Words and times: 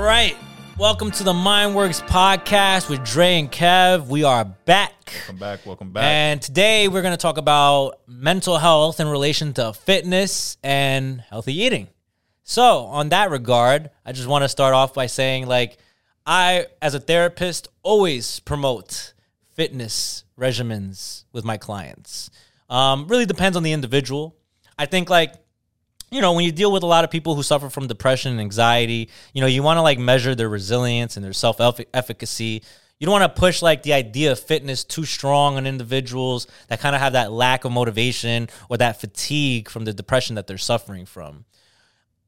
right. 0.00 0.36
Welcome 0.78 1.10
to 1.10 1.24
the 1.24 1.34
Mindworks 1.34 2.00
podcast 2.06 2.88
with 2.88 3.04
Dre 3.04 3.38
and 3.38 3.52
Kev. 3.52 4.06
We 4.06 4.24
are 4.24 4.46
back. 4.46 5.12
Welcome 5.14 5.36
back. 5.36 5.66
Welcome 5.66 5.92
back. 5.92 6.04
And 6.04 6.40
today 6.40 6.88
we're 6.88 7.02
going 7.02 7.12
to 7.12 7.20
talk 7.20 7.36
about 7.36 8.00
mental 8.06 8.56
health 8.56 8.98
in 8.98 9.08
relation 9.08 9.52
to 9.54 9.74
fitness 9.74 10.56
and 10.62 11.20
healthy 11.28 11.54
eating. 11.60 11.88
So, 12.44 12.86
on 12.86 13.10
that 13.10 13.30
regard, 13.30 13.90
I 14.06 14.12
just 14.12 14.26
want 14.26 14.42
to 14.42 14.48
start 14.48 14.72
off 14.72 14.94
by 14.94 15.04
saying, 15.04 15.46
like, 15.46 15.76
I, 16.24 16.66
as 16.80 16.94
a 16.94 17.00
therapist, 17.00 17.68
always 17.82 18.40
promote 18.40 19.12
fitness 19.52 20.24
regimens 20.38 21.24
with 21.32 21.44
my 21.44 21.58
clients. 21.58 22.30
Um, 22.70 23.06
really 23.06 23.26
depends 23.26 23.56
on 23.56 23.62
the 23.62 23.72
individual. 23.72 24.34
I 24.78 24.86
think, 24.86 25.10
like, 25.10 25.34
you 26.10 26.20
know, 26.20 26.32
when 26.32 26.44
you 26.44 26.52
deal 26.52 26.72
with 26.72 26.82
a 26.82 26.86
lot 26.86 27.04
of 27.04 27.10
people 27.10 27.34
who 27.34 27.42
suffer 27.42 27.70
from 27.70 27.86
depression 27.86 28.32
and 28.32 28.40
anxiety, 28.40 29.08
you 29.32 29.40
know, 29.40 29.46
you 29.46 29.62
want 29.62 29.76
to 29.76 29.82
like 29.82 29.98
measure 29.98 30.34
their 30.34 30.48
resilience 30.48 31.16
and 31.16 31.24
their 31.24 31.32
self 31.32 31.60
efficacy. 31.94 32.62
You 32.98 33.06
don't 33.06 33.18
want 33.18 33.34
to 33.34 33.40
push 33.40 33.62
like 33.62 33.82
the 33.82 33.94
idea 33.94 34.32
of 34.32 34.38
fitness 34.38 34.84
too 34.84 35.04
strong 35.04 35.56
on 35.56 35.66
individuals 35.66 36.46
that 36.68 36.80
kind 36.80 36.94
of 36.94 37.00
have 37.00 37.14
that 37.14 37.32
lack 37.32 37.64
of 37.64 37.72
motivation 37.72 38.48
or 38.68 38.76
that 38.76 39.00
fatigue 39.00 39.70
from 39.70 39.84
the 39.84 39.94
depression 39.94 40.36
that 40.36 40.46
they're 40.46 40.58
suffering 40.58 41.06
from. 41.06 41.46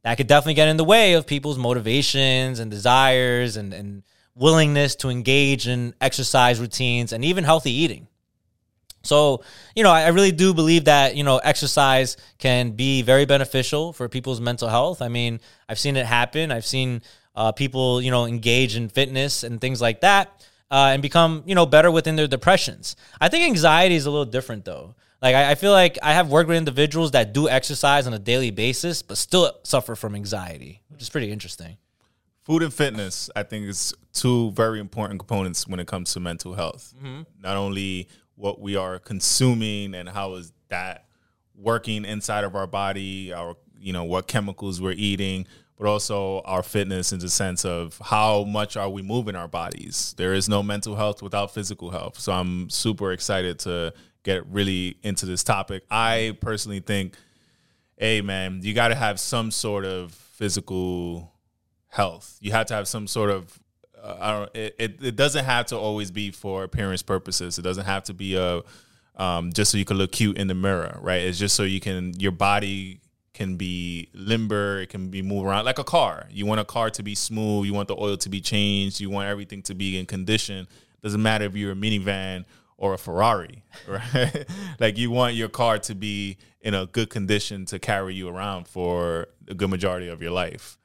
That 0.03 0.17
could 0.17 0.29
definitely 0.29 0.55
get 0.55 0.69
in 0.69 0.79
the 0.79 0.85
way 0.85 1.13
of 1.13 1.27
people's 1.27 1.59
motivations 1.59 2.59
and 2.59 2.71
desires 2.71 3.57
and, 3.57 3.75
and 3.75 4.03
willingness 4.35 4.97
to 4.97 5.11
engage 5.11 5.69
in 5.69 5.95
exercise 6.01 6.59
routines 6.59 7.13
and 7.13 7.25
even 7.25 7.45
healthy 7.45 7.73
eating. 7.73 8.09
So, 9.03 9.43
you 9.75 9.83
know, 9.83 9.91
I 9.91 10.09
really 10.09 10.33
do 10.33 10.55
believe 10.55 10.85
that, 10.85 11.17
you 11.17 11.25
know, 11.25 11.39
exercise 11.39 12.17
can 12.39 12.71
be 12.73 13.03
very 13.03 13.25
beneficial 13.25 13.93
for 13.93 14.09
people's 14.09 14.41
mental 14.41 14.69
health. 14.69 15.03
I 15.03 15.09
mean, 15.09 15.41
I've 15.69 15.79
seen 15.79 15.97
it 15.97 16.07
happen. 16.07 16.53
I've 16.53 16.67
seen 16.67 17.03
uh, 17.35 17.53
people, 17.53 18.01
you 18.01 18.11
know, 18.11 18.27
engage 18.27 18.77
in 18.77 18.89
fitness 18.89 19.43
and 19.43 19.61
things 19.61 19.81
like 19.81 20.03
that 20.03 20.47
uh, 20.71 20.91
and 20.93 21.03
become, 21.03 21.43
you 21.47 21.55
know, 21.55 21.67
better 21.67 21.91
within 21.91 22.17
their 22.17 22.29
depressions. 22.29 22.97
I 23.21 23.29
think 23.29 23.45
anxiety 23.45 23.95
is 23.95 24.07
a 24.07 24.11
little 24.11 24.25
different 24.25 24.65
though. 24.65 24.95
Like, 25.21 25.37
I, 25.37 25.53
I 25.53 25.55
feel 25.55 25.71
like 25.71 25.99
I 26.03 26.15
have 26.15 26.31
worked 26.31 26.49
with 26.49 26.59
individuals 26.59 27.13
that 27.13 27.33
do 27.33 27.49
exercise 27.49 28.09
on 28.09 28.13
a 28.13 28.19
daily 28.19 28.51
basis, 28.51 29.03
but 29.03 29.17
still 29.17 29.53
suffer 29.63 29.95
from 29.95 30.17
anxiety, 30.17 30.83
which 30.89 31.01
is 31.01 31.11
pretty 31.11 31.31
interesting. 31.31 31.77
Food 32.43 32.65
and 32.65 32.75
fitness, 32.75 33.31
I 33.37 33.45
think, 33.45 33.69
is 33.69 33.95
two 34.13 34.51
very 34.51 34.81
important 34.81 35.21
components 35.21 35.69
when 35.69 35.79
it 35.79 35.87
comes 35.87 36.13
to 36.15 36.21
mental 36.21 36.55
health. 36.55 36.93
Mm-hmm. 36.99 37.23
Not 37.41 37.57
only 37.57 38.09
what 38.37 38.61
we 38.61 38.77
are 38.77 38.99
consuming 38.99 39.95
and 39.95 40.09
how 40.09 40.35
is 40.35 40.53
that 40.69 41.07
working 41.55 42.05
inside 42.05 42.45
of 42.45 42.55
our 42.55 42.67
body, 42.67 43.33
our 43.33 43.57
you 43.79 43.93
know 43.93 44.05
what 44.05 44.27
chemicals 44.27 44.81
we're 44.81 44.93
eating, 44.93 45.47
but 45.77 45.87
also 45.87 46.41
our 46.43 46.63
fitness 46.63 47.13
in 47.13 47.19
the 47.19 47.29
sense 47.29 47.65
of 47.65 48.01
how 48.03 48.45
much 48.45 48.77
are 48.77 48.89
we 48.89 49.03
moving 49.03 49.35
our 49.35 49.49
bodies. 49.49 50.15
There 50.17 50.33
is 50.33 50.49
no 50.49 50.63
mental 50.63 50.97
health 50.97 51.23
without 51.23 51.53
physical 51.53 51.91
health. 51.91 52.19
So 52.19 52.33
I'm 52.33 52.71
super 52.71 53.13
excited 53.13 53.59
to 53.61 53.93
get 54.23 54.47
really 54.47 54.97
into 55.03 55.27
this 55.27 55.43
topic. 55.43 55.85
I 55.91 56.37
personally 56.41 56.81
think, 56.81 57.17
hey 57.97 58.21
man, 58.21 58.61
you 58.63 58.75
got 58.75 58.89
to 58.89 58.95
have 58.95 59.19
some 59.19 59.51
sort 59.51 59.85
of 59.85 60.13
physical 60.13 61.33
health. 61.89 62.39
You 62.41 62.53
have 62.53 62.67
to 62.67 62.75
have 62.75 62.89
some 62.89 63.07
sort 63.07 63.31
of 63.31 63.62
uh, 64.03 64.17
I 64.21 64.33
don't. 64.33 64.51
It, 64.55 64.75
it, 64.79 65.05
it 65.05 65.17
doesn't 65.17 65.45
have 65.45 65.67
to 65.67 65.79
always 65.79 66.11
be 66.11 66.31
for 66.31 66.65
appearance 66.65 67.03
purposes. 67.03 67.59
It 67.59 67.63
doesn't 67.63 67.85
have 67.85 68.05
to 68.05 68.15
be 68.15 68.37
a 68.37 68.63
um, 69.17 69.53
just 69.53 69.71
so 69.71 69.79
you 69.79 69.85
can 69.85 69.99
look 69.99 70.13
cute 70.13 70.39
in 70.39 70.49
the 70.49 70.55
mirror, 70.55 70.99
right? 71.01 71.23
It's 71.23 71.39
just 71.39 71.55
so 71.55 71.63
you 71.63 71.81
can 71.81 72.19
your 72.19 72.33
body 72.33 73.01
can 73.35 73.57
be 73.57 74.09
limber. 74.15 74.81
It 74.81 74.89
can 74.89 75.09
be 75.09 75.23
move 75.23 75.47
around 75.47 75.65
like 75.65 75.79
a 75.79 75.85
car. 75.85 76.27
You 76.31 76.47
want 76.47 76.61
a 76.61 76.65
car 76.65 76.91
to 76.91 77.03
be 77.03 77.15
smooth. 77.15 77.67
You 77.67 77.75
want 77.75 77.89
the 77.89 77.97
oil 77.97 78.17
to 78.19 78.29
be 78.29 78.41
changed. 78.41 79.01
You 79.01 79.11
want 79.11 79.29
everything 79.29 79.63
to 79.63 79.75
be 79.75 79.99
in 79.99 80.07
condition. 80.07 80.67
Doesn't 81.03 81.23
matter 81.23 81.45
if 81.45 81.57
you're 81.57 81.73
a 81.73 81.77
minivan 81.77 82.45
or 82.77 82.95
a 82.95 82.99
Ferrari, 82.99 83.63
right? 83.89 84.47
like 84.81 84.99
you 84.99 85.11
want 85.11 85.35
your 85.35 85.49
car 85.49 85.79
to 85.79 85.95
be 85.95 86.39
in 86.61 86.75
a 86.75 86.87
good 86.87 87.11
condition 87.11 87.65
to 87.67 87.79
carry 87.79 88.15
you 88.15 88.29
around 88.29 88.69
for 88.69 89.29
a 89.49 89.55
good 89.55 89.71
majority 89.71 90.09
of 90.09 90.23
your 90.23 90.31
life. 90.31 90.79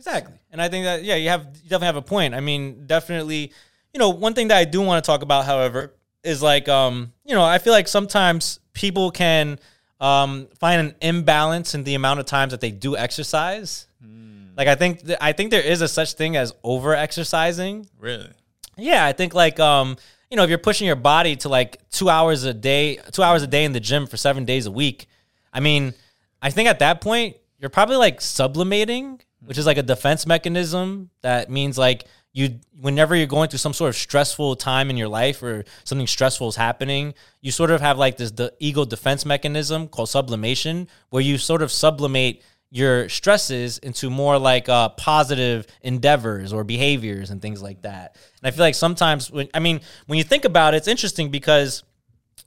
Exactly. 0.00 0.32
And 0.50 0.62
I 0.62 0.70
think 0.70 0.86
that 0.86 1.04
yeah, 1.04 1.16
you 1.16 1.28
have 1.28 1.42
you 1.62 1.68
definitely 1.68 1.86
have 1.86 1.96
a 1.96 2.02
point. 2.02 2.34
I 2.34 2.40
mean, 2.40 2.86
definitely, 2.86 3.52
you 3.92 3.98
know, 3.98 4.08
one 4.08 4.32
thing 4.32 4.48
that 4.48 4.56
I 4.56 4.64
do 4.64 4.80
want 4.80 5.04
to 5.04 5.06
talk 5.06 5.20
about, 5.20 5.44
however, 5.44 5.92
is 6.24 6.42
like 6.42 6.70
um, 6.70 7.12
you 7.26 7.34
know, 7.34 7.44
I 7.44 7.58
feel 7.58 7.74
like 7.74 7.86
sometimes 7.86 8.60
people 8.72 9.10
can 9.10 9.58
um 10.00 10.48
find 10.58 10.80
an 10.80 10.94
imbalance 11.02 11.74
in 11.74 11.84
the 11.84 11.94
amount 11.94 12.18
of 12.18 12.24
times 12.24 12.52
that 12.52 12.62
they 12.62 12.70
do 12.70 12.96
exercise. 12.96 13.88
Mm. 14.02 14.56
Like 14.56 14.68
I 14.68 14.74
think 14.74 15.04
th- 15.04 15.18
I 15.20 15.32
think 15.32 15.50
there 15.50 15.62
is 15.62 15.82
a 15.82 15.88
such 15.88 16.14
thing 16.14 16.34
as 16.34 16.54
over 16.64 16.94
exercising. 16.94 17.86
Really? 17.98 18.30
Yeah, 18.78 19.04
I 19.04 19.12
think 19.12 19.34
like 19.34 19.60
um, 19.60 19.98
you 20.30 20.38
know, 20.38 20.44
if 20.44 20.48
you're 20.48 20.58
pushing 20.58 20.86
your 20.86 20.96
body 20.96 21.36
to 21.36 21.50
like 21.50 21.76
2 21.90 22.08
hours 22.08 22.44
a 22.44 22.54
day, 22.54 22.96
2 23.12 23.22
hours 23.22 23.42
a 23.42 23.46
day 23.46 23.64
in 23.64 23.72
the 23.72 23.80
gym 23.80 24.06
for 24.06 24.16
7 24.16 24.46
days 24.46 24.64
a 24.64 24.70
week, 24.70 25.08
I 25.52 25.60
mean, 25.60 25.92
I 26.40 26.48
think 26.48 26.70
at 26.70 26.78
that 26.78 27.02
point 27.02 27.36
you're 27.58 27.68
probably 27.68 27.96
like 27.96 28.22
sublimating 28.22 29.20
which 29.44 29.58
is 29.58 29.66
like 29.66 29.78
a 29.78 29.82
defense 29.82 30.26
mechanism 30.26 31.10
that 31.22 31.50
means 31.50 31.78
like 31.78 32.04
you 32.32 32.60
whenever 32.80 33.16
you're 33.16 33.26
going 33.26 33.48
through 33.48 33.58
some 33.58 33.72
sort 33.72 33.88
of 33.88 33.96
stressful 33.96 34.54
time 34.56 34.90
in 34.90 34.96
your 34.96 35.08
life 35.08 35.42
or 35.42 35.64
something 35.84 36.06
stressful 36.06 36.48
is 36.48 36.56
happening 36.56 37.14
you 37.40 37.50
sort 37.50 37.70
of 37.70 37.80
have 37.80 37.98
like 37.98 38.16
this 38.16 38.30
the 38.32 38.52
ego 38.58 38.84
defense 38.84 39.24
mechanism 39.24 39.88
called 39.88 40.08
sublimation 40.08 40.86
where 41.10 41.22
you 41.22 41.38
sort 41.38 41.62
of 41.62 41.72
sublimate 41.72 42.42
your 42.70 43.08
stresses 43.08 43.78
into 43.78 44.08
more 44.08 44.38
like 44.38 44.68
uh, 44.68 44.88
positive 44.90 45.66
endeavors 45.82 46.52
or 46.52 46.62
behaviors 46.62 47.30
and 47.30 47.42
things 47.42 47.60
like 47.60 47.82
that. 47.82 48.16
And 48.40 48.48
i 48.48 48.50
feel 48.52 48.64
like 48.64 48.76
sometimes 48.76 49.30
when 49.30 49.48
i 49.54 49.58
mean 49.58 49.80
when 50.06 50.18
you 50.18 50.24
think 50.24 50.44
about 50.44 50.74
it 50.74 50.78
it's 50.78 50.88
interesting 50.88 51.30
because 51.30 51.82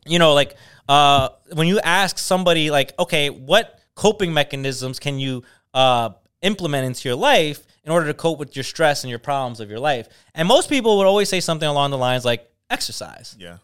you 0.06 0.20
know 0.20 0.34
like 0.34 0.56
uh, 0.90 1.30
when 1.54 1.68
you 1.68 1.80
ask 1.80 2.18
somebody 2.18 2.70
like 2.70 2.94
okay 3.00 3.30
what 3.30 3.80
coping 3.96 4.34
mechanisms 4.34 5.00
can 5.00 5.20
you 5.20 5.44
uh, 5.74 6.10
implement 6.44 6.86
into 6.86 7.10
your 7.10 7.16
life 7.16 7.66
in 7.84 7.92
order 7.92 8.06
to 8.08 8.14
cope 8.14 8.38
with 8.38 8.56
your 8.56 8.64
stress 8.64 9.04
and 9.04 9.10
your 9.10 9.20
problems 9.20 9.60
of 9.60 9.70
your 9.70 9.80
life. 9.80 10.08
And 10.36 10.48
most 10.48 10.70
people 10.70 10.98
would 10.98 11.08
always 11.08 11.30
say 11.30 11.40
something 11.40 11.68
along 11.68 11.92
the 11.92 11.98
lines 11.98 12.24
like 12.24 12.50
exercise. 12.70 13.36
Yeah. 13.40 13.58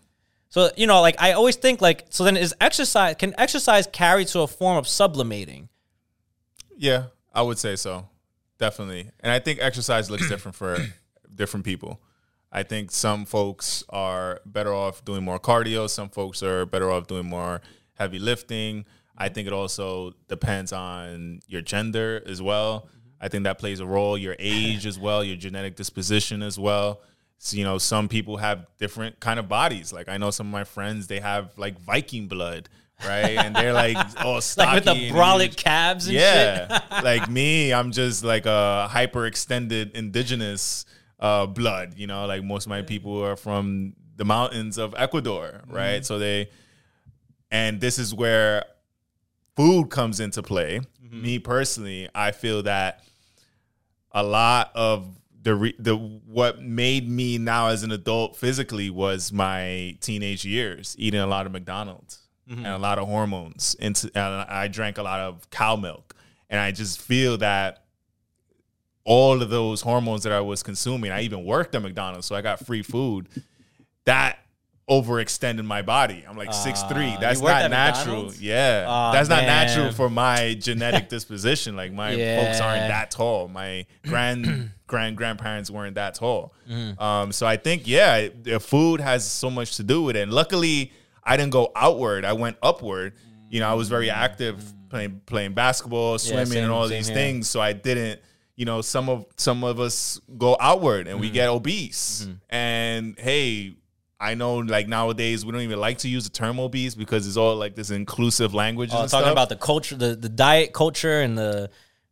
So, 0.49 0.71
you 0.75 0.87
know, 0.87 1.01
like 1.01 1.15
I 1.19 1.33
always 1.33 1.55
think 1.55 1.81
like 1.81 2.05
so 2.09 2.23
then 2.23 2.35
is 2.35 2.55
exercise 2.59 3.15
can 3.15 3.35
exercise 3.37 3.87
carry 3.87 4.25
to 4.25 4.41
a 4.41 4.47
form 4.47 4.77
of 4.77 4.87
sublimating? 4.87 5.69
Yeah, 6.75 7.05
I 7.33 7.43
would 7.43 7.59
say 7.59 7.75
so. 7.75 8.07
Definitely. 8.57 9.11
And 9.19 9.31
I 9.31 9.39
think 9.39 9.59
exercise 9.61 10.09
looks 10.09 10.27
different 10.29 10.55
for 10.55 10.77
different 11.33 11.65
people. 11.65 12.01
I 12.51 12.63
think 12.63 12.89
some 12.89 13.25
folks 13.25 13.83
are 13.89 14.41
better 14.43 14.73
off 14.73 15.05
doing 15.05 15.23
more 15.23 15.39
cardio, 15.39 15.87
some 15.87 16.09
folks 16.09 16.41
are 16.41 16.65
better 16.65 16.89
off 16.89 17.05
doing 17.05 17.27
more 17.27 17.61
heavy 17.93 18.17
lifting. 18.17 18.85
I 19.19 19.29
think 19.29 19.47
it 19.47 19.53
also 19.53 20.13
depends 20.27 20.71
on 20.71 21.41
your 21.47 21.61
gender 21.61 22.23
as 22.25 22.41
well. 22.41 22.87
I 23.21 23.27
think 23.27 23.43
that 23.43 23.59
plays 23.59 23.81
a 23.81 23.85
role, 23.85 24.17
your 24.17 24.35
age 24.39 24.85
as 24.85 24.97
well, 24.97 25.23
your 25.23 25.35
genetic 25.35 25.75
disposition 25.75 26.41
as 26.41 26.57
well. 26.57 27.01
So, 27.37 27.57
you 27.57 27.63
know, 27.63 27.77
some 27.77 28.07
people 28.07 28.37
have 28.37 28.65
different 28.77 29.19
kind 29.19 29.39
of 29.39 29.49
bodies. 29.49 29.91
Like 29.91 30.07
I 30.07 30.17
know 30.17 30.31
some 30.31 30.47
of 30.47 30.51
my 30.51 30.63
friends, 30.63 31.07
they 31.07 31.19
have 31.19 31.57
like 31.57 31.79
Viking 31.79 32.27
blood, 32.27 32.69
right? 33.05 33.37
And 33.37 33.55
they're 33.55 33.73
like 33.73 33.97
all 34.23 34.39
stocky. 34.41 34.67
like 34.67 34.85
with 34.85 34.85
the 34.85 35.11
brolic 35.11 35.55
calves 35.57 36.07
and 36.07 36.15
yeah. 36.15 36.81
like 37.03 37.29
me, 37.29 37.73
I'm 37.73 37.91
just 37.91 38.23
like 38.23 38.45
a 38.45 38.87
hyper 38.89 39.25
extended 39.25 39.95
indigenous 39.95 40.85
uh, 41.19 41.45
blood, 41.45 41.95
you 41.97 42.07
know, 42.07 42.25
like 42.25 42.43
most 42.43 42.65
of 42.65 42.69
my 42.69 42.81
people 42.81 43.23
are 43.23 43.35
from 43.35 43.95
the 44.15 44.25
mountains 44.25 44.77
of 44.77 44.95
Ecuador, 44.97 45.61
right? 45.67 45.95
Mm-hmm. 45.95 46.03
So 46.03 46.19
they, 46.19 46.49
and 47.51 47.81
this 47.81 47.99
is 47.99 48.13
where 48.13 48.63
food 49.59 49.89
comes 49.89 50.21
into 50.21 50.41
play, 50.41 50.79
mm-hmm. 51.03 51.21
me 51.21 51.37
personally, 51.37 52.07
I 52.15 52.31
feel 52.31 52.63
that 52.63 53.03
a 54.13 54.23
lot 54.23 54.71
of 54.73 55.17
the 55.41 55.53
re- 55.53 55.75
the 55.77 55.97
what 55.97 56.61
made 56.61 57.09
me 57.09 57.37
now 57.37 57.67
as 57.67 57.83
an 57.83 57.91
adult 57.91 58.37
physically 58.37 58.89
was 58.89 59.33
my 59.33 59.97
teenage 59.99 60.45
years 60.45 60.95
eating 60.97 61.19
a 61.19 61.27
lot 61.27 61.45
of 61.45 61.51
McDonald's 61.51 62.19
mm-hmm. 62.49 62.65
and 62.65 62.73
a 62.73 62.77
lot 62.77 62.99
of 62.99 63.07
hormones. 63.09 63.75
Into 63.79 64.09
and 64.15 64.49
I 64.49 64.69
drank 64.69 64.97
a 64.97 65.03
lot 65.03 65.19
of 65.19 65.49
cow 65.49 65.75
milk, 65.75 66.15
and 66.49 66.57
I 66.57 66.71
just 66.71 67.01
feel 67.01 67.37
that 67.39 67.83
all 69.03 69.41
of 69.41 69.49
those 69.49 69.81
hormones 69.81 70.23
that 70.23 70.31
I 70.31 70.39
was 70.39 70.63
consuming, 70.63 71.11
I 71.11 71.23
even 71.23 71.43
worked 71.43 71.75
at 71.75 71.81
McDonald's, 71.81 72.27
so 72.27 72.33
I 72.33 72.41
got 72.41 72.65
free 72.65 72.81
food. 72.81 73.27
That 74.05 74.39
overextending 74.89 75.65
my 75.65 75.81
body. 75.81 76.25
I'm 76.27 76.35
like 76.35 76.53
six 76.53 76.81
uh, 76.81 76.87
three. 76.87 77.15
That's 77.19 77.41
not 77.41 77.69
natural. 77.69 78.05
McDonald's? 78.07 78.41
Yeah, 78.41 78.85
uh, 78.87 79.11
that's 79.11 79.29
man. 79.29 79.45
not 79.45 79.45
natural 79.45 79.91
for 79.91 80.09
my 80.09 80.55
genetic 80.55 81.09
disposition. 81.15 81.75
Like 81.75 81.93
my 81.93 82.11
yeah. 82.11 82.43
folks 82.43 82.59
aren't 82.59 82.87
that 82.87 83.11
tall. 83.11 83.47
My 83.47 83.85
grand 84.07 84.71
grand 84.87 85.15
grandparents 85.15 85.69
weren't 85.69 85.95
that 85.95 86.15
tall. 86.15 86.53
Mm. 86.69 86.99
Um, 86.99 87.31
so 87.31 87.45
I 87.45 87.57
think 87.57 87.87
yeah, 87.87 88.29
the 88.41 88.59
food 88.59 88.99
has 88.99 89.29
so 89.29 89.49
much 89.49 89.77
to 89.77 89.83
do 89.83 90.01
with 90.03 90.15
it. 90.15 90.21
And 90.23 90.33
luckily, 90.33 90.91
I 91.23 91.37
didn't 91.37 91.51
go 91.51 91.71
outward. 91.75 92.25
I 92.25 92.33
went 92.33 92.57
upward. 92.63 93.13
You 93.49 93.59
know, 93.59 93.69
I 93.69 93.73
was 93.75 93.89
very 93.89 94.09
active 94.09 94.63
playing 94.89 95.21
playing 95.25 95.53
basketball, 95.53 96.17
swimming, 96.17 96.47
yeah, 96.47 96.53
same, 96.53 96.63
and 96.63 96.71
all 96.71 96.87
these 96.87 97.07
here. 97.07 97.15
things. 97.15 97.49
So 97.49 97.61
I 97.61 97.73
didn't 97.73 98.21
you 98.55 98.65
know 98.65 98.81
some 98.81 99.07
of 99.07 99.25
some 99.37 99.63
of 99.63 99.79
us 99.79 100.19
go 100.37 100.57
outward 100.59 101.07
and 101.07 101.15
Mm-hmm. 101.15 101.21
we 101.21 101.29
get 101.29 101.47
obese 101.47 102.27
and 102.49 103.17
hey 103.17 103.73
i 104.19 104.33
know 104.35 104.57
like 104.57 104.87
nowadays 104.87 105.45
we 105.45 105.51
don't 105.51 105.61
even 105.61 105.79
like 105.79 105.97
to 105.99 106.09
use 106.09 106.23
the 106.25 106.29
term 106.29 106.59
obese 106.59 106.93
because 106.95 107.25
it's 107.27 107.37
all 107.37 107.55
like 107.55 107.75
this 107.75 107.89
inclusive 107.89 108.53
language 108.53 108.89
Oh, 108.93 109.01
and 109.01 109.09
talking 109.09 109.25
stuff. 109.25 109.31
about 109.31 109.49
the 109.49 109.55
culture, 109.55 109.95
the, 109.95 110.15
the 110.15 110.29
diet 110.29 110.73
culture, 110.73 111.21
and 111.21 111.37
the 111.37 111.69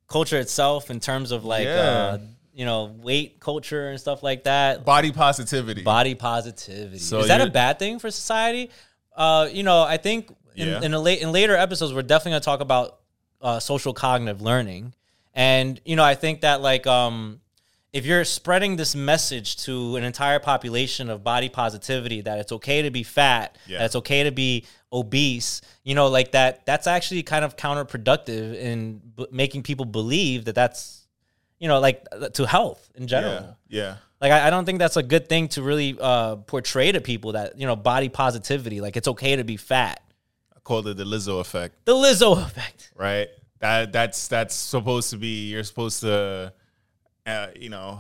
culture 0.08 0.38
itself 0.40 0.90
in 0.90 1.00
terms 1.02 1.32
of 1.32 1.44
like, 1.44 1.68
uh, 1.68 2.18
you 2.54 2.66
know, 2.66 2.86
weight 3.02 3.40
culture 3.40 3.90
and 3.90 4.00
stuff 4.00 4.24
like 4.24 4.46
that. 4.46 4.86
body 4.86 5.12
positivity 5.12 5.84
Body 5.84 6.16
positivity. 6.16 6.98
So 7.00 7.20
Is 7.20 7.28
that 7.28 7.42
a 7.42 7.50
bad 7.52 7.78
thing 7.78 8.00
for 8.00 8.10
society? 8.10 8.70
Uh, 9.16 9.50
you 9.52 9.64
know, 9.64 9.82
I 9.84 9.98
think 9.98 10.30
in, 10.56 10.68
Yeah. 10.70 10.82
in, 10.82 10.94
a 10.94 11.00
late, 11.00 11.22
in 11.22 11.32
later 11.32 11.56
episodes, 11.56 11.94
we're 11.94 12.04
definitely 12.04 12.40
to 12.40 12.46
talk 12.46 12.62
about 12.62 13.00
uh, 13.42 13.60
social 13.60 13.94
cognitive 13.94 14.42
learning. 14.42 14.94
And, 15.34 15.80
you 15.86 15.96
know, 15.96 16.04
I 16.04 16.16
think 16.16 16.42
that 16.42 16.62
like, 16.62 16.88
um, 16.88 17.42
if 17.98 18.06
you're 18.06 18.24
spreading 18.26 18.76
this 18.76 18.94
message 18.96 19.58
to 19.66 19.96
an 19.98 20.04
entire 20.04 20.40
population 20.40 21.10
of 21.10 21.24
body 21.24 21.50
positivity 21.50 22.22
that 22.22 22.38
it's 22.42 22.52
okay 22.52 22.80
to 22.84 22.92
be 22.92 23.04
fat, 23.04 23.58
Yeah. 23.68 23.80
that 23.80 23.86
it's 23.86 23.96
okay 23.96 24.22
to 24.24 24.32
be 24.32 24.66
obese, 24.94 25.62
you 25.84 25.96
know, 25.96 26.08
like 26.08 26.32
that, 26.38 26.66
that's 26.66 26.88
actually 26.88 27.24
kind 27.24 27.44
of 27.44 27.56
counterproductive 27.58 28.56
in 28.56 29.02
b- 29.18 29.28
making 29.32 29.64
people 29.64 29.86
believe 29.86 30.46
that 30.46 30.56
that's, 30.56 31.08
you 31.60 31.68
know, 31.68 31.80
like 31.80 32.06
uh, 32.12 32.30
to 32.30 32.46
health 32.46 32.82
in 32.96 33.08
general. 33.08 33.42
yeah 33.68 33.82
yeah 33.82 33.96
Like 34.22 34.32
I, 34.32 34.48
I 34.48 34.50
don't 34.52 34.66
think 34.66 34.80
that's 34.80 34.98
a 34.98 35.04
good 35.14 35.28
thing 35.28 35.48
to 35.50 35.62
really 35.62 35.98
uh, 36.00 36.36
portray 36.54 36.92
to 36.92 37.02
people 37.02 37.32
that 37.34 37.58
you 37.60 37.66
know 37.70 37.76
body 37.76 38.10
positivity. 38.10 38.80
Like 38.86 38.96
it's 39.00 39.08
okay 39.14 39.36
to 39.38 39.44
be 39.44 39.58
fat. 39.58 39.98
i 40.56 40.60
call 40.60 40.86
it 40.88 40.98
the 40.98 41.04
lizzo 41.14 41.40
effect 41.46 41.74
The 41.86 41.94
Lizzo 42.06 42.30
effect. 42.46 42.92
right 42.96 43.30
that 43.60 43.92
that's 43.92 44.28
that's 44.28 44.56
supposed 44.56 45.10
to 45.14 45.18
be 45.18 45.50
you're 45.52 45.64
supposed 45.72 46.00
to 46.02 46.54
uh, 47.28 47.48
you 47.56 47.70
know 47.70 48.00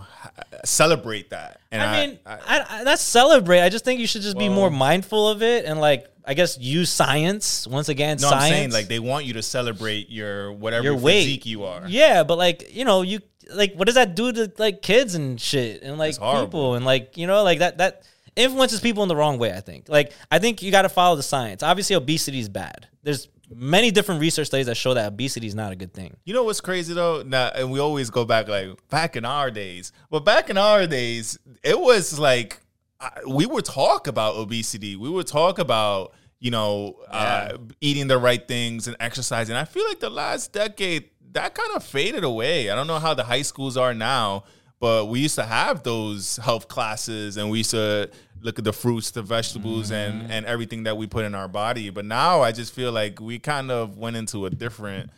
celebrate 0.65 1.29
that 1.31 1.59
and 1.71 1.81
I 1.81 2.07
mean, 2.07 2.19
I, 2.25 2.65
I, 2.69 2.83
that's 2.83 3.01
celebrate. 3.01 3.61
I 3.61 3.69
just 3.69 3.83
think 3.85 3.99
you 3.99 4.07
should 4.07 4.21
just 4.21 4.37
be 4.37 4.49
more 4.49 4.71
mindful 4.71 5.27
of 5.29 5.43
it 5.43 5.65
and 5.65 5.79
like 5.79 6.07
I 6.25 6.33
guess 6.33 6.57
use 6.57 6.89
science 6.89 7.67
once 7.67 7.89
again. 7.89 8.17
no 8.21 8.29
science. 8.29 8.43
i'm 8.43 8.49
saying 8.49 8.71
like 8.71 8.87
they 8.87 8.99
want 8.99 9.25
you 9.25 9.33
to 9.33 9.43
celebrate 9.43 10.09
your 10.09 10.51
whatever 10.51 10.83
Your 10.85 10.95
weight. 10.95 11.23
physique 11.23 11.45
you 11.45 11.63
are 11.65 11.83
Yeah, 11.87 12.23
but 12.23 12.37
like 12.37 12.73
you 12.75 12.85
know, 12.85 13.01
you 13.01 13.19
like 13.53 13.73
what 13.75 13.85
does 13.85 13.95
that 13.95 14.15
do 14.15 14.31
to 14.33 14.51
like 14.57 14.81
kids 14.81 15.15
and 15.15 15.39
shit 15.39 15.81
and 15.83 15.97
like 15.97 16.15
people 16.15 16.75
and 16.75 16.85
like 16.85 17.17
you 17.17 17.27
know 17.27 17.43
like 17.43 17.59
that 17.59 17.77
that 17.77 18.03
influences 18.35 18.79
people 18.81 19.03
in 19.03 19.09
the 19.09 19.15
wrong 19.15 19.37
way. 19.39 19.53
I 19.53 19.61
think 19.61 19.89
like 19.89 20.11
I 20.31 20.39
think 20.39 20.61
you 20.61 20.71
got 20.71 20.83
to 20.83 20.89
follow 20.89 21.15
the 21.15 21.23
science. 21.23 21.63
Obviously, 21.63 21.95
obesity 21.95 22.39
is 22.39 22.49
bad. 22.49 22.87
There's 23.03 23.27
many 23.53 23.91
different 23.91 24.21
research 24.21 24.47
studies 24.47 24.65
that 24.67 24.75
show 24.75 24.93
that 24.93 25.07
obesity 25.07 25.47
is 25.47 25.55
not 25.55 25.71
a 25.71 25.75
good 25.75 25.93
thing. 25.93 26.15
You 26.25 26.33
know 26.33 26.43
what's 26.43 26.61
crazy 26.61 26.93
though? 26.93 27.23
Now, 27.25 27.47
and 27.55 27.71
we 27.71 27.79
always 27.79 28.09
go 28.09 28.25
back 28.25 28.47
like 28.47 28.69
back 28.89 29.15
in 29.15 29.25
our 29.25 29.49
days. 29.51 29.91
But 30.09 30.25
back 30.25 30.49
in 30.49 30.57
our 30.57 30.85
days, 30.87 31.37
it 31.63 31.79
was 31.79 32.17
like 32.19 32.59
I- 32.99 33.21
we 33.27 33.45
would 33.45 33.65
talk 33.65 34.07
about 34.07 34.35
obesity. 34.35 34.95
We 34.95 35.09
would 35.09 35.27
talk 35.27 35.59
about 35.59 36.13
you 36.39 36.51
know 36.51 36.97
uh, 37.09 37.57
eating 37.81 38.07
the 38.07 38.17
right 38.17 38.45
things 38.47 38.87
and 38.87 38.95
exercising. 38.99 39.55
I 39.55 39.65
feel 39.65 39.87
like 39.87 39.99
the 39.99 40.09
last 40.09 40.53
decade 40.53 41.09
that 41.31 41.53
kind 41.55 41.71
of 41.75 41.83
faded 41.83 42.23
away. 42.23 42.69
I 42.69 42.75
don't 42.75 42.87
know 42.87 42.99
how 42.99 43.13
the 43.13 43.23
high 43.23 43.41
schools 43.43 43.75
are 43.77 43.93
now, 43.93 44.43
but 44.79 45.07
we 45.07 45.19
used 45.19 45.35
to 45.35 45.43
have 45.45 45.83
those 45.83 46.37
health 46.37 46.67
classes 46.67 47.37
and 47.37 47.49
we 47.51 47.59
used 47.59 47.71
to 47.71 48.09
look 48.41 48.57
at 48.59 48.65
the 48.65 48.73
fruits, 48.73 49.11
the 49.11 49.21
vegetables, 49.21 49.91
and 49.91 50.31
and 50.31 50.45
everything 50.45 50.83
that 50.83 50.97
we 50.97 51.07
put 51.07 51.25
in 51.25 51.35
our 51.35 51.47
body. 51.47 51.89
But 51.89 52.05
now 52.05 52.41
I 52.41 52.51
just 52.51 52.73
feel 52.73 52.91
like 52.91 53.19
we 53.19 53.39
kind 53.39 53.71
of 53.71 53.97
went 53.97 54.15
into 54.15 54.45
a 54.45 54.49
different, 54.49 55.09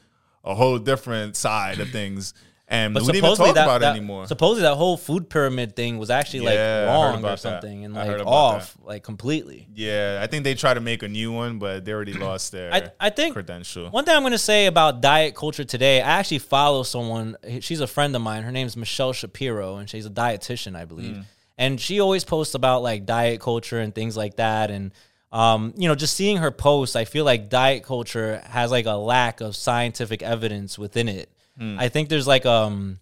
a 0.44 0.56
whole 0.56 0.78
different 0.80 1.36
side 1.36 1.80
of 1.80 1.90
things, 2.00 2.34
and 2.68 2.94
we 2.94 3.02
didn't 3.02 3.16
even 3.16 3.36
talk 3.36 3.56
that, 3.56 3.64
about 3.66 3.82
that- 3.82 3.96
it 3.96 3.98
anymore. 3.98 4.28
Supposedly 4.28 4.62
that 4.70 4.76
whole 4.76 4.96
food 4.96 5.30
pyramid 5.30 5.76
thing 5.76 5.98
was 5.98 6.10
actually 6.12 6.42
like 6.42 6.54
Yeah, 6.56 6.86
wrong 6.86 7.16
or 7.16 7.20
about 7.20 7.30
that. 7.32 7.40
something 7.40 7.84
and 7.86 7.94
like 7.96 8.22
off 8.26 8.78
like 8.84 9.04
completely. 9.04 9.68
yeah, 9.74 10.20
I 10.22 10.28
think 10.28 10.44
they 10.44 10.54
tried 10.56 10.76
to 10.76 10.82
make 10.82 11.02
a 11.04 11.08
new 11.08 11.32
one, 11.32 11.58
but 11.60 11.84
they 11.86 11.92
already 11.94 12.14
lost 12.28 12.52
their 12.52 12.72
I, 12.74 12.92
I 13.00 13.10
think 13.10 13.34
credential. 13.34 13.90
one 13.90 14.06
thing 14.06 14.16
I'm 14.16 14.22
going 14.22 14.32
to 14.34 14.38
say 14.38 14.68
about 14.68 15.02
diet 15.02 15.34
culture 15.36 15.64
today, 15.64 16.02
I 16.02 16.20
actually 16.20 16.40
follow 16.40 16.84
someone. 16.84 17.36
She's 17.62 17.80
a 17.82 17.88
friend 17.88 18.16
of 18.16 18.22
mine. 18.22 18.44
Her 18.44 18.52
name's 18.52 18.78
Michelle 18.78 19.14
Shapiro, 19.14 19.78
and 19.78 19.90
she's 19.90 20.06
a 20.06 20.10
dietitian, 20.12 20.76
I 20.76 20.86
believe. 20.86 21.16
Mm. 21.16 21.26
And 21.60 21.80
she 21.80 22.00
always 22.00 22.24
posts 22.24 22.56
about 22.56 22.84
like 22.84 23.06
diet 23.06 23.42
culture 23.42 23.80
and 23.80 23.94
things 23.94 24.16
like 24.16 24.38
that. 24.38 24.72
And 24.72 24.94
um, 25.34 25.74
you 25.78 25.90
know, 25.90 25.94
just 25.94 26.16
seeing 26.16 26.38
her 26.38 26.52
posts, 26.52 26.96
I 26.96 27.04
feel 27.04 27.26
like 27.26 27.50
diet 27.50 27.84
culture 27.84 28.42
has 28.46 28.72
like 28.72 28.86
a 28.86 28.94
lack 28.94 29.42
of 29.42 29.58
scientific 29.58 30.24
evidence 30.24 30.80
within 30.80 31.10
it. 31.10 31.30
Hmm. 31.58 31.78
I 31.78 31.90
think 31.90 32.08
there's 32.08 32.26
like 32.26 32.46
um, 32.46 33.00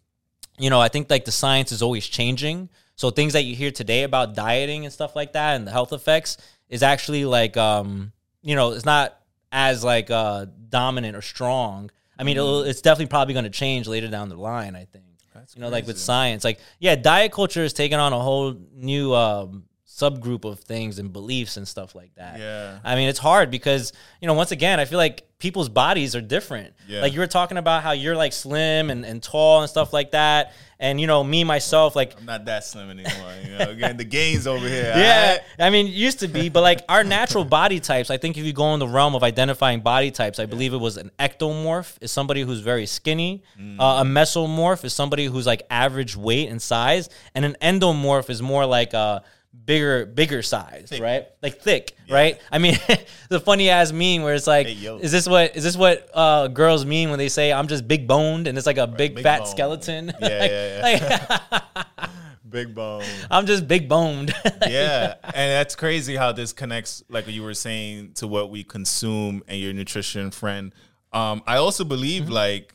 you 0.57 0.71
know, 0.71 0.81
I 0.81 0.88
think 0.88 1.07
like 1.09 1.24
the 1.24 1.31
science 1.31 1.71
is 1.71 1.83
always 1.83 2.06
changing. 2.07 2.69
So 2.95 3.12
things 3.12 3.33
that 3.33 3.44
you 3.44 3.56
hear 3.56 3.69
today 3.69 4.01
about 4.01 4.33
dieting 4.33 4.86
and 4.86 4.94
stuff 4.94 5.15
like 5.15 5.33
that 5.33 5.56
and 5.56 5.68
the 5.68 5.71
health 5.71 5.94
effects 5.94 6.38
is 6.68 6.81
actually 6.81 7.25
like 7.25 7.56
um, 7.57 8.12
you 8.42 8.56
know, 8.56 8.71
it's 8.71 8.86
not 8.86 9.19
as 9.51 9.83
like 9.83 10.09
uh 10.09 10.48
dominant 10.68 11.15
or 11.15 11.21
strong. 11.21 11.92
I 12.18 12.24
mean, 12.24 12.38
it'll, 12.38 12.63
it's 12.63 12.81
definitely 12.81 13.12
probably 13.12 13.36
going 13.36 13.44
to 13.44 13.51
change 13.51 13.88
later 13.88 14.07
down 14.07 14.30
the 14.30 14.36
line. 14.36 14.75
I 14.75 14.86
think. 14.86 15.06
You 15.55 15.61
know, 15.61 15.69
like 15.69 15.87
with 15.87 15.97
science, 15.97 16.43
like 16.43 16.59
yeah, 16.79 16.95
diet 16.95 17.31
culture 17.31 17.63
is 17.63 17.73
taking 17.73 17.97
on 17.97 18.13
a 18.13 18.19
whole 18.19 18.55
new 18.73 19.13
um, 19.13 19.63
subgroup 19.97 20.45
of 20.45 20.59
things 20.59 20.99
and 20.99 21.11
beliefs 21.11 21.57
and 21.57 21.67
stuff 21.67 21.95
like 21.95 22.13
that. 22.15 22.39
Yeah. 22.39 22.79
I 22.83 22.95
mean, 22.95 23.09
it's 23.09 23.19
hard 23.19 23.49
because 23.49 23.94
you 24.21 24.27
know, 24.27 24.33
once 24.35 24.51
again, 24.51 24.79
I 24.79 24.85
feel 24.85 24.99
like 24.99 25.23
people's 25.39 25.69
bodies 25.69 26.15
are 26.15 26.21
different. 26.21 26.73
Yeah. 26.88 27.01
Like 27.01 27.13
you 27.13 27.19
were 27.19 27.27
talking 27.27 27.57
about 27.57 27.83
how 27.83 27.91
you're 27.91 28.15
like 28.15 28.33
slim 28.33 28.89
and, 28.89 29.05
and 29.05 29.21
tall 29.21 29.61
and 29.61 29.69
stuff 29.69 29.94
like 29.94 30.11
that, 30.11 30.53
and 30.79 31.01
you 31.01 31.07
know, 31.07 31.23
me 31.23 31.44
myself, 31.44 31.95
like 31.95 32.15
I'm 32.19 32.25
not 32.25 32.45
that 32.45 32.63
slim 32.63 32.89
anymore. 32.91 33.31
You 33.44 33.57
know, 33.57 33.69
again, 33.71 33.97
the 33.97 34.03
gains 34.03 34.45
over 34.45 34.67
here. 34.67 34.94
yeah, 34.95 35.38
I 35.59 35.69
mean, 35.71 35.88
used 35.88 36.19
to 36.19 36.27
be, 36.27 36.49
but 36.49 36.61
like 36.61 36.81
our 36.88 37.03
natural 37.03 37.44
body 37.45 37.79
types, 37.79 38.11
I 38.11 38.17
think 38.17 38.38
if 38.38 38.45
you 38.45 38.53
go 38.53 38.73
in 38.75 38.79
the 38.79 38.88
realm 38.88 39.15
of 39.15 39.23
identifying 39.23 39.81
body 39.81 40.11
types, 40.11 40.38
I 40.39 40.45
believe 40.45 40.73
it 40.73 40.77
was 40.77 40.97
an 40.97 41.09
ectomorph 41.19 41.97
is 42.01 42.11
somebody 42.11 42.41
who's 42.41 42.59
very 42.59 42.85
skinny, 42.85 43.41
Mm. 43.59 43.77
uh, 43.79 44.01
a 44.01 44.05
mesomorph 44.05 44.83
is 44.83 44.94
somebody 44.94 45.25
who's 45.25 45.47
like 45.47 45.63
average 45.71 46.15
weight 46.15 46.49
and 46.49 46.61
size, 46.61 47.09
and 47.33 47.44
an 47.45 47.55
endomorph 47.61 48.29
is 48.29 48.41
more 48.41 48.65
like 48.65 48.94
a 48.94 49.23
bigger, 49.65 50.06
bigger 50.06 50.42
size, 50.42 50.92
right? 51.00 51.27
Like 51.42 51.59
thick, 51.62 51.95
right? 52.09 52.39
I 52.51 52.57
mean, 52.57 52.77
the 53.30 53.39
funny 53.39 53.69
ass 53.69 53.92
meme 53.92 54.24
where 54.24 54.33
it's 54.36 54.48
like, 54.48 54.68
Hey, 54.68 54.98
is 55.01 55.12
this 55.12 55.27
what 55.27 55.56
is 55.56 55.63
this 55.63 55.75
what 55.77 56.09
uh, 56.13 56.48
girls 56.48 56.86
mean 56.86 57.09
when 57.09 57.19
they 57.19 57.30
say 57.30 57.51
I'm 57.51 57.68
just 57.68 57.88
big 57.88 58.07
boned 58.07 58.48
and 58.48 58.57
it's 58.57 58.68
like 58.68 58.77
a 58.77 58.88
big, 58.88 59.16
big 59.16 59.23
fat 59.23 59.40
bone. 59.40 59.47
skeleton? 59.47 60.14
Yeah, 60.21 60.80
Like- 60.83 61.02
yeah, 61.02 61.40
like, 61.57 62.09
Big 62.49 62.73
bone. 62.73 63.04
I'm 63.30 63.45
just 63.45 63.68
big 63.68 63.90
boned. 63.90 64.33
yeah, 64.66 65.16
and 65.21 65.52
that's 65.52 65.76
crazy 65.76 66.16
how 66.16 66.31
this 66.31 66.54
connects, 66.54 67.04
like 67.09 67.28
you 67.28 67.44
were 67.44 67.54
saying, 67.54 68.14
to 68.16 68.28
what 68.28 68.49
we 68.49 68.64
consume 68.64 69.44
and 69.49 69.59
your 69.59 69.73
nutrition 69.73 70.31
friend. 70.31 70.73
Um, 71.11 71.44
I 71.45 71.57
also 71.57 71.83
believe 71.83 72.23
Mm-hmm. 72.23 72.31
like 72.31 72.73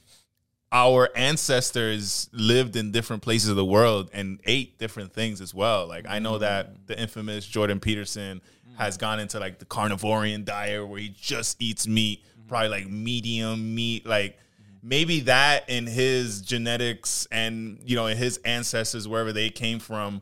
our 0.72 1.10
ancestors 1.14 2.30
lived 2.32 2.76
in 2.76 2.92
different 2.92 3.22
places 3.22 3.50
of 3.50 3.56
the 3.56 3.64
world 3.64 4.08
and 4.14 4.40
ate 4.44 4.78
different 4.78 5.12
things 5.12 5.40
as 5.40 5.52
well. 5.54 5.86
Like 5.86 6.06
I 6.08 6.18
know 6.18 6.32
Mm-hmm. 6.32 6.40
that 6.40 6.86
the 6.86 6.98
infamous 7.00 7.46
Jordan 7.46 7.78
Peterson 7.78 8.40
has 8.78 8.96
gone 8.96 9.20
into 9.20 9.38
like 9.38 9.58
the 9.58 9.66
carnivorian 9.66 10.44
diet 10.46 10.88
where 10.88 10.98
he 10.98 11.10
just 11.10 11.60
eats 11.60 11.86
meat, 11.86 12.24
Mm-hmm. 12.24 12.48
probably 12.48 12.68
like 12.68 12.88
medium 12.88 13.74
meat, 13.74 14.06
like 14.06 14.38
maybe 14.82 15.20
that 15.20 15.68
in 15.68 15.86
his 15.86 16.40
genetics 16.40 17.28
and 17.30 17.78
you 17.84 17.94
know 17.94 18.06
in 18.06 18.16
his 18.16 18.38
ancestors 18.38 19.06
wherever 19.06 19.32
they 19.32 19.48
came 19.50 19.78
from 19.78 20.20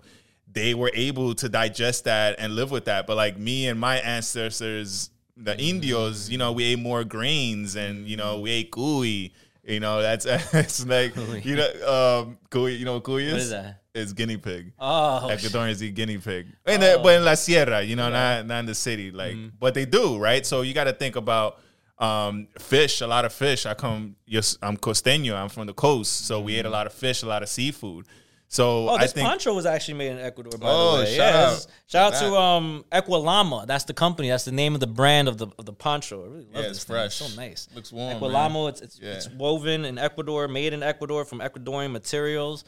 they 0.53 0.75
were 0.75 0.91
able 0.95 1.33
to 1.35 1.49
digest 1.49 2.05
that 2.05 2.35
and 2.39 2.55
live 2.57 2.71
with 2.71 2.85
that 2.85 3.07
but 3.07 3.17
like 3.17 3.39
me 3.39 3.69
and 3.69 3.81
my 3.81 3.97
ancestors 4.01 5.09
the 5.39 5.59
indios 5.59 6.29
you 6.29 6.37
know 6.37 6.53
we 6.53 6.65
ate 6.65 6.79
more 6.79 7.05
grains 7.05 7.75
and 7.75 8.07
you 8.07 8.19
know 8.19 8.39
we 8.41 8.51
ate 8.51 8.71
cuy 8.71 9.31
you 9.65 9.81
know 9.81 10.01
that's 10.03 10.25
it's 10.55 10.87
like 10.87 11.15
you 11.45 11.57
know 11.57 12.21
um 12.21 12.39
cuy 12.51 12.79
you 12.79 12.85
know 12.85 12.95
what 12.95 13.05
cuy 13.05 13.23
is 13.27 13.33
What 13.33 13.41
is 13.43 13.51
that? 13.51 13.83
it's 13.95 14.13
guinea 14.13 14.37
pig 14.37 14.73
oh, 14.79 15.29
Ecuadorians 15.31 15.83
eat 15.83 15.95
guinea 15.95 16.19
pig, 16.19 16.47
in 16.67 16.81
the, 16.81 17.01
but 17.03 17.17
in 17.17 17.25
La 17.25 17.35
Sierra, 17.35 17.83
you 17.83 17.97
know, 17.97 18.09
not 18.09 18.47
not 18.47 18.61
in 18.61 18.67
the 18.67 18.75
city, 18.75 19.11
like, 19.11 19.35
Mm-hmm. 19.35 19.57
but 19.59 19.75
they 19.75 19.85
do, 19.85 20.17
right? 20.19 20.47
So 20.47 20.63
you 20.63 20.73
got 20.75 20.85
to 20.85 20.93
think 20.93 21.17
about 21.17 21.59
um, 21.99 22.47
fish, 22.59 23.01
a 23.01 23.07
lot 23.07 23.25
of 23.25 23.33
fish. 23.33 23.67
I 23.67 23.75
come, 23.75 24.15
yes, 24.27 24.57
I'm 24.63 24.77
costeño, 24.77 25.35
I'm 25.35 25.49
from 25.49 25.67
the 25.67 25.75
coast, 25.75 26.27
so 26.27 26.41
we 26.41 26.55
ate 26.57 26.67
a 26.67 26.71
lot 26.71 26.87
of 26.87 26.93
fish, 26.95 27.23
a 27.23 27.27
lot 27.27 27.43
of 27.43 27.49
seafood. 27.49 28.07
So 28.53 28.65
Mm-hmm. 28.81 28.89
Oh, 28.89 28.95
I 28.97 29.03
this 29.03 29.13
think, 29.13 29.29
poncho 29.29 29.55
was 29.55 29.65
actually 29.65 29.95
made 29.95 30.11
in 30.11 30.19
Ecuador. 30.19 30.59
By 30.59 30.67
Oh, 30.69 30.97
the 30.99 31.05
way, 31.05 31.17
shout 31.17 31.35
yeah, 31.35 31.41
out. 31.47 31.53
is- 31.53 31.69
shout 31.87 32.13
out 32.15 32.21
That- 32.21 32.29
to 32.29 32.37
um 32.37 32.85
Equilama. 32.91 33.67
That's 33.69 33.85
the 33.85 33.95
company. 33.95 34.29
That's 34.29 34.45
the 34.45 34.51
name 34.53 34.75
of 34.75 34.81
the 34.81 34.89
brand 34.89 35.29
of 35.29 35.39
the 35.39 35.47
of 35.57 35.67
the 35.67 35.73
poncho. 35.73 36.25
I 36.25 36.27
really 36.27 36.39
love 36.47 36.47
Yeah, 36.55 36.61
this 36.63 36.71
it's 36.79 36.85
thing. 36.85 36.95
fresh. 36.97 37.21
It's 37.21 37.33
so 37.35 37.41
nice. 37.41 37.69
Looks 37.75 37.93
warm, 37.93 38.19
Equilamo. 38.19 38.65
man. 38.65 38.69
It's 38.71 38.81
it's, 38.81 38.99
Yeah. 39.01 39.11
it's 39.13 39.31
woven 39.31 39.85
in 39.85 39.99
Ecuador, 39.99 40.49
made 40.49 40.73
in 40.73 40.83
Ecuador 40.83 41.25
from 41.25 41.39
Ecuadorian 41.39 41.93
materials. 41.93 42.65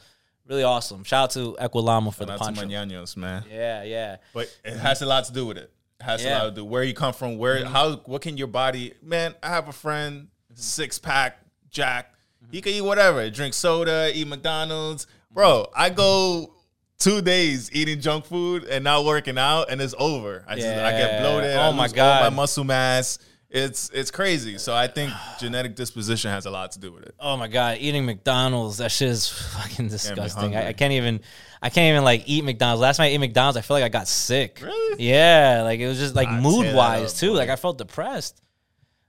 Really 0.47 0.63
awesome. 0.63 1.03
Shout 1.03 1.23
out 1.25 1.31
to 1.31 1.57
Equilama 1.61 2.13
for 2.13 2.25
the 2.25 2.31
not 2.37 2.37
to 2.39 2.43
poncho. 2.45 2.61
mañanos, 2.63 3.15
man, 3.17 3.43
Yeah, 3.51 3.83
yeah. 3.83 4.17
but 4.33 4.49
it 4.63 4.77
has 4.77 5.01
a 5.01 5.05
lot 5.05 5.25
to 5.25 5.33
do 5.33 5.45
with 5.45 5.57
it. 5.57 5.69
It 5.99 6.03
has 6.03 6.23
Yeah. 6.23 6.29
Mm-hmm. 6.31 6.35
a 6.39 6.43
lot 6.45 6.49
to 6.49 6.55
do 6.55 6.65
where 6.65 6.83
you 6.83 6.93
come 6.93 7.13
from, 7.13 7.37
where 7.37 7.65
how 7.65 7.97
what 8.05 8.21
can 8.21 8.37
your 8.37 8.47
body, 8.47 8.93
man? 9.01 9.35
I 9.43 9.49
have 9.49 9.67
a 9.67 9.73
friend, 9.73 10.27
six 10.53 10.97
pack, 10.97 11.39
Jack. 11.69 12.09
He 12.51 12.61
can 12.61 12.71
eat 12.73 12.81
whatever, 12.81 13.29
drink 13.29 13.53
soda, 13.53 14.11
eat 14.13 14.27
McDonald's. 14.27 15.07
Bro, 15.33 15.67
I 15.75 15.89
go 15.89 16.53
two 16.99 17.21
days 17.21 17.69
eating 17.73 17.99
junk 17.99 18.25
food 18.25 18.63
and 18.65 18.83
not 18.83 19.03
working 19.03 19.37
out, 19.37 19.71
and 19.71 19.81
it's 19.81 19.95
over. 19.97 20.45
I 20.47 20.55
just 20.55 20.67
I 20.67 20.91
get 20.91 21.21
bloated. 21.21 21.55
Oh 21.57 21.73
my 21.73 21.87
god, 21.87 22.31
my 22.31 22.35
muscle 22.35 22.63
mass. 22.63 23.19
It's 23.49 23.91
it's 23.93 24.09
crazy. 24.09 24.57
So 24.57 24.73
I 24.73 24.87
think 24.87 25.11
genetic 25.39 25.75
disposition 25.75 26.31
has 26.31 26.47
a 26.47 26.49
lot 26.49 26.71
to 26.71 26.79
do 26.79 26.91
with 26.91 27.03
it. 27.03 27.13
Oh 27.19 27.37
my 27.37 27.47
god, 27.47 27.77
eating 27.79 28.05
McDonald's, 28.05 28.77
that 28.77 28.91
shit 28.91 29.09
is 29.09 29.27
fucking 29.27 29.89
disgusting. 29.89 30.55
I. 30.55 30.69
I 30.69 30.73
can't 30.73 30.93
even 30.93 31.21
I 31.61 31.69
can't 31.69 31.93
even 31.93 32.03
like 32.03 32.23
eat 32.25 32.43
McDonald's. 32.43 32.81
Last 32.81 32.97
night 32.99 33.05
I 33.05 33.09
ate 33.09 33.19
McDonald's, 33.19 33.57
I 33.57 33.61
feel 33.61 33.75
like 33.75 33.83
I 33.83 33.89
got 33.89 34.07
sick. 34.07 34.59
Really? 34.61 35.03
Yeah, 35.03 35.61
like 35.63 35.79
it 35.79 35.87
was 35.87 35.99
just 35.99 36.15
like 36.15 36.29
Ah, 36.29 36.41
mood 36.41 36.73
wise 36.75 37.19
too. 37.19 37.31
Like 37.33 37.49
I 37.49 37.55
felt 37.55 37.77
depressed. 37.77 38.41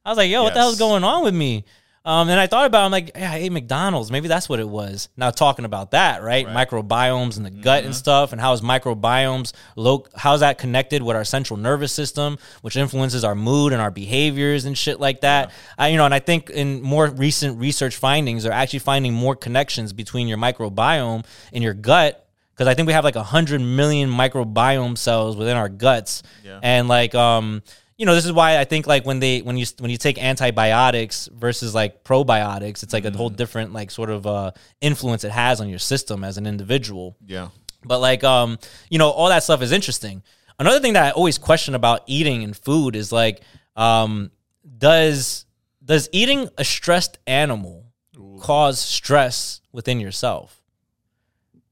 I 0.05 0.11
was 0.11 0.19
like, 0.19 0.31
yo, 0.31 0.43
what 0.43 0.53
the 0.53 0.61
hell's 0.61 0.79
going 0.79 1.05
on 1.05 1.25
with 1.25 1.35
me? 1.35 1.65
Um, 2.07 2.29
and 2.29 2.39
I 2.39 2.47
thought 2.47 2.67
about, 2.67 2.83
it, 2.83 2.85
I'm 2.85 2.91
like, 2.91 3.11
yeah, 3.17 3.33
I 3.33 3.37
ate 3.37 3.51
McDonald's. 3.51 4.11
Maybe 4.11 4.29
that's 4.29 4.47
what 4.47 4.61
it 4.61 4.69
was. 4.69 5.09
Now 5.17 5.31
talking 5.31 5.65
about 5.65 5.93
that, 5.93 6.23
right? 6.23 6.47
Microbiomes 6.47 7.39
in 7.39 7.45
the 7.45 7.51
gut 7.51 7.79
Mm-hmm. 7.79 7.87
and 7.87 7.95
stuff, 7.95 8.33
and 8.33 8.41
how 8.41 8.53
is 8.53 8.61
microbiomes, 8.61 9.53
lo- 9.75 10.05
how's 10.15 10.41
that 10.41 10.59
connected 10.59 11.03
with 11.03 11.17
our 11.17 11.25
central 11.25 11.59
nervous 11.59 11.93
system, 11.93 12.37
which 12.61 12.77
influences 12.77 13.25
our 13.25 13.35
mood 13.35 13.73
and 13.73 13.81
our 13.81 13.91
behaviors 13.91 14.67
and 14.67 14.77
shit 14.77 15.01
like 15.01 15.23
that. 15.23 15.51
I, 15.79 15.89
you 15.89 15.97
know, 15.97 16.05
and 16.05 16.13
I 16.13 16.19
think 16.19 16.51
in 16.51 16.83
more 16.83 17.07
recent 17.09 17.59
research 17.59 17.97
findings, 17.97 18.43
they're 18.43 18.53
actually 18.53 18.81
finding 18.81 19.15
more 19.15 19.35
connections 19.35 19.95
between 19.95 20.29
your 20.29 20.37
microbiome 20.39 21.25
and 21.55 21.65
your 21.65 21.73
gut 21.75 22.21
because 22.53 22.69
I 22.69 22.75
think 22.75 22.87
we 22.87 22.93
have 22.93 23.03
like 23.03 23.17
a 23.17 23.23
hundred 23.25 23.61
million 23.63 24.11
microbiome 24.11 24.97
cells 24.97 25.37
within 25.37 25.57
our 25.57 25.69
guts, 25.69 26.23
Yeah. 26.45 26.61
and 26.63 26.87
like 26.87 27.13
um, 27.15 27.63
you 27.97 28.07
know, 28.07 28.15
this 28.15 28.25
is 28.25 28.33
why 28.33 28.59
I 28.59 28.65
think 28.65 28.87
like 28.87 29.07
when 29.07 29.21
they 29.21 29.41
when 29.41 29.57
you 29.57 29.67
when 29.79 29.91
you 29.91 29.97
take 29.97 30.23
antibiotics 30.23 31.29
versus 31.33 31.75
like 31.75 32.03
probiotics, 32.03 32.83
it's 32.83 32.93
like 32.93 33.05
a 33.05 33.11
whole 33.13 33.31
different 33.31 33.73
like 33.73 33.91
sort 33.91 34.11
of 34.11 34.27
uh 34.27 34.51
influence 34.81 35.23
it 35.25 35.31
has 35.31 35.61
on 35.61 35.69
your 35.69 35.79
system 35.79 36.25
as 36.25 36.37
an 36.37 36.47
individual. 36.47 37.17
Yeah. 37.25 37.49
But 37.85 38.01
like 38.01 38.25
um, 38.25 38.59
you 38.91 38.99
know, 38.99 39.11
all 39.11 39.29
that 39.29 39.45
stuff 39.45 39.63
is 39.63 39.71
interesting. 39.71 40.23
Another 40.59 40.81
thing 40.81 40.95
that 40.95 41.05
I 41.05 41.11
always 41.11 41.39
question 41.39 41.75
about 41.75 42.03
eating 42.07 42.43
and 42.43 42.57
food 42.57 42.97
is 42.97 43.13
like 43.13 43.43
um 43.77 44.31
does 44.79 45.47
does 45.85 46.09
eating 46.13 46.49
a 46.59 46.65
stressed 46.65 47.19
animal 47.27 47.93
cause 48.41 48.81
stress 48.81 49.61
within 49.73 50.01
yourself? 50.01 50.61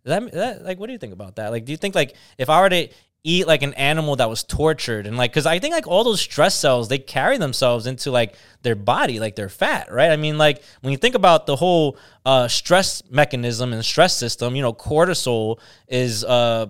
Does 0.05 0.21
that, 0.21 0.33
that 0.33 0.65
like 0.65 0.79
what 0.79 0.87
do 0.87 0.93
you 0.93 0.99
think 0.99 1.13
about 1.13 1.37
that? 1.37 1.51
Like 1.51 1.65
do 1.65 1.73
you 1.73 1.79
think 1.79 1.97
like 1.97 2.15
if 2.39 2.49
I 2.49 2.61
were 2.61 2.69
to 2.69 2.89
eat 3.25 3.47
like 3.47 3.63
an 3.63 3.75
animal 3.75 4.17
that 4.17 4.29
was 4.29 4.43
tortured 4.43 5.07
and 5.07 5.17
like 5.17 5.33
cuz 5.33 5.47
I 5.47 5.61
think 5.61 5.73
like 5.73 5.87
all 5.87 6.03
those 6.03 6.21
stress 6.21 6.57
cells 6.57 6.89
they 6.89 6.99
carry 6.99 7.39
themselves 7.39 7.87
into 7.87 8.11
like 8.11 8.35
their 8.63 8.75
body 8.75 9.21
like 9.21 9.37
they're 9.37 9.49
fat, 9.49 9.93
right? 9.93 10.11
I 10.11 10.17
mean 10.17 10.39
like 10.39 10.63
when 10.81 10.91
you 10.91 10.99
think 10.99 11.15
about 11.15 11.47
the 11.47 11.57
whole 11.57 11.97
uh 12.27 12.49
stress 12.49 13.03
mechanism 13.11 13.73
and 13.73 13.85
stress 13.85 14.17
system, 14.17 14.57
you 14.57 14.63
know, 14.63 14.73
cortisol 14.73 15.61
is 15.87 16.25
uh 16.25 16.67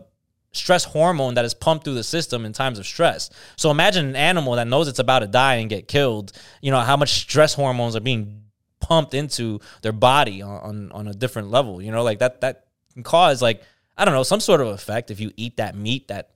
stress 0.53 0.85
hormone 0.85 1.35
that 1.35 1.45
is 1.45 1.55
pumped 1.55 1.85
through 1.85 1.95
the 1.95 2.05
system 2.05 2.45
in 2.45 2.53
times 2.53 2.79
of 2.79 2.87
stress. 2.87 3.31
So 3.57 3.71
imagine 3.71 4.07
an 4.07 4.17
animal 4.17 4.55
that 4.57 4.69
knows 4.69 4.89
it's 4.89 4.99
about 4.99 5.21
to 5.21 5.27
die 5.27 5.55
and 5.55 5.71
get 5.71 5.89
killed. 5.89 6.33
You 6.61 6.71
know 6.71 6.81
how 6.81 6.97
much 6.97 7.13
stress 7.13 7.55
hormones 7.55 7.97
are 7.97 8.01
being 8.01 8.43
pumped 8.81 9.15
into 9.15 9.61
their 9.81 9.93
body 9.93 10.43
on, 10.43 10.61
on, 10.61 10.93
on 10.93 11.09
a 11.09 11.15
different 11.15 11.51
level. 11.51 11.81
You 11.81 11.93
know, 11.93 12.03
like 12.03 12.19
that 12.19 12.43
that 12.43 12.67
can 12.93 13.03
cause 13.03 13.41
like 13.41 13.63
I 13.97 14.05
don't 14.05 14.15
know 14.15 14.23
some 14.23 14.41
sort 14.41 14.61
of 14.61 14.69
effect 14.69 15.11
if 15.11 15.21
you 15.21 15.33
eat 15.37 15.57
that 15.57 15.77
meat 15.77 16.09
that 16.09 16.32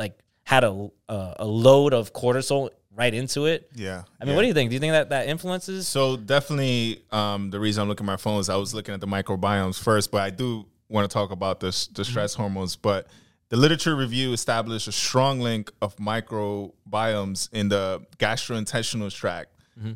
like 0.00 0.18
had 0.42 0.64
a 0.64 0.90
a, 1.08 1.34
a 1.40 1.46
load 1.46 1.92
of 1.94 2.12
cortisol 2.12 2.70
right 2.92 3.14
into 3.14 3.46
it. 3.46 3.70
Yeah. 3.74 4.02
I 4.20 4.24
mean, 4.24 4.30
yeah. 4.30 4.36
what 4.36 4.42
do 4.42 4.48
you 4.48 4.54
think? 4.54 4.70
Do 4.70 4.74
you 4.74 4.80
think 4.80 4.92
that 4.98 5.10
that 5.10 5.28
influences? 5.28 5.86
So 5.86 6.16
definitely, 6.16 7.02
um, 7.12 7.50
the 7.50 7.60
reason 7.60 7.82
I'm 7.82 7.88
looking 7.88 8.04
at 8.06 8.12
my 8.14 8.16
phone 8.16 8.40
is 8.40 8.48
I 8.48 8.56
was 8.56 8.74
looking 8.74 8.94
at 8.94 9.00
the 9.00 9.06
microbiomes 9.06 9.78
first, 9.80 10.10
but 10.10 10.20
I 10.22 10.30
do 10.30 10.66
want 10.88 11.08
to 11.08 11.12
talk 11.14 11.30
about 11.30 11.60
the 11.60 11.66
the 11.68 11.72
Mm-hmm. 11.72 12.02
stress 12.10 12.34
hormones. 12.34 12.74
But 12.76 13.06
the 13.50 13.56
literature 13.56 13.94
review 13.94 14.32
established 14.32 14.88
a 14.88 14.92
strong 14.92 15.40
link 15.40 15.70
of 15.80 15.94
microbiomes 15.96 17.48
in 17.52 17.68
the 17.68 18.04
gastrointestinal 18.18 19.12
tract, 19.14 19.50
Mm-hmm. 19.78 19.92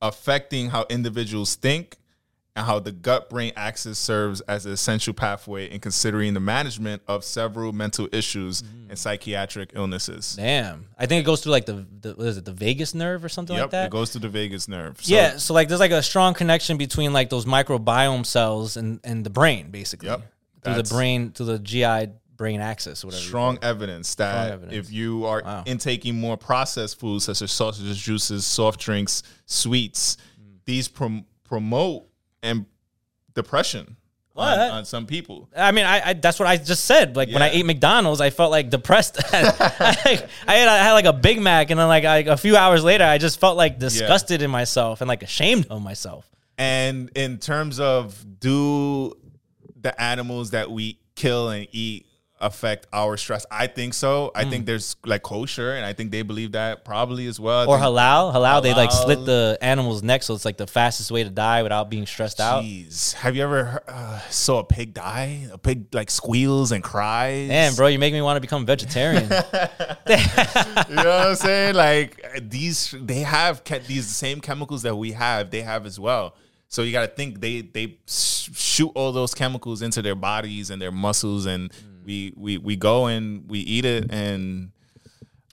affecting 0.00 0.70
how 0.70 0.86
individuals 0.90 1.56
think 1.56 1.96
and 2.54 2.66
how 2.66 2.78
the 2.78 2.92
gut 2.92 3.30
brain 3.30 3.50
axis 3.56 3.98
serves 3.98 4.42
as 4.42 4.66
an 4.66 4.72
essential 4.72 5.14
pathway 5.14 5.70
in 5.70 5.80
considering 5.80 6.34
the 6.34 6.40
management 6.40 7.00
of 7.08 7.24
several 7.24 7.72
mental 7.72 8.08
issues 8.12 8.62
Mm. 8.62 8.90
and 8.90 8.98
psychiatric 8.98 9.70
illnesses. 9.74 10.34
Damn, 10.36 10.86
I 10.98 11.06
think 11.06 11.22
it 11.22 11.26
goes 11.26 11.40
through 11.42 11.52
like 11.52 11.64
the, 11.66 11.86
the 12.00 12.14
what 12.14 12.26
is 12.26 12.36
it 12.36 12.44
the 12.44 12.52
vagus 12.52 12.94
nerve 12.94 13.24
or 13.24 13.30
something 13.30 13.56
Yep, 13.56 13.62
like 13.64 13.70
that. 13.70 13.86
it 13.86 13.90
goes 13.90 14.10
through 14.10 14.20
the 14.20 14.28
vagus 14.28 14.68
nerve. 14.68 14.98
So, 15.02 15.14
yeah, 15.14 15.36
so 15.38 15.54
like 15.54 15.68
there's 15.68 15.80
like 15.80 15.92
a 15.92 16.02
strong 16.02 16.34
connection 16.34 16.76
between 16.76 17.12
like 17.14 17.30
those 17.30 17.46
microbiome 17.46 18.26
cells 18.26 18.76
and 18.76 19.00
and 19.02 19.24
the 19.24 19.30
brain 19.30 19.70
basically 19.70 20.08
Yep. 20.08 20.22
through 20.62 20.74
the 20.74 20.82
brain 20.84 21.32
through 21.32 21.46
the 21.46 21.58
GI 21.58 22.08
brain 22.36 22.60
axis 22.60 23.02
or 23.04 23.06
whatever. 23.08 23.22
strong 23.22 23.58
evidence 23.62 24.14
that 24.16 24.50
evidence. 24.52 24.74
if 24.88 24.92
you 24.92 25.24
are 25.26 25.42
Wow. 25.44 25.62
intaking 25.64 26.18
more 26.20 26.36
processed 26.36 26.98
foods 26.98 27.24
such 27.24 27.40
as 27.40 27.50
sausages, 27.52 27.96
juices, 27.98 28.44
soft 28.44 28.80
drinks, 28.80 29.22
sweets, 29.46 30.16
Mm. 30.40 30.58
these 30.66 30.88
prom- 30.88 31.24
promote 31.44 32.04
and 32.42 32.66
depression 33.34 33.96
on, 34.36 34.58
What? 34.58 34.70
on 34.70 34.84
some 34.84 35.06
people. 35.06 35.48
I 35.56 35.72
mean, 35.72 35.84
I, 35.84 36.10
I 36.10 36.12
that's 36.14 36.38
what 36.38 36.48
I 36.48 36.56
just 36.56 36.84
said. 36.84 37.16
Like 37.16 37.30
when 37.30 37.42
I 37.42 37.50
ate 37.50 37.66
McDonald's, 37.66 38.20
I 38.20 38.30
felt 38.30 38.50
like 38.50 38.70
depressed. 38.70 39.18
I, 39.32 39.36
had, 39.36 40.28
I 40.46 40.54
had 40.78 40.92
like 40.92 41.04
a 41.04 41.12
Big 41.12 41.40
Mac, 41.40 41.70
and 41.70 41.78
then 41.78 41.88
like 41.88 42.04
I, 42.04 42.18
a 42.18 42.36
few 42.36 42.56
hours 42.56 42.82
later, 42.84 43.04
I 43.04 43.18
just 43.18 43.40
felt 43.40 43.56
like 43.56 43.78
disgusted 43.78 44.42
in 44.42 44.50
myself 44.50 45.00
and 45.00 45.08
like 45.08 45.22
ashamed 45.22 45.66
of 45.70 45.82
myself. 45.82 46.28
And 46.58 47.10
in 47.14 47.38
terms 47.38 47.80
of 47.80 48.24
do 48.40 49.14
the 49.80 50.00
animals 50.00 50.50
that 50.50 50.70
we 50.70 50.98
kill 51.14 51.48
and 51.50 51.66
eat 51.72 52.06
affect 52.42 52.86
our 52.92 53.16
stress? 53.16 53.46
I 53.50 53.66
think 53.68 53.94
so. 53.94 54.30
I 54.34 54.44
think 54.44 54.66
there's 54.66 54.96
like 55.06 55.22
kosher, 55.22 55.72
and 55.72 55.86
I 55.86 55.92
think 55.94 56.10
they 56.10 56.20
believe 56.22 56.52
that 56.52 56.84
probably 56.84 57.26
as 57.26 57.40
well. 57.40 57.60
I 57.60 57.64
Or 57.66 57.78
think- 57.78 57.86
halal, 57.88 58.34
halal, 58.34 58.62
they 58.62 58.74
like 58.74 58.90
slit 58.92 59.24
the 59.24 59.56
animal's 59.62 60.02
neck, 60.02 60.22
so 60.22 60.34
it's 60.34 60.44
like 60.44 60.56
the 60.58 60.66
fastest 60.66 61.10
way 61.10 61.24
to 61.24 61.30
die 61.30 61.62
without 61.62 61.88
being 61.88 62.04
stressed 62.04 62.40
out. 62.40 62.64
Jeez, 62.64 63.14
have 63.14 63.34
you 63.36 63.42
ever 63.44 63.82
uh, 63.88 64.18
saw 64.28 64.58
a 64.58 64.64
pig 64.64 64.92
die? 64.92 65.48
A 65.52 65.56
pig 65.58 65.86
like 65.94 66.10
squeals 66.10 66.72
and 66.72 66.82
cries. 66.84 67.48
Damn, 67.48 67.74
bro, 67.74 67.86
you 67.86 67.98
make 67.98 68.12
me 68.12 68.20
want 68.20 68.36
to 68.36 68.40
become 68.42 68.66
vegetarian. 68.66 69.22
you 69.30 70.16
know 70.96 71.04
what 71.04 71.06
I'm 71.28 71.34
saying? 71.36 71.74
Like 71.74 72.26
these, 72.42 72.94
they 73.00 73.20
have 73.20 73.64
ke- 73.64 73.84
these 73.86 74.06
same 74.08 74.40
chemicals 74.40 74.82
that 74.82 74.96
we 74.96 75.12
have. 75.12 75.50
They 75.50 75.62
have 75.62 75.86
as 75.86 75.98
well. 75.98 76.34
So 76.68 76.82
you 76.82 76.92
got 76.92 77.02
to 77.02 77.06
think 77.08 77.40
they 77.40 77.60
they 77.60 77.98
sh- 78.06 78.48
shoot 78.54 78.90
all 78.94 79.12
those 79.12 79.34
chemicals 79.34 79.82
into 79.82 80.00
their 80.00 80.14
bodies 80.14 80.70
and 80.70 80.80
their 80.80 80.90
muscles, 80.90 81.44
and 81.44 81.70
we 82.04 82.32
we 82.36 82.58
we 82.58 82.76
go 82.76 83.06
and 83.06 83.48
we 83.48 83.60
eat 83.60 83.84
it, 83.84 84.10
and 84.10 84.70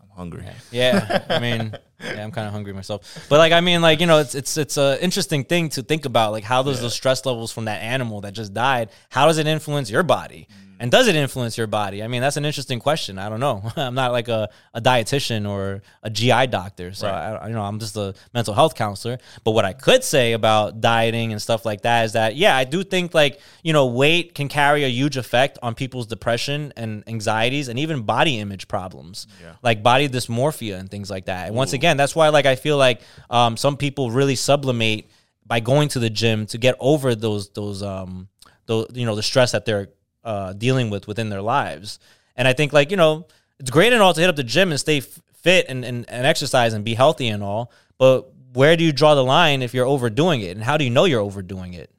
I'm 0.02 0.10
hungry. 0.16 0.46
Yeah, 0.72 1.26
I 1.30 1.40
mean, 1.40 1.74
yeah, 2.04 2.24
I'm 2.24 2.32
kind 2.32 2.48
of 2.48 2.54
hungry 2.54 2.74
myself. 2.74 3.28
But 3.30 3.40
like, 3.40 3.52
I 3.52 3.62
mean, 3.62 3.82
like 3.82 4.00
you 4.00 4.08
know, 4.08 4.20
it's 4.20 4.36
it's 4.36 4.58
it's 4.58 4.78
a 4.78 5.02
interesting 5.04 5.44
thing 5.44 5.70
to 5.70 5.84
think 5.84 6.06
about. 6.06 6.32
Like, 6.32 6.44
how 6.44 6.64
does 6.64 6.82
those 6.82 6.94
stress 6.94 7.26
levels 7.26 7.52
from 7.52 7.66
that 7.66 7.82
animal 7.82 8.22
that 8.22 8.34
just 8.34 8.54
died? 8.54 8.90
How 9.10 9.26
does 9.26 9.38
it 9.38 9.48
influence 9.48 9.90
your 9.90 10.04
body? 10.04 10.48
Mm. 10.52 10.70
And 10.82 10.90
does 10.90 11.10
it 11.10 11.16
influence 11.16 11.58
your 11.58 11.68
body? 11.68 12.02
I 12.02 12.08
mean, 12.08 12.22
that's 12.22 12.38
an 12.38 12.46
interesting 12.46 12.80
question. 12.80 13.20
I 13.20 13.28
don't 13.28 13.42
know. 13.42 13.70
I'm 13.76 13.96
not 13.96 14.14
like 14.14 14.30
a, 14.30 14.50
a 14.74 14.80
dietitian 14.80 15.48
or 15.48 15.82
a 16.04 16.10
GI 16.10 16.48
doctor, 16.48 16.94
so 16.94 17.08
I, 17.08 17.34
I, 17.34 17.48
you 17.50 17.54
know, 17.54 17.64
I'm 17.64 17.80
just 17.80 17.98
a 17.98 18.16
mental 18.34 18.54
health 18.54 18.76
counselor. 18.76 19.18
But 19.44 19.52
what 19.52 19.66
I 19.66 19.74
could 19.74 20.06
say 20.06 20.32
about 20.32 20.80
dieting 20.80 21.34
and 21.34 21.42
stuff 21.42 21.66
like 21.66 21.82
that 21.82 22.06
is 22.06 22.14
that, 22.14 22.38
yeah, 22.38 22.56
I 22.56 22.64
do 22.64 22.86
think 22.86 23.14
like 23.14 23.42
you 23.62 23.74
know, 23.74 23.88
weight 23.88 24.34
can 24.36 24.48
carry 24.48 24.84
a 24.84 24.88
huge 24.88 25.18
effect 25.18 25.60
on 25.62 25.76
people's 25.76 26.08
depression 26.08 26.72
and 26.78 27.04
anxieties 27.08 27.68
and 27.68 27.78
even 27.78 28.04
body 28.04 28.40
image 28.40 28.68
problems, 28.68 29.28
like 29.62 29.84
body 29.84 30.08
dysmorphia 30.08 30.80
and 30.80 30.90
things 30.90 31.10
like 31.10 31.26
that. 31.26 31.48
And 31.48 31.56
once 31.56 31.74
again, 31.74 31.89
that's 31.98 32.16
why 32.16 32.30
like 32.30 32.46
I 32.46 32.56
feel 32.56 32.78
like 32.78 33.02
um, 33.30 33.56
some 33.56 33.78
people 33.78 34.12
really 34.12 34.36
sublimate 34.36 35.10
by 35.46 35.62
going 35.62 35.88
to 35.90 36.00
the 36.00 36.10
gym 36.10 36.46
to 36.48 36.58
get 36.58 36.76
over 36.80 37.16
those 37.16 37.50
those 37.52 37.82
um 37.82 38.28
those 38.66 38.88
you 38.94 39.06
know 39.06 39.16
the 39.16 39.24
stress 39.24 39.54
that 39.54 39.66
they're 39.66 39.90
uh, 40.24 40.54
dealing 40.54 40.90
with 40.90 41.08
within 41.08 41.30
their 41.30 41.42
lives. 41.42 42.00
And 42.36 42.48
I 42.48 42.54
think 42.54 42.74
like 42.74 42.92
you 42.92 42.98
know 42.98 43.28
it's 43.60 43.70
great 43.70 43.94
and 43.94 44.02
all 44.02 44.14
to 44.14 44.22
hit 44.22 44.30
up 44.30 44.36
the 44.36 44.44
gym 44.44 44.72
and 44.72 44.80
stay 44.80 44.98
f- 44.98 45.20
fit 45.34 45.66
and, 45.70 45.84
and, 45.86 46.10
and 46.10 46.26
exercise 46.26 46.74
and 46.74 46.84
be 46.84 46.94
healthy 46.94 47.28
and 47.28 47.44
all, 47.44 47.72
but 47.98 48.32
where 48.54 48.76
do 48.76 48.84
you 48.84 48.92
draw 48.92 49.16
the 49.16 49.24
line 49.24 49.62
if 49.62 49.74
you're 49.74 49.86
overdoing 49.86 50.42
it, 50.42 50.56
and 50.56 50.64
how 50.64 50.78
do 50.78 50.84
you 50.84 50.90
know 50.90 51.06
you're 51.06 51.22
overdoing 51.22 51.74
it? 51.74 51.92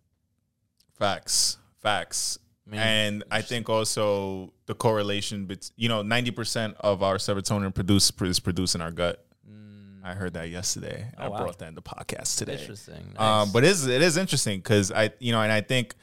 Facts, 0.99 1.59
facts. 1.79 2.39
and 2.73 3.25
I 3.31 3.43
think 3.43 3.69
also 3.69 4.53
the 4.67 4.75
correlation, 4.75 5.47
bet- 5.47 5.71
you 5.77 5.89
know, 5.89 6.03
90% 6.03 6.75
of 6.81 7.03
our 7.03 7.17
serotonin 7.17 7.75
produce, 7.75 8.13
is 8.23 8.41
produced 8.41 8.75
in 8.75 8.81
our 8.81 8.91
gut. 8.91 9.25
I 10.05 10.15
heard 10.15 10.35
that 10.35 10.49
yesterday. 10.51 11.07
I 11.19 11.27
Mm. 11.27 11.31
wow. 11.31 11.39
brought 11.39 11.59
that 11.59 11.69
in 11.69 11.75
the 11.75 11.83
podcast 11.83 12.39
today. 12.39 12.59
Interesting. 12.61 13.15
Um, 13.17 13.51
but 13.53 13.65
it 13.65 13.71
is 13.71 13.87
it 13.87 14.03
is 14.03 14.17
interesting 14.17 14.59
because 14.59 14.91
I 14.93 15.11
you 15.19 15.33
know, 15.33 15.41
and 15.43 15.53
I 15.53 15.61
think 15.61 15.95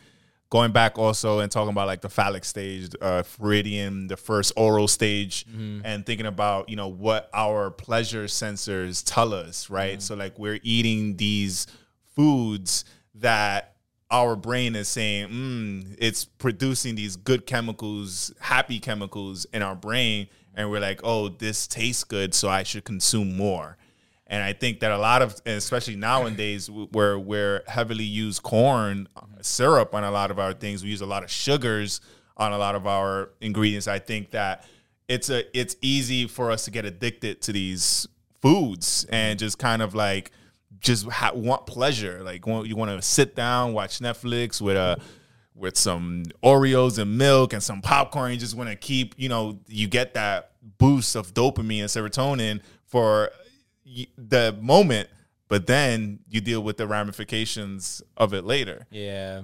going 0.49 0.71
back 0.71 0.97
also 0.97 1.39
and 1.39 1.51
talking 1.51 1.71
about 1.71 1.87
like 1.87 2.01
the 2.01 2.09
phallic 2.09 2.45
stage, 2.45 2.89
uh, 3.01 3.21
Freudian, 3.23 4.07
the 4.07 4.15
first 4.17 4.53
oral 4.55 4.87
stage, 4.87 5.45
Mm-hmm. 5.47 5.81
and 5.83 6.05
thinking 6.05 6.25
about 6.25 6.69
you 6.69 6.75
know 6.75 6.87
what 6.87 7.29
our 7.33 7.69
pleasure 7.71 8.25
sensors 8.25 9.03
tell 9.05 9.33
us, 9.33 9.69
right? 9.69 9.93
Mm-hmm. 9.93 9.99
So 10.01 10.15
like 10.15 10.37
we're 10.39 10.59
eating 10.63 11.17
these 11.17 11.67
foods 12.15 12.85
that 13.15 13.75
our 14.09 14.35
brain 14.37 14.75
is 14.75 14.87
saying, 14.87 15.27
mm, 15.27 15.95
it's 15.99 16.23
producing 16.23 16.95
these 16.95 17.15
good 17.17 17.45
chemicals, 17.45 18.33
happy 18.39 18.79
chemicals 18.79 19.45
in 19.53 19.61
our 19.61 19.75
brain. 19.75 20.27
And 20.55 20.71
we're 20.71 20.79
like, 20.79 21.01
oh, 21.03 21.27
this 21.29 21.67
tastes 21.67 22.03
good, 22.03 22.33
so 22.33 22.49
I 22.49 22.63
should 22.63 22.83
consume 22.85 23.35
more. 23.37 23.77
And 24.27 24.43
I 24.43 24.53
think 24.53 24.81
that 24.81 24.91
a 24.91 24.98
lot 24.98 25.22
of, 25.22 25.41
especially 25.46 25.96
nowadays, 25.96 26.69
where 26.69 27.17
we're 27.17 27.63
heavily 27.67 28.03
use 28.03 28.39
corn 28.39 29.07
uh, 29.15 29.22
mm-hmm. 29.22 29.41
syrup 29.41 29.96
on 29.96 30.03
a 30.03 30.12
lot 30.12 30.31
of 30.31 30.39
our 30.39 30.53
things, 30.53 30.84
we 30.84 30.89
use 30.89 31.01
a 31.01 31.05
lot 31.05 31.24
of 31.24 31.31
sugars 31.31 32.01
on 32.36 32.51
a 32.51 32.57
lot 32.57 32.75
of 32.75 32.86
our 32.86 33.31
ingredients. 33.41 33.88
I 33.88 34.00
think 34.00 34.31
that 34.31 34.65
it's 35.07 35.29
a 35.29 35.57
it's 35.57 35.75
easy 35.81 36.27
for 36.27 36.51
us 36.51 36.65
to 36.65 36.72
get 36.72 36.86
addicted 36.86 37.41
to 37.43 37.53
these 37.53 38.07
foods 38.41 39.05
mm-hmm. 39.05 39.15
and 39.15 39.39
just 39.39 39.57
kind 39.57 39.81
of 39.81 39.96
like 39.96 40.31
just 40.79 41.07
ha- 41.07 41.31
want 41.34 41.65
pleasure. 41.65 42.22
Like 42.22 42.46
you 42.46 42.75
want 42.75 42.91
to 42.91 43.01
sit 43.01 43.36
down, 43.36 43.74
watch 43.74 44.00
Netflix 44.00 44.62
with 44.62 44.75
a 44.75 45.00
with 45.55 45.77
some 45.77 46.24
Oreos 46.43 47.00
and 47.00 47.17
milk 47.17 47.53
and 47.53 47.63
some 47.63 47.81
popcorn. 47.81 48.31
You 48.31 48.38
just 48.38 48.55
want 48.55 48.69
to 48.69 48.75
keep, 48.75 49.15
you 49.17 49.27
know, 49.27 49.60
you 49.67 49.88
get 49.88 50.13
that 50.13 50.51
boost 50.77 51.15
of 51.15 51.34
dopamine 51.34 51.81
and 51.81 51.89
serotonin 51.89 52.62
for 52.86 53.31
the 54.17 54.58
moment, 54.62 55.10
but 55.48 55.67
then 55.67 56.20
you 56.29 56.41
deal 56.41 56.62
with 56.62 56.77
the 56.77 56.88
ramifications 56.88 58.01
of 58.15 58.34
it 58.34 58.44
later. 58.44 58.86
Yeah. 58.89 59.41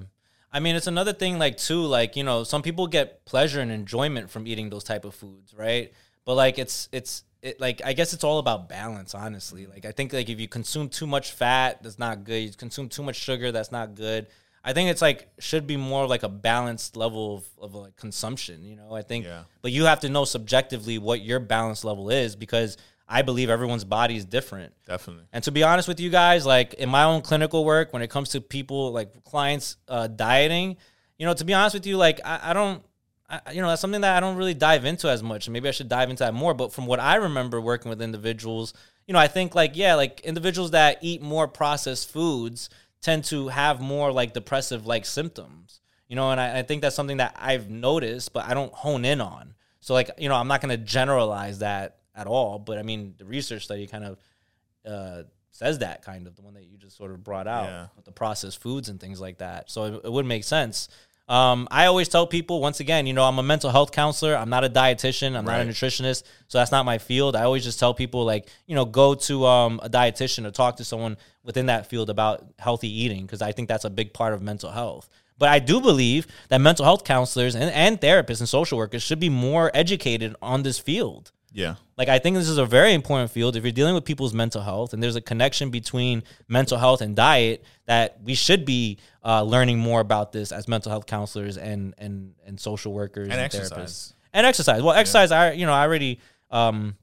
I 0.52 0.60
mean, 0.60 0.76
it's 0.76 0.88
another 0.88 1.14
thing, 1.14 1.40
like 1.40 1.58
too, 1.58 1.82
like 1.82 2.16
you 2.16 2.24
know, 2.24 2.44
some 2.44 2.62
people 2.62 2.88
get 2.88 3.26
pleasure 3.26 3.60
and 3.60 3.72
enjoyment 3.72 4.30
from 4.30 4.48
eating 4.48 4.70
those 4.70 4.84
type 4.84 5.04
of 5.06 5.16
foods, 5.16 5.54
right? 5.54 5.92
But 6.26 6.36
like, 6.36 6.60
it's 6.60 6.90
it's 6.92 7.24
it, 7.42 7.60
like 7.60 7.82
I 7.84 7.94
guess 7.94 8.14
it's 8.14 8.24
all 8.24 8.38
about 8.38 8.70
balance, 8.70 9.16
honestly. 9.16 9.66
Like 9.66 9.86
I 9.86 9.92
think 9.92 10.14
like 10.14 10.30
if 10.30 10.40
you 10.40 10.48
consume 10.48 10.90
too 10.90 11.08
much 11.08 11.32
fat, 11.32 11.82
that's 11.82 11.98
not 11.98 12.24
good. 12.24 12.40
You 12.40 12.52
consume 12.52 12.88
too 12.88 13.04
much 13.04 13.16
sugar, 13.16 13.52
that's 13.52 13.72
not 13.72 13.96
good. 13.96 14.28
I 14.64 14.72
think 14.72 14.90
it's 14.90 15.02
like 15.02 15.28
should 15.40 15.68
be 15.68 15.76
more 15.76 16.08
like 16.08 16.24
a 16.24 16.30
balanced 16.30 16.96
level 16.96 17.36
of, 17.36 17.46
of 17.62 17.76
like 17.76 17.98
consumption. 17.98 18.64
You 18.64 18.78
know, 18.78 18.94
I 18.94 19.02
think, 19.02 19.26
yeah. 19.26 19.44
but 19.62 19.72
you 19.72 19.86
have 19.86 20.00
to 20.02 20.10
know 20.10 20.24
subjectively 20.24 20.98
what 20.98 21.22
your 21.22 21.40
balance 21.40 21.84
level 21.84 22.10
is 22.10 22.36
because 22.36 22.78
I 23.14 23.22
believe 23.22 23.52
everyone's 23.52 23.84
body 23.84 24.18
is 24.18 24.26
different. 24.26 24.74
Definitely. 24.88 25.26
And 25.32 25.44
to 25.44 25.52
be 25.52 25.62
honest 25.62 25.88
with 25.88 26.00
you 26.00 26.10
guys, 26.10 26.48
like 26.48 26.74
in 26.74 26.90
my 26.90 27.04
own 27.04 27.22
clinical 27.22 27.64
work, 27.64 27.94
when 27.94 28.02
it 28.02 28.10
comes 28.10 28.30
to 28.30 28.42
people 28.42 28.92
like 28.92 29.24
clients 29.24 29.78
uh, 29.88 30.08
dieting, 30.08 30.78
you 31.20 31.28
know, 31.28 31.36
to 31.36 31.46
be 31.46 31.54
honest 31.54 31.76
with 31.76 31.86
you, 31.86 31.96
like 31.96 32.20
I, 32.26 32.40
I 32.46 32.54
don't, 32.54 32.82
I, 33.30 33.40
you 33.52 33.62
know, 33.62 33.68
that's 33.68 33.82
something 33.82 34.02
that 34.02 34.18
I 34.18 34.20
don't 34.20 34.36
really 34.36 34.56
dive 34.56 34.84
into 34.84 35.10
as 35.10 35.22
much. 35.22 35.46
And 35.46 35.54
maybe 35.54 35.70
I 35.70 35.72
should 35.72 35.90
dive 35.90 36.10
into 36.10 36.24
that 36.24 36.34
more. 36.34 36.56
But 36.56 36.74
from 36.74 36.88
what 36.88 37.00
I 37.00 37.18
remember 37.18 37.62
working 37.62 37.90
with 37.90 38.02
individuals, 38.02 38.74
you 39.06 39.14
know, 39.14 39.20
I 39.20 39.28
think 39.28 39.54
like 39.54 39.78
yeah, 39.78 39.94
like 39.94 40.22
individuals 40.22 40.72
that 40.72 40.98
eat 41.02 41.22
more 41.22 41.48
processed 41.48 42.12
foods 42.12 42.72
tend 43.00 43.26
to 43.26 43.50
have 43.50 43.80
more 43.80 44.12
like 44.12 44.34
depressive 44.34 44.88
like 44.88 45.06
symptoms. 45.06 45.82
You 46.08 46.16
know, 46.16 46.32
and 46.32 46.42
I, 46.42 46.60
I 46.60 46.64
think 46.64 46.82
that's 46.82 46.96
something 46.96 47.18
that 47.18 47.36
I've 47.40 47.70
noticed, 47.70 48.34
but 48.34 48.46
I 48.46 48.56
don't 48.56 48.74
hone 48.74 49.06
in 49.06 49.22
on. 49.22 49.54
So 49.82 49.94
like, 49.94 50.10
you 50.18 50.30
know, 50.30 50.36
I'm 50.36 50.48
not 50.48 50.62
going 50.62 50.76
to 50.76 50.84
generalize 50.84 51.60
that 51.60 51.98
at 52.16 52.28
all. 52.28 52.60
But 52.60 52.78
I 52.78 52.84
mean, 52.84 53.16
the 53.18 53.26
research 53.26 53.66
study 53.66 53.88
kind 53.88 54.04
of 54.04 54.18
uh, 54.86 55.24
says 55.52 55.80
that 55.80 56.04
kind 56.04 56.28
of 56.28 56.36
the 56.36 56.42
one 56.42 56.56
that 56.56 56.66
you 56.66 56.78
just 56.78 56.98
sort 56.98 57.12
of 57.12 57.24
brought 57.24 57.48
out 57.48 57.66
yeah. 57.66 57.88
with 57.96 58.06
the 58.06 58.12
processed 58.12 58.62
foods 58.62 58.90
and 58.90 59.00
things 59.00 59.22
like 59.22 59.38
that. 59.38 59.70
So 59.70 59.86
it, 59.86 60.02
it 60.06 60.12
would 60.12 60.26
make 60.26 60.44
sense. 60.44 60.90
Um, 61.30 61.70
I 61.72 61.86
always 61.86 62.10
tell 62.10 62.28
people 62.28 62.60
once 62.60 62.82
again, 62.82 63.08
you 63.08 63.14
know, 63.14 63.24
I'm 63.24 63.40
a 63.40 63.44
mental 63.44 63.70
health 63.70 63.92
counselor. 63.92 64.36
I'm 64.36 64.50
not 64.50 64.66
a 64.66 64.70
dietitian. 64.70 65.38
I'm 65.38 65.46
right. 65.46 65.58
not 65.58 65.68
a 65.68 65.70
nutritionist. 65.70 66.24
So 66.48 66.58
that's 66.58 66.72
not 66.72 66.86
my 66.86 66.98
field. 66.98 67.36
I 67.36 67.44
always 67.44 67.64
just 67.64 67.80
tell 67.80 67.94
people 67.94 68.26
like, 68.26 68.50
you 68.68 68.76
know, 68.76 68.84
go 68.84 69.16
to 69.16 69.46
um, 69.46 69.80
a 69.82 69.90
dietitian 69.90 70.46
or 70.46 70.52
talk 70.52 70.78
to 70.78 70.84
someone 70.84 71.18
within 71.44 71.68
that 71.68 71.88
field 71.88 72.10
about 72.10 72.46
healthy 72.60 72.90
eating 72.90 73.26
because 73.26 73.42
I 73.42 73.54
think 73.54 73.70
that's 73.70 73.86
a 73.86 73.90
big 73.90 74.14
part 74.14 74.34
of 74.34 74.42
mental 74.42 74.70
health. 74.70 75.10
But 75.38 75.50
I 75.50 75.60
do 75.60 75.82
believe 75.82 76.28
that 76.50 76.60
mental 76.60 76.86
health 76.86 77.04
counselors 77.04 77.56
and, 77.56 77.72
and 77.72 78.00
therapists 78.00 78.40
and 78.40 78.50
social 78.50 78.78
workers 78.78 79.02
should 79.02 79.20
be 79.20 79.30
more 79.30 79.72
educated 79.74 80.36
on 80.42 80.64
this 80.64 80.78
field. 80.78 81.32
Yeah. 81.54 81.76
Like 81.98 82.10
I 82.10 82.20
think 82.20 82.36
this 82.36 82.50
is 82.50 82.58
a 82.58 82.66
very 82.66 82.94
important 82.94 83.32
field. 83.32 83.56
If 83.56 83.64
you're 83.64 83.72
dealing 83.72 83.94
with 83.94 84.04
people's 84.04 84.34
mental 84.34 84.62
health, 84.62 84.94
and 84.94 85.02
there's 85.02 85.16
a 85.16 85.22
connection 85.22 85.70
between 85.70 86.24
mental 86.48 86.78
health 86.78 87.02
and 87.02 87.16
diet, 87.16 87.64
that 87.86 88.20
we 88.24 88.34
should 88.34 88.66
be 88.66 88.98
uh, 89.24 89.44
learning 89.44 89.78
more 89.78 90.02
about 90.02 90.32
this 90.32 90.52
as 90.52 90.68
mental 90.68 90.90
health 90.90 91.06
counselors 91.06 91.58
and 91.58 91.94
and 91.98 92.34
and 92.46 92.60
social 92.60 92.92
workers 92.92 93.26
and, 93.26 93.34
and 93.34 93.42
exercise. 93.42 93.72
therapists 93.72 94.14
and 94.34 94.48
exercise. 94.48 94.82
Well, 94.82 94.96
exercise. 94.96 95.30
Yeah. 95.30 95.42
I 95.42 95.52
you 95.52 95.66
know 95.66 95.74
I 95.74 95.84
already. 95.84 96.20
Um, 96.50 96.96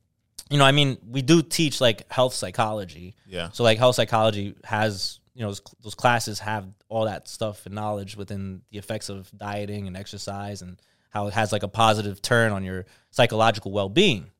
you 0.48 0.58
know, 0.58 0.64
I 0.64 0.72
mean, 0.72 0.98
we 1.08 1.22
do 1.22 1.42
teach 1.42 1.80
like 1.80 2.10
health 2.10 2.34
psychology. 2.34 3.14
Yeah. 3.24 3.50
So 3.52 3.62
like 3.62 3.78
health 3.78 3.94
psychology 3.94 4.56
has 4.64 5.20
you 5.34 5.42
know 5.42 5.48
those, 5.48 5.62
those 5.82 5.94
classes 5.94 6.40
have 6.40 6.66
all 6.88 7.04
that 7.04 7.28
stuff 7.28 7.66
and 7.66 7.74
knowledge 7.74 8.16
within 8.16 8.62
the 8.70 8.78
effects 8.78 9.08
of 9.08 9.30
dieting 9.36 9.86
and 9.86 9.96
exercise 9.96 10.60
and 10.60 10.76
how 11.10 11.28
it 11.28 11.34
has 11.34 11.52
like 11.52 11.62
a 11.62 11.68
positive 11.68 12.20
turn 12.20 12.50
on 12.52 12.64
your 12.64 12.84
psychological 13.10 13.70
well-being 13.70 14.30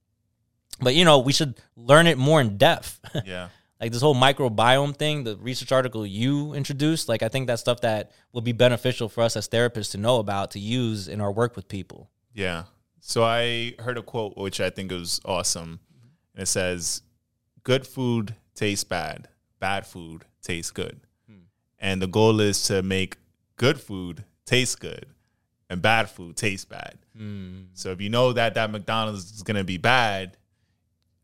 but 0.81 0.95
you 0.95 1.05
know, 1.05 1.19
we 1.19 1.33
should 1.33 1.55
learn 1.77 2.07
it 2.07 2.19
more 2.19 2.41
in 2.41 2.57
depth. 2.57 3.01
Yeah. 3.25 3.49
like 3.81 3.93
this 3.93 4.03
whole 4.03 4.15
microbiome 4.15 4.95
thing, 4.97 5.25
the 5.25 5.37
research 5.39 5.73
article 5.73 6.07
you 6.07 6.53
introduced, 6.55 7.09
like 7.09 7.23
I 7.23 7.29
think 7.29 7.47
that's 7.47 7.61
stuff 7.63 7.81
that 7.81 8.13
will 8.33 8.43
be 8.43 8.53
beneficial 8.53 9.09
for 9.09 9.23
us 9.23 9.37
as 9.37 9.49
therapists 9.49 9.93
to 9.93 9.99
know 9.99 10.19
about 10.19 10.51
to 10.53 10.59
use 10.59 11.09
in 11.09 11.21
our 11.21 11.33
work 11.33 11.57
with 11.57 11.67
people. 11.69 12.11
Yeah. 12.35 12.65
So 13.01 13.25
I 13.25 13.75
heard 13.79 13.99
a 13.99 14.03
quote 14.03 14.37
which 14.37 14.61
I 14.61 14.71
think 14.71 14.93
was 14.93 15.21
awesome. 15.25 15.81
And 16.35 16.43
it 16.43 16.47
says, 16.47 17.03
Good 17.65 17.87
food 17.87 18.35
tastes 18.55 18.85
bad, 18.85 19.29
bad 19.59 19.87
food 19.87 20.25
tastes 20.43 20.71
good. 20.71 21.01
Hmm. 21.27 21.45
And 21.79 22.01
the 22.01 22.07
goal 22.07 22.41
is 22.41 22.63
to 22.65 22.83
make 22.83 23.17
good 23.57 23.81
food 23.81 24.25
taste 24.47 24.81
good 24.81 25.07
and 25.69 25.81
bad 25.83 26.11
food 26.11 26.37
taste 26.37 26.69
bad. 26.69 26.99
Hmm. 27.17 27.63
So 27.75 27.91
if 27.91 28.01
you 28.01 28.11
know 28.11 28.33
that 28.33 28.55
that 28.55 28.71
McDonald's 28.71 29.31
is 29.33 29.43
going 29.43 29.57
to 29.57 29.65
be 29.65 29.79
bad, 29.79 30.37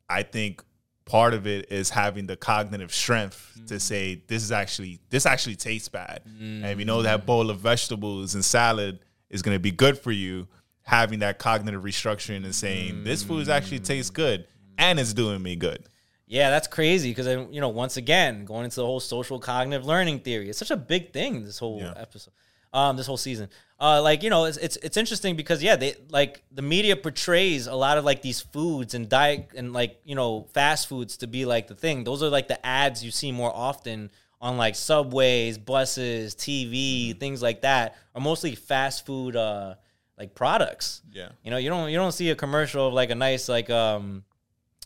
I 0.09 0.23
think 0.23 0.63
part 1.05 1.35
of 1.35 1.47
it 1.47 1.71
is 1.71 1.91
having 1.91 2.27
the 2.27 2.37
cognitive 2.37 2.93
strength 2.93 3.59
mm. 3.59 3.67
to 3.69 3.81
say 3.81 4.23
this 4.27 4.43
is 4.43 4.53
actually 4.53 5.01
this 5.11 5.27
actually 5.27 5.57
tastes 5.57 5.89
bad, 5.89 6.23
mm. 6.27 6.63
and 6.63 6.67
if 6.67 6.79
you 6.79 6.85
know 6.85 7.03
that 7.03 7.27
bowl 7.27 7.51
of 7.51 7.61
vegetables 7.61 8.35
and 8.35 8.45
salad 8.45 9.01
is 9.31 9.43
going 9.43 9.55
to 9.55 9.61
be 9.61 9.71
good 9.71 9.99
for 9.99 10.13
you, 10.13 10.47
having 10.83 11.19
that 11.21 11.39
cognitive 11.39 11.83
restructuring 11.83 12.45
and 12.45 12.55
saying 12.55 12.95
mm. 12.95 13.05
this 13.05 13.23
food 13.23 13.49
actually 13.49 13.81
tastes 13.81 14.11
good 14.11 14.47
and 14.79 15.01
it's 15.01 15.13
doing 15.13 15.43
me 15.43 15.57
good. 15.57 15.89
Yeah, 16.29 16.51
that's 16.51 16.67
crazy 16.67 17.11
because 17.11 17.27
you 17.53 17.61
know 17.61 17.69
once 17.69 17.97
again 17.97 18.45
going 18.45 18.65
into 18.65 18.77
the 18.77 18.87
whole 18.87 19.01
social 19.01 19.39
cognitive 19.39 19.87
learning 19.87 20.21
theory, 20.21 20.49
it's 20.49 20.59
such 20.59 20.73
a 20.73 20.77
big 20.77 21.13
thing. 21.13 21.45
This 21.45 21.59
whole 21.59 21.81
yeah. 21.81 21.95
episode, 21.97 22.35
um, 22.77 22.97
this 22.97 23.07
whole 23.07 23.17
season 23.17 23.49
uh, 23.79 24.01
like 24.03 24.23
you 24.23 24.31
know, 24.31 24.47
it's, 24.47 24.57
it's 24.57 24.77
it's 24.77 24.97
interesting 24.97 25.37
because 25.37 25.63
yeah, 25.63 25.77
they 25.77 25.95
like 26.09 26.43
the 26.51 26.63
media 26.63 26.97
portrays 26.97 27.67
a 27.67 27.75
lot 27.75 27.99
of 27.99 28.05
like 28.05 28.23
these 28.23 28.41
foods 28.41 28.95
and 28.95 29.09
diet 29.09 29.51
and 29.55 29.75
like 29.75 30.01
you 30.05 30.15
know 30.15 30.47
fast 30.55 30.89
foods 30.89 31.19
to 31.19 31.27
be 31.27 31.45
like 31.45 31.67
the 31.67 31.75
thing. 31.75 32.03
Those 32.03 32.23
are 32.23 32.31
like 32.31 32.49
the 32.49 32.65
ads 32.65 33.05
you 33.05 33.11
see 33.11 33.33
more 33.33 33.55
often 33.55 34.11
on 34.41 34.57
like 34.57 34.77
subways, 34.77 35.59
buses, 35.59 36.35
TV, 36.35 37.11
mm-hmm. 37.11 37.19
things 37.19 37.43
like 37.43 37.63
that 37.63 37.97
are 38.15 38.21
mostly 38.21 38.55
fast 38.55 39.05
food 39.05 39.37
uh 39.37 39.75
like 40.19 40.35
products. 40.35 41.03
Yeah, 41.13 41.29
you 41.45 41.51
know, 41.51 41.59
you 41.59 41.69
don't 41.69 41.91
you 41.91 41.99
don't 41.99 42.13
see 42.13 42.31
a 42.31 42.35
commercial 42.35 42.89
of 42.89 42.95
like 42.95 43.11
a 43.11 43.15
nice 43.15 43.47
like 43.47 43.69
um 43.69 44.25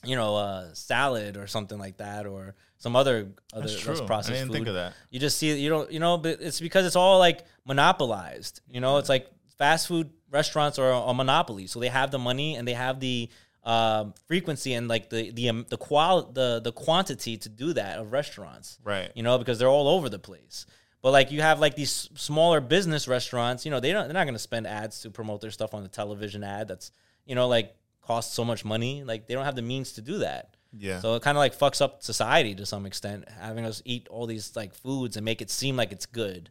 you 0.03 0.17
know 0.17 0.35
uh 0.35 0.75
salad 0.75 1.37
or 1.37 1.47
something 1.47 1.79
like 1.79 1.99
that 1.99 2.27
or 2.27 2.57
some 2.81 2.97
other 2.97 3.29
other 3.53 3.69
less 3.69 4.01
processed 4.01 4.31
I 4.31 4.33
didn't 4.33 4.49
food. 4.49 4.53
think 4.55 4.69
of 4.69 4.75
that. 4.75 4.95
You 5.11 5.21
just 5.21 5.39
see 5.39 5.57
you 5.61 5.69
don't 5.69 5.93
you 5.93 6.01
know, 6.01 6.17
but 6.17 6.39
it's 6.41 6.61
because 6.61 6.87
it's 6.87 6.97
all 6.97 7.19
like 7.19 7.45
monopolized. 7.67 8.63
You 8.69 8.81
know, 8.81 8.97
it's 8.97 9.09
like 9.09 9.31
fast 9.59 9.87
food 9.87 10.11
restaurants 10.31 10.79
are 10.79 10.91
a 10.91 11.13
monopoly, 11.13 11.67
so 11.67 11.79
they 11.79 11.89
have 11.89 12.11
the 12.11 12.19
money 12.19 12.57
and 12.57 12.67
they 12.67 12.73
have 12.73 12.99
the 12.99 13.29
um, 13.65 14.15
frequency 14.27 14.73
and 14.73 14.89
like 14.89 15.11
the 15.11 15.31
the 15.31 15.51
um, 15.51 15.67
the 15.69 15.77
qual 15.77 16.23
the 16.23 16.61
the 16.65 16.73
quantity 16.73 17.37
to 17.37 17.49
do 17.51 17.75
that 17.75 17.99
of 17.99 18.13
restaurants. 18.13 18.79
Right. 18.83 19.13
You 19.15 19.23
know, 19.23 19.37
because 19.37 19.59
they're 19.59 19.69
all 19.69 19.89
over 19.89 20.09
the 20.09 20.19
place. 20.19 20.65
But 21.03 21.13
like 21.13 21.31
you 21.31 21.43
have 21.43 21.61
like 21.61 21.77
these 21.77 22.09
smaller 22.15 22.63
business 22.63 23.07
restaurants, 23.07 23.67
you 23.67 23.71
know, 23.71 23.81
they 23.81 23.93
don't 23.93 24.05
they're 24.05 24.15
not 24.15 24.25
going 24.25 24.35
to 24.35 24.39
spend 24.39 24.67
ads 24.67 25.03
to 25.03 25.11
promote 25.11 25.43
their 25.43 25.51
stuff 25.51 25.75
on 25.75 25.83
the 25.83 25.89
television 25.91 26.43
ad. 26.43 26.69
That's 26.69 26.93
you 27.27 27.35
know 27.35 27.47
like 27.47 27.75
costs 28.01 28.35
so 28.35 28.43
much 28.43 28.65
money. 28.65 29.05
Like 29.05 29.27
they 29.27 29.35
don't 29.35 29.45
have 29.45 29.57
the 29.57 29.63
means 29.63 29.93
to 29.93 30.01
do 30.01 30.19
that. 30.19 30.57
Yeah. 30.73 31.01
So 31.01 31.15
it 31.15 31.23
kind 31.23 31.37
of 31.37 31.41
like 31.41 31.57
fucks 31.57 31.81
up 31.81 32.03
society 32.03 32.55
to 32.55 32.67
some 32.67 32.87
extent, 32.87 33.29
having 33.41 33.65
us 33.65 33.83
eat 33.85 34.09
all 34.09 34.27
these 34.27 34.55
like 34.55 34.75
foods 34.75 35.17
and 35.17 35.25
make 35.25 35.43
it 35.43 35.51
seem 35.51 35.77
like 35.77 35.93
it's 35.93 36.07
good. 36.07 36.51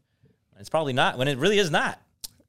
It's 0.59 0.69
probably 0.69 0.93
not 0.93 1.17
when 1.17 1.27
it 1.27 1.37
really 1.37 1.57
is 1.57 1.71
not. 1.71 2.01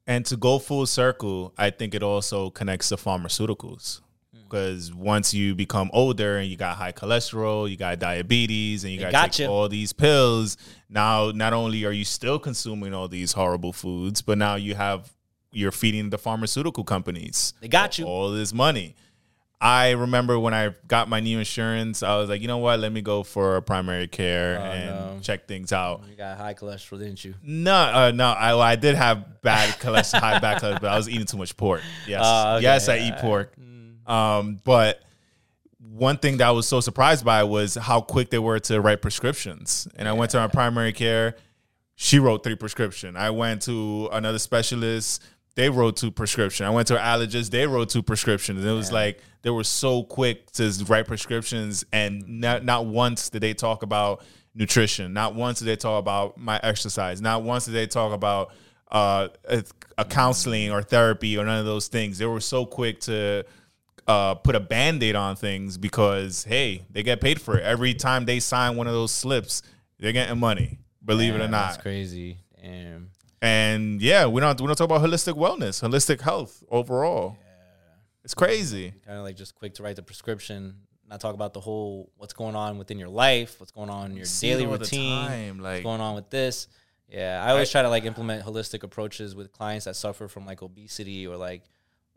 And 0.05 0.25
to 0.25 0.35
go 0.35 0.59
full 0.59 0.85
circle, 0.85 1.53
I 1.57 1.69
think 1.69 1.95
it 1.95 2.03
also 2.03 2.49
connects 2.49 2.89
to 2.89 2.97
pharmaceuticals. 2.97 4.01
Because 4.43 4.89
hmm. 4.89 4.99
once 4.99 5.33
you 5.33 5.55
become 5.55 5.89
older 5.93 6.37
and 6.37 6.49
you 6.49 6.57
got 6.57 6.75
high 6.75 6.91
cholesterol, 6.91 7.69
you 7.69 7.77
got 7.77 7.99
diabetes, 7.99 8.83
and 8.83 8.91
you 8.91 8.99
got 8.99 9.39
all 9.41 9.69
these 9.69 9.93
pills, 9.93 10.57
now 10.89 11.31
not 11.31 11.53
only 11.53 11.85
are 11.85 11.91
you 11.91 12.03
still 12.03 12.37
consuming 12.37 12.93
all 12.93 13.07
these 13.07 13.31
horrible 13.31 13.71
foods, 13.71 14.21
but 14.21 14.37
now 14.37 14.55
you 14.55 14.75
have 14.75 15.09
you're 15.53 15.71
feeding 15.71 16.09
the 16.09 16.17
pharmaceutical 16.17 16.83
companies. 16.83 17.53
They 17.61 17.67
got 17.67 17.97
you 17.97 18.05
all 18.05 18.31
this 18.31 18.53
money. 18.53 18.95
I 19.63 19.91
remember 19.91 20.39
when 20.39 20.55
I 20.55 20.73
got 20.87 21.07
my 21.07 21.19
new 21.19 21.37
insurance, 21.37 22.01
I 22.01 22.17
was 22.17 22.29
like, 22.29 22.41
you 22.41 22.47
know 22.47 22.57
what? 22.57 22.79
Let 22.79 22.91
me 22.91 23.01
go 23.01 23.21
for 23.21 23.61
primary 23.61 24.07
care 24.07 24.57
and 24.57 24.89
no. 24.89 25.19
check 25.21 25.47
things 25.47 25.71
out. 25.71 26.01
You 26.09 26.15
got 26.15 26.35
high 26.39 26.55
cholesterol, 26.55 26.97
didn't 26.97 27.23
you? 27.23 27.35
No, 27.43 27.75
uh, 27.75 28.11
no, 28.13 28.29
I, 28.29 28.53
well, 28.53 28.61
I 28.63 28.75
did 28.75 28.95
have 28.95 29.41
bad 29.43 29.69
cholesterol, 29.79 30.19
high 30.19 30.39
bad 30.39 30.63
cholesterol, 30.63 30.81
but 30.81 30.91
I 30.91 30.97
was 30.97 31.07
eating 31.07 31.27
too 31.27 31.37
much 31.37 31.55
pork. 31.55 31.81
Yes, 32.07 32.21
Oh, 32.25 32.55
okay, 32.55 32.63
yes, 32.63 32.89
I 32.89 32.97
eat 32.97 33.17
pork. 33.17 33.53
Um, 34.07 34.59
but 34.63 34.99
one 35.79 36.17
thing 36.17 36.37
that 36.37 36.47
I 36.47 36.51
was 36.51 36.67
so 36.67 36.79
surprised 36.79 37.23
by 37.23 37.43
was 37.43 37.75
how 37.75 38.01
quick 38.01 38.31
they 38.31 38.39
were 38.39 38.59
to 38.61 38.81
write 38.81 39.03
prescriptions. 39.03 39.87
And 39.95 40.07
I 40.07 40.13
went 40.13 40.31
to 40.31 40.37
my 40.37 40.47
primary 40.47 40.91
care. 40.91 41.35
She 41.95 42.17
wrote 42.17 42.43
three 42.43 42.55
prescription. 42.55 43.15
I 43.15 43.29
went 43.29 43.61
to 43.63 44.09
another 44.11 44.39
specialist. 44.39 45.23
They 45.55 45.69
wrote 45.69 45.97
two 45.97 46.11
prescription. 46.11 46.65
I 46.65 46.69
went 46.69 46.87
to 46.87 46.97
an 46.97 47.03
allergist. 47.03 47.51
They 47.51 47.67
wrote 47.67 47.89
two 47.89 48.01
prescriptions. 48.01 48.61
And 48.61 48.69
it 48.69 48.73
was 48.73 48.91
like 48.91 49.21
they 49.41 49.49
were 49.49 49.63
so 49.63 50.03
quick 50.03 50.49
to 50.51 50.71
write 50.87 51.07
prescriptions, 51.07 51.83
and 51.91 52.39
not 52.39 52.63
not 52.63 52.85
once 52.85 53.29
did 53.29 53.41
they 53.41 53.53
talk 53.53 53.83
about 53.83 54.23
nutrition. 54.55 55.13
Not 55.13 55.35
once 55.35 55.59
did 55.59 55.65
they 55.65 55.75
talk 55.75 55.99
about 55.99 56.37
my 56.37 56.59
exercise. 56.63 57.21
Not 57.21 57.43
once 57.43 57.65
did 57.65 57.73
they 57.73 57.87
talk 57.87 58.13
about 58.13 58.53
uh, 58.91 59.29
a, 59.45 59.63
a 59.97 60.05
counseling 60.05 60.71
or 60.71 60.81
therapy 60.81 61.37
or 61.37 61.45
none 61.45 61.59
of 61.59 61.65
those 61.65 61.87
things. 61.87 62.17
They 62.17 62.25
were 62.25 62.41
so 62.41 62.65
quick 62.65 62.99
to 63.01 63.45
uh, 64.07 64.35
put 64.35 64.55
a 64.55 64.59
band-aid 64.59 65.15
on 65.15 65.35
things 65.35 65.77
because 65.77 66.43
hey, 66.43 66.83
they 66.89 67.03
get 67.03 67.21
paid 67.21 67.41
for 67.41 67.57
it. 67.57 67.63
Every 67.63 67.93
time 67.93 68.25
they 68.25 68.39
sign 68.39 68.75
one 68.75 68.87
of 68.87 68.93
those 68.93 69.11
slips, 69.11 69.63
they're 69.99 70.11
getting 70.11 70.39
money. 70.39 70.79
Believe 71.03 71.35
it 71.35 71.41
or 71.41 71.47
not. 71.47 71.71
That's 71.71 71.81
crazy. 71.81 72.37
Damn. 72.61 73.09
And 73.41 74.01
yeah, 74.01 74.27
we 74.27 74.39
don't 74.41 74.59
we 74.61 74.67
don't 74.67 74.75
talk 74.75 74.85
about 74.85 75.01
holistic 75.01 75.33
wellness, 75.33 75.81
holistic 75.81 76.21
health 76.21 76.63
overall. 76.69 77.37
Yeah. 77.39 77.47
It's 78.23 78.33
crazy. 78.35 78.93
Kind 79.05 79.17
of 79.17 79.23
like 79.23 79.35
just 79.35 79.55
quick 79.55 79.73
to 79.75 79.83
write 79.83 79.95
the 79.95 80.03
prescription, 80.03 80.75
not 81.09 81.19
talk 81.21 81.33
about 81.33 81.53
the 81.53 81.59
whole 81.59 82.11
what's 82.17 82.33
going 82.33 82.55
on 82.55 82.77
within 82.77 82.99
your 82.99 83.09
life, 83.09 83.59
what's 83.59 83.71
going 83.71 83.89
on 83.89 84.11
in 84.11 84.17
your 84.17 84.25
See 84.25 84.49
daily 84.49 84.63
it 84.63 84.67
all 84.67 84.73
the 84.73 84.79
routine, 84.79 85.27
time, 85.27 85.59
like- 85.59 85.73
what's 85.73 85.83
going 85.83 86.01
on 86.01 86.15
with 86.15 86.29
this. 86.29 86.67
Yeah, 87.09 87.43
I 87.45 87.51
always 87.51 87.69
try 87.69 87.81
to 87.81 87.89
like 87.89 88.05
implement 88.05 88.45
holistic 88.45 88.83
approaches 88.83 89.35
with 89.35 89.51
clients 89.51 89.83
that 89.85 89.97
suffer 89.97 90.29
from 90.29 90.45
like 90.45 90.61
obesity 90.61 91.27
or 91.27 91.35
like, 91.35 91.63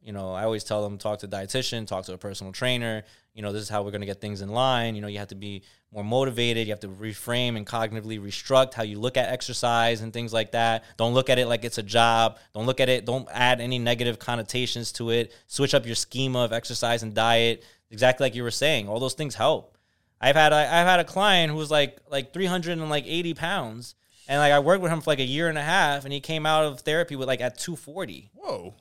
you 0.05 0.13
know, 0.13 0.33
I 0.33 0.45
always 0.45 0.63
tell 0.63 0.85
them 0.85 0.99
talk 0.99 1.19
to 1.21 1.27
a 1.27 1.29
dietitian, 1.29 1.85
talk 1.87 2.05
to 2.05 2.13
a 2.13 2.19
personal 2.19 2.53
trainer. 2.53 3.03
You 3.35 3.43
know, 3.43 3.53
this 3.53 3.63
is 3.63 3.69
how 3.69 3.83
we're 3.83 3.91
gonna 3.91 4.07
get 4.07 4.21
things 4.21 4.41
in 4.43 4.49
line. 4.49 4.95
You 4.95 5.03
know, 5.03 5.09
you 5.09 5.19
have 5.19 5.29
to 5.29 5.35
be 5.35 5.65
more 5.93 6.05
motivated. 6.05 6.67
You 6.67 6.73
have 6.73 6.81
to 6.81 6.89
reframe 6.89 7.57
and 7.57 7.67
cognitively 7.67 8.21
restruct 8.21 8.75
how 8.75 8.83
you 8.85 8.99
look 8.99 9.17
at 9.17 9.29
exercise 9.29 10.01
and 10.01 10.13
things 10.13 10.33
like 10.33 10.53
that. 10.53 10.85
Don't 10.97 11.15
look 11.15 11.29
at 11.29 11.39
it 11.39 11.47
like 11.47 11.65
it's 11.65 11.79
a 11.79 11.83
job. 11.83 12.39
Don't 12.53 12.67
look 12.67 12.81
at 12.81 12.89
it. 12.89 13.05
Don't 13.05 13.29
add 13.33 13.61
any 13.61 13.79
negative 13.79 14.19
connotations 14.19 14.93
to 14.93 15.11
it. 15.11 15.35
Switch 15.47 15.75
up 15.75 15.85
your 15.85 15.95
schema 15.95 16.41
of 16.41 16.53
exercise 16.53 17.03
and 17.03 17.15
diet. 17.15 17.65
Exactly 17.91 18.25
like 18.25 18.35
you 18.35 18.43
were 18.43 18.51
saying, 18.51 18.89
all 18.89 18.99
those 18.99 19.15
things 19.15 19.35
help. 19.35 19.77
I've 20.21 20.37
had 20.37 20.53
I've 20.53 20.87
had 20.87 21.01
a 21.01 21.05
client 21.05 21.53
who 21.53 21.59
was 21.59 21.71
like 21.71 21.99
like 22.11 22.33
380 22.33 23.35
pounds, 23.35 23.95
and 24.27 24.39
like 24.39 24.53
I 24.53 24.59
worked 24.59 24.83
with 24.83 24.91
him 24.91 25.01
for 25.01 25.11
like 25.11 25.19
a 25.19 25.25
year 25.25 25.49
and 25.49 25.59
a 25.59 25.63
half, 25.63 26.05
and 26.05 26.13
he 26.13 26.21
came 26.21 26.47
out 26.47 26.65
of 26.65 26.81
therapy 26.81 27.15
with 27.15 27.29
like 27.29 27.41
at 27.41 27.59
240. 27.59 28.31
Whoa. 28.35 28.75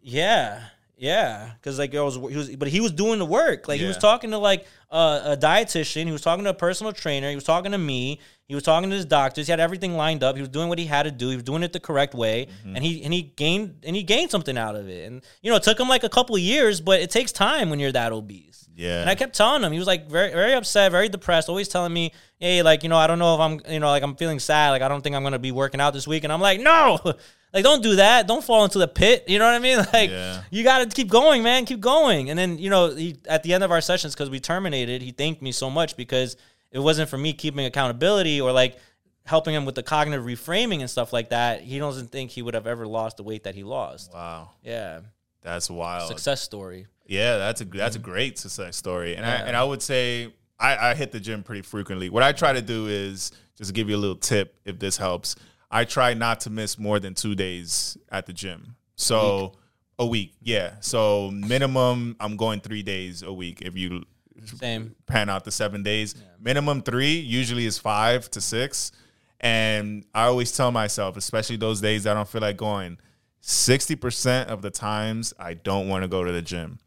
Yeah, 0.00 0.62
yeah, 1.00 1.52
because 1.54 1.78
like 1.78 1.94
it 1.94 2.00
was, 2.00 2.16
he 2.16 2.36
was, 2.36 2.56
but 2.56 2.68
he 2.68 2.80
was 2.80 2.92
doing 2.92 3.18
the 3.18 3.24
work. 3.24 3.66
Like 3.68 3.80
he 3.80 3.86
was 3.86 3.96
talking 3.96 4.30
to 4.32 4.38
like 4.38 4.66
a, 4.90 5.22
a 5.32 5.36
dietitian, 5.40 6.04
he 6.04 6.12
was 6.12 6.20
talking 6.20 6.44
to 6.44 6.50
a 6.50 6.54
personal 6.54 6.92
trainer, 6.92 7.30
he 7.30 7.34
was 7.34 7.44
talking 7.44 7.72
to 7.72 7.78
me, 7.78 8.20
he 8.46 8.54
was 8.54 8.62
talking 8.64 8.90
to 8.90 8.96
his 8.96 9.06
doctors. 9.06 9.46
He 9.46 9.50
had 9.50 9.60
everything 9.60 9.96
lined 9.96 10.22
up. 10.22 10.34
He 10.36 10.42
was 10.42 10.50
doing 10.50 10.68
what 10.68 10.78
he 10.78 10.84
had 10.84 11.04
to 11.04 11.10
do. 11.10 11.30
He 11.30 11.36
was 11.36 11.44
doing 11.44 11.62
it 11.62 11.72
the 11.72 11.80
correct 11.80 12.14
way, 12.14 12.48
Mm-hmm. 12.60 12.76
and 12.76 12.84
he 12.84 13.02
and 13.02 13.14
he 13.14 13.22
gained 13.22 13.76
and 13.84 13.96
he 13.96 14.02
gained 14.02 14.30
something 14.30 14.58
out 14.58 14.76
of 14.76 14.88
it. 14.90 15.06
And 15.06 15.22
you 15.40 15.50
know, 15.50 15.56
it 15.56 15.62
took 15.62 15.80
him 15.80 15.88
like 15.88 16.04
a 16.04 16.08
couple 16.10 16.36
of 16.36 16.42
years, 16.42 16.80
but 16.82 17.00
it 17.00 17.08
takes 17.10 17.32
time 17.32 17.70
when 17.70 17.78
you're 17.80 17.92
that 17.92 18.12
obese. 18.12 18.68
Yeah. 18.76 19.00
And 19.02 19.08
I 19.10 19.14
kept 19.14 19.34
telling 19.34 19.62
him 19.62 19.72
he 19.72 19.78
was 19.78 19.86
like 19.86 20.10
very 20.10 20.30
very 20.32 20.52
upset, 20.52 20.90
very 20.92 21.08
depressed, 21.08 21.48
always 21.48 21.68
telling 21.68 21.92
me, 21.92 22.12
"Hey, 22.38 22.62
like 22.62 22.82
you 22.82 22.88
know, 22.88 22.96
I 22.96 23.06
don't 23.06 23.18
know 23.18 23.34
if 23.36 23.40
I'm 23.40 23.60
you 23.72 23.78
know 23.80 23.88
like 23.88 24.02
I'm 24.02 24.16
feeling 24.16 24.38
sad, 24.40 24.70
like 24.70 24.82
I 24.82 24.88
don't 24.88 25.00
think 25.02 25.14
I'm 25.16 25.22
gonna 25.22 25.38
be 25.38 25.52
working 25.52 25.80
out 25.80 25.92
this 25.94 26.06
week." 26.08 26.24
And 26.24 26.32
I'm 26.32 26.40
like, 26.40 26.60
"No, 26.60 26.98
like 27.52 27.64
don't 27.64 27.82
do 27.82 27.96
that. 27.96 28.26
Don't 28.26 28.44
fall 28.44 28.64
into 28.64 28.78
the 28.78 28.88
pit." 28.88 29.24
You 29.28 29.38
know 29.38 29.44
what 29.46 29.54
I 29.54 29.58
mean? 29.58 29.78
Like 29.92 30.10
Yeah. 30.10 30.42
you 30.50 30.62
got 30.64 30.78
to 30.88 30.94
keep 30.94 31.08
going, 31.08 31.42
man. 31.42 31.64
Keep 31.66 31.80
going. 31.80 32.30
And 32.30 32.38
then 32.38 32.58
you 32.58 32.70
know, 32.70 32.94
he, 32.94 33.16
at 33.28 33.42
the 33.42 33.54
end 33.54 33.64
of 33.64 33.70
our 33.70 33.80
sessions, 33.80 34.14
because 34.14 34.30
we 34.30 34.40
terminated, 34.40 35.02
he 35.02 35.10
thanked 35.12 35.42
me 35.42 35.52
so 35.52 35.70
much 35.70 35.96
because 35.96 36.36
it 36.70 36.78
wasn't 36.78 37.08
for 37.10 37.18
me 37.18 37.32
keeping 37.32 37.64
accountability 37.66 38.40
or 38.40 38.52
like 38.52 38.78
helping 39.26 39.54
him 39.54 39.64
with 39.64 39.74
the 39.74 39.82
cognitive 39.82 40.24
reframing 40.24 40.80
and 40.80 40.88
stuff 40.90 41.12
like 41.12 41.30
that. 41.30 41.60
He 41.62 41.78
doesn't 41.78 42.08
think 42.10 42.30
he 42.30 42.42
would 42.42 42.54
have 42.54 42.66
ever 42.66 42.86
lost 42.86 43.16
the 43.18 43.22
weight 43.22 43.44
that 43.44 43.54
he 43.54 43.62
lost. 43.64 44.12
Wow. 44.12 44.50
Yeah, 44.64 45.00
That's 45.42 45.68
wild. 45.70 46.08
success 46.08 46.40
story. 46.40 46.86
Yeah, 47.06 47.38
that's 47.38 47.60
a 47.60 47.64
that's 47.64 47.96
a 47.96 47.98
great 48.00 48.38
success 48.38 48.76
story, 48.76 49.16
and 49.16 49.26
I 49.26 49.32
and 49.34 49.56
I 49.56 49.64
would 49.64 49.82
say 49.82 50.32
I, 50.60 50.90
I 50.90 50.94
hit 50.94 51.10
the 51.10 51.18
gym 51.18 51.42
pretty 51.42 51.62
frequently. 51.62 52.08
What 52.08 52.22
I 52.22 52.30
try 52.32 52.52
to 52.52 52.62
do 52.62 52.86
is 52.86 53.32
just 53.58 53.74
give 53.74 53.88
you 53.90 53.96
a 53.96 53.98
little 53.98 54.14
tip, 54.16 54.54
if 54.64 54.78
this 54.78 54.96
helps. 54.96 55.34
I 55.70 55.84
try 55.84 56.14
not 56.14 56.40
to 56.40 56.50
miss 56.50 56.78
more 56.78 56.98
than 56.98 57.14
two 57.14 57.34
days 57.34 57.96
at 58.10 58.26
the 58.26 58.32
gym. 58.32 58.76
So 58.96 59.52
a 59.98 60.06
week, 60.06 60.34
yeah. 60.42 60.74
So 60.80 61.30
minimum, 61.30 62.16
I'm 62.20 62.36
going 62.36 62.60
three 62.60 62.82
days 62.82 63.22
a 63.22 63.32
week. 63.32 63.62
If 63.62 63.76
you 63.76 64.04
Same. 64.44 64.94
pan 65.06 65.28
out 65.28 65.44
the 65.44 65.50
seven 65.50 65.82
days, 65.82 66.14
minimum 66.40 66.82
three 66.82 67.18
usually 67.18 67.66
is 67.66 67.78
five 67.78 68.30
to 68.32 68.40
six. 68.40 68.92
And 69.40 70.04
I 70.14 70.24
always 70.24 70.52
tell 70.52 70.70
myself, 70.70 71.16
especially 71.16 71.56
those 71.56 71.80
days 71.80 72.06
I 72.06 72.14
don't 72.14 72.28
feel 72.28 72.42
like 72.42 72.56
going, 72.56 72.98
60% 73.42 74.46
of 74.46 74.60
the 74.60 74.70
times 74.70 75.32
I 75.38 75.54
don't 75.54 75.88
want 75.88 76.02
to 76.02 76.08
go 76.08 76.24
to 76.24 76.32
the 76.32 76.42
gym. 76.42 76.78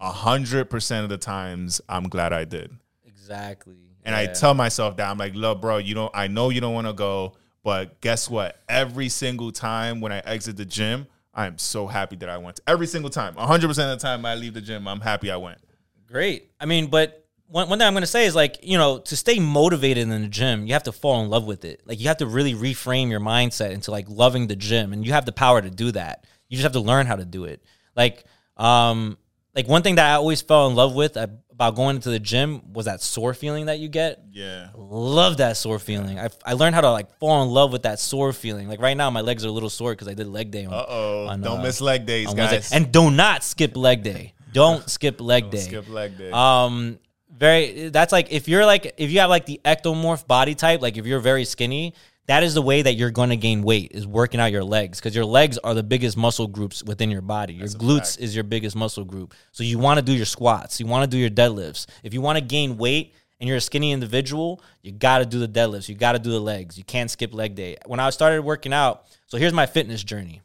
100% 0.00 1.02
of 1.02 1.08
the 1.08 1.18
times 1.18 1.80
I'm 1.88 2.08
glad 2.08 2.32
I 2.32 2.44
did. 2.44 2.70
Exactly. 3.04 3.74
And 4.04 4.14
I 4.14 4.26
tell 4.26 4.54
myself 4.54 4.96
that 4.98 5.10
I'm 5.10 5.18
like, 5.18 5.34
look, 5.34 5.60
bro, 5.60 5.78
you 5.78 5.94
don't 5.94 6.12
I 6.14 6.28
know 6.28 6.50
you 6.50 6.60
don't 6.60 6.74
want 6.74 6.86
to 6.86 6.92
go, 6.92 7.34
but 7.66 8.00
guess 8.00 8.30
what? 8.30 8.62
Every 8.68 9.08
single 9.08 9.50
time 9.50 10.00
when 10.00 10.12
I 10.12 10.20
exit 10.20 10.56
the 10.56 10.64
gym, 10.64 11.08
I 11.34 11.46
am 11.46 11.58
so 11.58 11.88
happy 11.88 12.14
that 12.14 12.28
I 12.28 12.38
went. 12.38 12.60
Every 12.64 12.86
single 12.86 13.10
time. 13.10 13.34
100% 13.34 13.64
of 13.64 13.76
the 13.76 13.96
time 13.96 14.24
I 14.24 14.36
leave 14.36 14.54
the 14.54 14.60
gym, 14.60 14.86
I'm 14.86 15.00
happy 15.00 15.32
I 15.32 15.36
went. 15.36 15.58
Great. 16.06 16.52
I 16.60 16.66
mean, 16.66 16.86
but 16.86 17.26
one, 17.48 17.68
one 17.68 17.80
thing 17.80 17.88
I'm 17.88 17.92
going 17.92 18.04
to 18.04 18.06
say 18.06 18.24
is 18.24 18.36
like, 18.36 18.60
you 18.62 18.78
know, 18.78 19.00
to 19.00 19.16
stay 19.16 19.40
motivated 19.40 20.08
in 20.08 20.22
the 20.22 20.28
gym, 20.28 20.64
you 20.64 20.74
have 20.74 20.84
to 20.84 20.92
fall 20.92 21.24
in 21.24 21.28
love 21.28 21.44
with 21.44 21.64
it. 21.64 21.82
Like, 21.84 21.98
you 21.98 22.06
have 22.06 22.18
to 22.18 22.26
really 22.26 22.54
reframe 22.54 23.10
your 23.10 23.18
mindset 23.18 23.72
into 23.72 23.90
like 23.90 24.08
loving 24.08 24.46
the 24.46 24.54
gym, 24.54 24.92
and 24.92 25.04
you 25.04 25.12
have 25.14 25.24
the 25.24 25.32
power 25.32 25.60
to 25.60 25.68
do 25.68 25.90
that. 25.90 26.24
You 26.48 26.56
just 26.56 26.62
have 26.62 26.74
to 26.74 26.80
learn 26.80 27.06
how 27.06 27.16
to 27.16 27.24
do 27.24 27.46
it. 27.46 27.64
Like, 27.96 28.26
um, 28.56 29.18
like 29.56 29.66
one 29.66 29.82
thing 29.82 29.96
that 29.96 30.08
I 30.08 30.14
always 30.14 30.40
fell 30.40 30.68
in 30.68 30.76
love 30.76 30.94
with 30.94 31.16
uh, 31.16 31.26
about 31.56 31.74
going 31.74 31.96
into 31.96 32.10
the 32.10 32.18
gym 32.18 32.74
was 32.74 32.84
that 32.84 33.00
sore 33.00 33.32
feeling 33.32 33.66
that 33.66 33.78
you 33.78 33.88
get. 33.88 34.22
Yeah. 34.30 34.68
Love 34.76 35.38
that 35.38 35.56
sore 35.56 35.78
feeling. 35.78 36.18
I, 36.18 36.28
I 36.44 36.52
learned 36.52 36.74
how 36.74 36.82
to 36.82 36.90
like 36.90 37.16
fall 37.18 37.42
in 37.44 37.48
love 37.48 37.72
with 37.72 37.84
that 37.84 37.98
sore 37.98 38.34
feeling. 38.34 38.68
Like 38.68 38.78
right 38.78 38.96
now, 38.96 39.08
my 39.08 39.22
legs 39.22 39.42
are 39.42 39.48
a 39.48 39.52
little 39.52 39.70
sore 39.70 39.92
because 39.92 40.06
I 40.06 40.12
did 40.12 40.26
leg 40.26 40.50
day 40.50 40.66
on. 40.66 40.74
Uh-oh. 40.74 41.28
on, 41.28 41.40
don't 41.40 41.60
uh, 41.60 41.62
miss 41.62 41.80
leg 41.80 42.04
days, 42.04 42.28
on 42.28 42.36
Wednesday. 42.36 42.56
guys. 42.58 42.72
And 42.72 42.92
do 42.92 43.10
not 43.10 43.42
skip 43.42 43.74
leg 43.74 44.02
day. 44.02 44.34
Don't 44.52 44.86
skip 44.96 45.18
leg 45.18 45.48
day. 45.50 45.60
Skip 45.60 45.88
leg 45.88 46.18
day. 46.18 46.30
Um, 46.30 46.98
very. 47.34 47.88
That's 47.88 48.12
like 48.12 48.30
if 48.30 48.48
you're 48.48 48.66
like 48.66 48.92
if 48.98 49.10
you 49.10 49.20
have 49.20 49.30
like 49.30 49.46
the 49.46 49.58
ectomorph 49.64 50.26
body 50.26 50.54
type, 50.54 50.82
like 50.82 50.98
if 50.98 51.06
you're 51.06 51.20
very 51.20 51.46
skinny, 51.46 51.94
that 52.26 52.42
is 52.42 52.54
the 52.54 52.62
way 52.62 52.82
that 52.82 52.94
you're 52.94 53.10
going 53.10 53.30
to 53.30 53.36
gain 53.36 53.62
weight 53.62 53.92
is 53.92 54.06
working 54.06 54.40
out 54.40 54.52
your 54.52 54.64
legs 54.64 54.98
because 54.98 55.14
your 55.14 55.24
legs 55.24 55.58
are 55.58 55.74
the 55.74 55.82
biggest 55.82 56.16
muscle 56.16 56.46
groups 56.46 56.82
within 56.82 57.10
your 57.10 57.22
body. 57.22 57.54
Your 57.54 57.68
glutes 57.68 58.18
is 58.18 58.34
your 58.34 58.44
biggest 58.44 58.74
muscle 58.74 59.04
group. 59.04 59.34
So 59.52 59.62
you 59.62 59.78
want 59.78 59.98
to 59.98 60.04
do 60.04 60.12
your 60.12 60.26
squats, 60.26 60.80
you 60.80 60.86
want 60.86 61.08
to 61.08 61.14
do 61.14 61.18
your 61.18 61.30
deadlifts. 61.30 61.86
If 62.02 62.12
you 62.12 62.20
want 62.20 62.38
to 62.38 62.44
gain 62.44 62.76
weight 62.76 63.14
and 63.38 63.48
you're 63.48 63.58
a 63.58 63.60
skinny 63.60 63.92
individual, 63.92 64.62
you 64.82 64.92
got 64.92 65.18
to 65.18 65.26
do 65.26 65.38
the 65.38 65.48
deadlifts. 65.48 65.88
You 65.88 65.94
got 65.94 66.12
to 66.12 66.18
do 66.18 66.30
the 66.30 66.40
legs. 66.40 66.76
You 66.78 66.84
can't 66.84 67.10
skip 67.10 67.34
leg 67.34 67.54
day. 67.54 67.76
When 67.86 68.00
I 68.00 68.10
started 68.10 68.42
working 68.42 68.72
out, 68.72 69.04
so 69.26 69.38
here's 69.38 69.52
my 69.52 69.66
fitness 69.66 70.02
journey. 70.02 70.40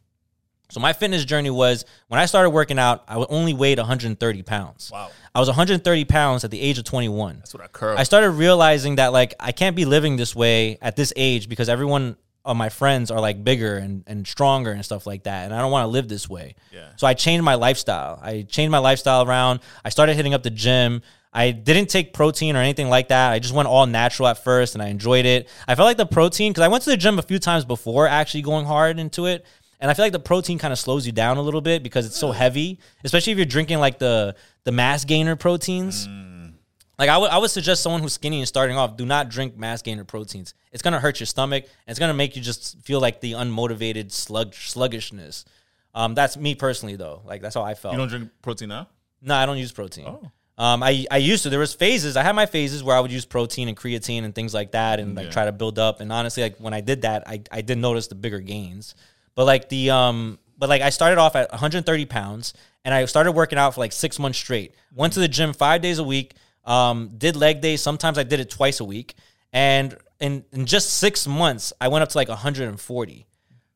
So 0.71 0.79
my 0.79 0.93
fitness 0.93 1.25
journey 1.25 1.49
was 1.49 1.85
when 2.07 2.19
I 2.19 2.25
started 2.25 2.51
working 2.51 2.79
out, 2.79 3.03
I 3.07 3.15
only 3.29 3.53
weighed 3.53 3.77
130 3.77 4.43
pounds. 4.43 4.89
Wow. 4.91 5.09
I 5.35 5.39
was 5.39 5.49
130 5.49 6.05
pounds 6.05 6.43
at 6.43 6.51
the 6.51 6.61
age 6.61 6.77
of 6.77 6.85
21. 6.85 7.37
That's 7.37 7.53
what 7.53 7.61
I 7.63 7.67
curl. 7.67 7.97
I 7.97 8.03
started 8.03 8.31
realizing 8.31 8.95
that 8.95 9.11
like 9.11 9.33
I 9.39 9.51
can't 9.51 9.75
be 9.75 9.85
living 9.85 10.15
this 10.15 10.35
way 10.35 10.77
at 10.81 10.95
this 10.95 11.11
age 11.15 11.49
because 11.49 11.67
everyone 11.67 12.15
of 12.43 12.57
my 12.57 12.69
friends 12.69 13.11
are 13.11 13.19
like 13.19 13.43
bigger 13.43 13.77
and, 13.77 14.03
and 14.07 14.25
stronger 14.25 14.71
and 14.71 14.83
stuff 14.83 15.05
like 15.05 15.23
that. 15.23 15.45
And 15.45 15.53
I 15.53 15.61
don't 15.61 15.71
want 15.71 15.83
to 15.83 15.87
live 15.87 16.07
this 16.07 16.29
way. 16.29 16.55
Yeah. 16.71 16.87
So 16.95 17.05
I 17.05 17.13
changed 17.13 17.43
my 17.43 17.55
lifestyle. 17.55 18.19
I 18.21 18.43
changed 18.43 18.71
my 18.71 18.79
lifestyle 18.79 19.27
around. 19.27 19.59
I 19.85 19.89
started 19.89 20.15
hitting 20.15 20.33
up 20.33 20.41
the 20.41 20.49
gym. 20.49 21.01
I 21.33 21.51
didn't 21.51 21.89
take 21.89 22.13
protein 22.13 22.55
or 22.55 22.59
anything 22.59 22.89
like 22.89 23.07
that. 23.09 23.31
I 23.31 23.39
just 23.39 23.53
went 23.53 23.67
all 23.67 23.85
natural 23.85 24.27
at 24.27 24.43
first 24.43 24.75
and 24.75 24.81
I 24.81 24.87
enjoyed 24.87 25.25
it. 25.25 25.47
I 25.67 25.75
felt 25.75 25.85
like 25.85 25.97
the 25.97 26.05
protein, 26.05 26.51
because 26.51 26.63
I 26.63 26.67
went 26.67 26.83
to 26.83 26.89
the 26.89 26.97
gym 26.97 27.19
a 27.19 27.21
few 27.21 27.39
times 27.39 27.63
before 27.63 28.07
actually 28.07 28.41
going 28.41 28.65
hard 28.65 28.99
into 28.99 29.27
it. 29.27 29.45
And 29.81 29.89
I 29.89 29.95
feel 29.95 30.05
like 30.05 30.11
the 30.13 30.19
protein 30.19 30.59
kind 30.59 30.71
of 30.71 30.77
slows 30.79 31.05
you 31.07 31.11
down 31.11 31.37
a 31.37 31.41
little 31.41 31.59
bit 31.61 31.81
because 31.81 32.05
it's 32.05 32.15
so 32.15 32.31
heavy, 32.31 32.79
especially 33.03 33.31
if 33.33 33.37
you're 33.39 33.45
drinking 33.45 33.79
like 33.79 33.97
the 33.99 34.35
the 34.63 34.71
mass 34.71 35.03
gainer 35.05 35.35
proteins. 35.35 36.07
Like 36.99 37.09
I 37.09 37.17
would, 37.17 37.31
I 37.31 37.39
would 37.39 37.49
suggest 37.49 37.81
someone 37.81 38.01
who's 38.01 38.13
skinny 38.13 38.39
and 38.39 38.47
starting 38.47 38.77
off, 38.77 38.95
do 38.95 39.07
not 39.07 39.29
drink 39.29 39.57
mass 39.57 39.81
gainer 39.81 40.03
proteins. 40.03 40.53
It's 40.71 40.83
gonna 40.83 40.99
hurt 40.99 41.19
your 41.19 41.25
stomach. 41.25 41.63
And 41.63 41.71
it's 41.91 41.97
gonna 41.99 42.13
make 42.13 42.35
you 42.35 42.43
just 42.43 42.79
feel 42.81 42.99
like 43.01 43.21
the 43.21 43.31
unmotivated 43.33 44.11
slug 44.11 44.53
sluggishness. 44.53 45.45
Um, 45.95 46.13
that's 46.13 46.37
me 46.37 46.53
personally 46.55 46.95
though. 46.95 47.21
Like 47.25 47.41
that's 47.41 47.55
how 47.55 47.63
I 47.63 47.73
felt. 47.73 47.93
you 47.93 47.97
don't 47.97 48.07
drink 48.07 48.29
protein 48.43 48.69
now? 48.69 48.87
No, 49.21 49.33
I 49.35 49.45
don't 49.47 49.57
use 49.57 49.71
protein. 49.71 50.05
Oh. 50.07 50.31
Um, 50.63 50.83
I 50.83 51.07
I 51.09 51.17
used 51.17 51.41
to. 51.43 51.49
There 51.49 51.59
was 51.59 51.73
phases. 51.73 52.15
I 52.17 52.21
had 52.23 52.35
my 52.35 52.45
phases 52.45 52.83
where 52.83 52.95
I 52.95 52.99
would 52.99 53.11
use 53.11 53.25
protein 53.25 53.67
and 53.67 53.75
creatine 53.75 54.23
and 54.25 54.35
things 54.35 54.53
like 54.53 54.73
that, 54.73 54.99
and 54.99 55.15
like 55.15 55.25
Yeah. 55.25 55.31
try 55.31 55.45
to 55.45 55.51
build 55.51 55.79
up. 55.79 56.01
And 56.01 56.11
honestly, 56.13 56.43
like 56.43 56.57
when 56.59 56.73
I 56.73 56.81
did 56.81 57.01
that, 57.01 57.27
I 57.27 57.41
I 57.51 57.61
did 57.61 57.79
notice 57.79 58.07
the 58.07 58.15
bigger 58.15 58.39
gains. 58.39 58.93
But 59.35 59.45
like 59.45 59.69
the 59.69 59.89
um, 59.89 60.39
but 60.57 60.69
like 60.69 60.81
I 60.81 60.89
started 60.89 61.17
off 61.17 61.35
at 61.35 61.51
130 61.51 62.05
pounds, 62.05 62.53
and 62.85 62.93
I 62.93 63.05
started 63.05 63.31
working 63.31 63.57
out 63.57 63.73
for 63.73 63.81
like 63.81 63.91
six 63.91 64.19
months 64.19 64.37
straight. 64.37 64.75
Went 64.93 65.13
to 65.13 65.19
the 65.19 65.27
gym 65.27 65.53
five 65.53 65.81
days 65.81 65.99
a 65.99 66.03
week. 66.03 66.33
Um, 66.65 67.11
did 67.17 67.35
leg 67.35 67.61
days. 67.61 67.81
Sometimes 67.81 68.17
I 68.17 68.23
did 68.23 68.39
it 68.39 68.49
twice 68.49 68.79
a 68.79 68.85
week, 68.85 69.15
and 69.51 69.97
in 70.19 70.45
in 70.51 70.65
just 70.65 70.91
six 70.91 71.27
months, 71.27 71.73
I 71.81 71.87
went 71.87 72.03
up 72.03 72.09
to 72.09 72.17
like 72.17 72.29
140. 72.29 73.25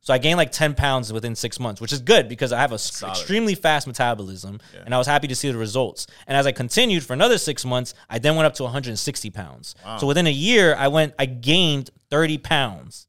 So 0.02 0.14
I 0.14 0.20
gained 0.20 0.38
like 0.38 0.52
10 0.52 0.76
pounds 0.76 1.12
within 1.12 1.34
six 1.34 1.60
months, 1.60 1.82
which 1.82 1.92
is 1.92 2.00
good 2.00 2.30
because 2.30 2.54
I 2.54 2.62
have 2.62 2.72
a 2.72 2.78
Solid. 2.78 3.14
extremely 3.14 3.56
fast 3.56 3.88
metabolism 3.88 4.60
and 4.86 4.94
I 4.94 5.00
was 5.00 5.08
happy 5.08 5.28
to 5.28 5.36
see 5.36 5.52
the 5.52 5.58
results. 5.58 6.06
And 6.28 6.38
as 6.38 6.46
I 6.46 6.52
continued 6.52 7.04
for 7.04 7.14
another 7.14 7.40
six 7.40 7.66
months, 7.66 7.96
I 8.08 8.20
then 8.20 8.36
went 8.36 8.46
up 8.46 8.54
to 8.56 8.64
160 8.64 9.32
pounds. 9.32 9.74
So 9.98 10.06
within 10.06 10.28
a 10.28 10.32
year, 10.32 10.76
I 10.76 10.90
went, 10.90 11.16
I 11.18 11.26
gained 11.26 11.90
30 12.12 12.38
pounds 12.38 13.08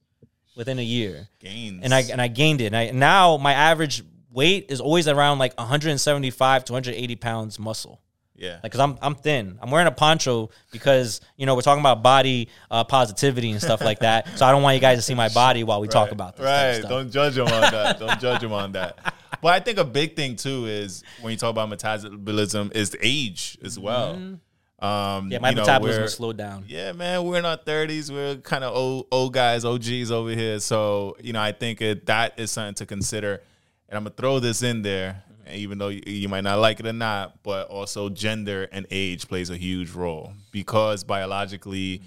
within 0.56 0.78
a 0.78 0.82
year. 0.82 1.28
Gains. 1.38 1.80
And 1.84 1.94
I, 1.94 2.00
and 2.10 2.20
I 2.20 2.28
gained 2.28 2.60
it. 2.60 2.66
And 2.66 2.76
I, 2.76 2.90
now 2.90 3.36
my 3.36 3.52
average 3.52 4.02
weight 4.30 4.66
is 4.70 4.80
always 4.80 5.06
around 5.06 5.38
like 5.38 5.56
175 5.58 6.64
to 6.64 6.72
180 6.72 7.16
pounds 7.16 7.58
muscle. 7.58 8.00
yeah. 8.34 8.58
Like, 8.62 8.72
cause 8.72 8.80
I'm 8.80 8.98
I'm 9.00 9.14
thin. 9.14 9.58
I'm 9.62 9.70
wearing 9.70 9.86
a 9.86 9.92
poncho 9.92 10.50
because 10.72 11.20
you 11.36 11.46
know 11.46 11.54
we're 11.54 11.62
talking 11.62 11.80
about 11.80 12.02
body 12.02 12.48
uh, 12.70 12.84
positivity 12.84 13.50
and 13.50 13.62
stuff 13.62 13.80
like 13.80 14.00
that. 14.00 14.36
So 14.36 14.44
I 14.44 14.52
don't 14.52 14.62
want 14.62 14.74
you 14.74 14.80
guys 14.80 14.98
to 14.98 15.02
see 15.02 15.14
my 15.14 15.28
body 15.30 15.64
while 15.64 15.80
we 15.80 15.88
talk 15.88 16.10
about 16.10 16.36
this. 16.36 16.44
Right. 16.44 16.82
Don't 16.86 17.10
judge 17.10 17.38
him 17.38 17.46
on 17.46 17.60
that. 17.60 17.98
Don't 17.98 18.20
judge 18.20 18.42
him 18.42 18.52
on 18.52 18.72
that. 18.72 18.98
But 19.42 19.48
I 19.54 19.60
think 19.60 19.78
a 19.78 19.84
big 19.84 20.16
thing 20.16 20.36
too 20.36 20.66
is 20.66 21.02
when 21.20 21.30
you 21.30 21.36
talk 21.38 21.50
about 21.50 21.68
metabolism 21.68 22.72
is 22.74 22.96
age 23.00 23.58
as 23.62 23.78
well. 23.78 24.38
Um, 24.78 24.88
Mm-hmm. 24.88 25.32
Yeah, 25.32 25.38
my 25.38 25.48
you 25.50 25.54
know, 25.56 25.62
metabolism 25.62 26.08
slowed 26.08 26.36
down. 26.36 26.64
Yeah, 26.68 26.92
man, 26.92 27.24
we're 27.24 27.38
in 27.38 27.44
our 27.46 27.56
thirties. 27.56 28.12
We're 28.12 28.36
kind 28.36 28.62
of 28.62 28.74
old, 28.74 29.06
old 29.10 29.32
guys, 29.32 29.64
OGs 29.64 30.10
over 30.10 30.30
here. 30.30 30.60
So 30.60 31.16
you 31.20 31.32
know, 31.32 31.40
I 31.40 31.52
think 31.52 31.80
it, 31.80 32.06
that 32.06 32.38
is 32.38 32.50
something 32.50 32.74
to 32.74 32.86
consider. 32.86 33.42
And 33.88 33.96
I'm 33.96 34.04
gonna 34.04 34.14
throw 34.16 34.38
this 34.38 34.62
in 34.62 34.82
there, 34.82 35.22
even 35.50 35.78
though 35.78 35.88
you, 35.88 36.02
you 36.06 36.28
might 36.28 36.42
not 36.42 36.58
like 36.58 36.80
it 36.80 36.86
or 36.86 36.92
not. 36.92 37.42
But 37.42 37.68
also, 37.68 38.10
gender 38.10 38.68
and 38.70 38.86
age 38.90 39.28
plays 39.28 39.48
a 39.48 39.56
huge 39.56 39.92
role 39.92 40.32
because 40.50 41.04
biologically, 41.04 42.02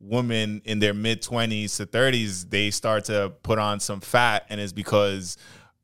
women 0.00 0.60
in 0.64 0.78
their 0.78 0.94
mid 0.94 1.22
20s 1.22 1.76
to 1.76 1.86
30s 1.86 2.48
they 2.48 2.70
start 2.70 3.04
to 3.04 3.32
put 3.42 3.58
on 3.58 3.80
some 3.80 4.00
fat, 4.00 4.44
and 4.50 4.60
it's 4.60 4.72
because 4.72 5.36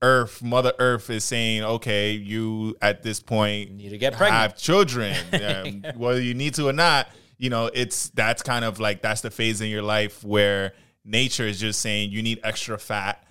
Earth, 0.07 0.40
Mother 0.40 0.73
Earth, 0.79 1.11
is 1.11 1.25
saying, 1.25 1.64
okay, 1.64 2.12
you 2.12 2.77
at 2.81 3.03
this 3.03 3.19
point 3.21 3.73
need 3.73 3.90
to 3.90 3.99
get 3.99 4.12
pregnant. 4.14 4.40
have 4.40 4.57
children, 4.57 5.16
um, 5.33 5.85
whether 5.97 6.21
you 6.21 6.33
need 6.35 6.55
to 6.55 6.69
or 6.69 6.73
not. 6.73 7.09
You 7.38 7.51
know, 7.51 7.69
it's 7.75 8.11
that's 8.11 8.42
kind 8.42 8.64
of 8.64 8.79
like 8.79 9.03
that's 9.03 9.21
the 9.21 9.31
phase 9.31 9.61
in 9.61 9.69
your 9.69 9.83
life 9.83 10.23
where 10.25 10.73
nature 11.05 11.47
is 11.47 11.59
just 11.59 11.81
saying 11.81 12.11
you 12.11 12.23
need 12.23 12.38
extra 12.45 12.79
fat 12.79 13.23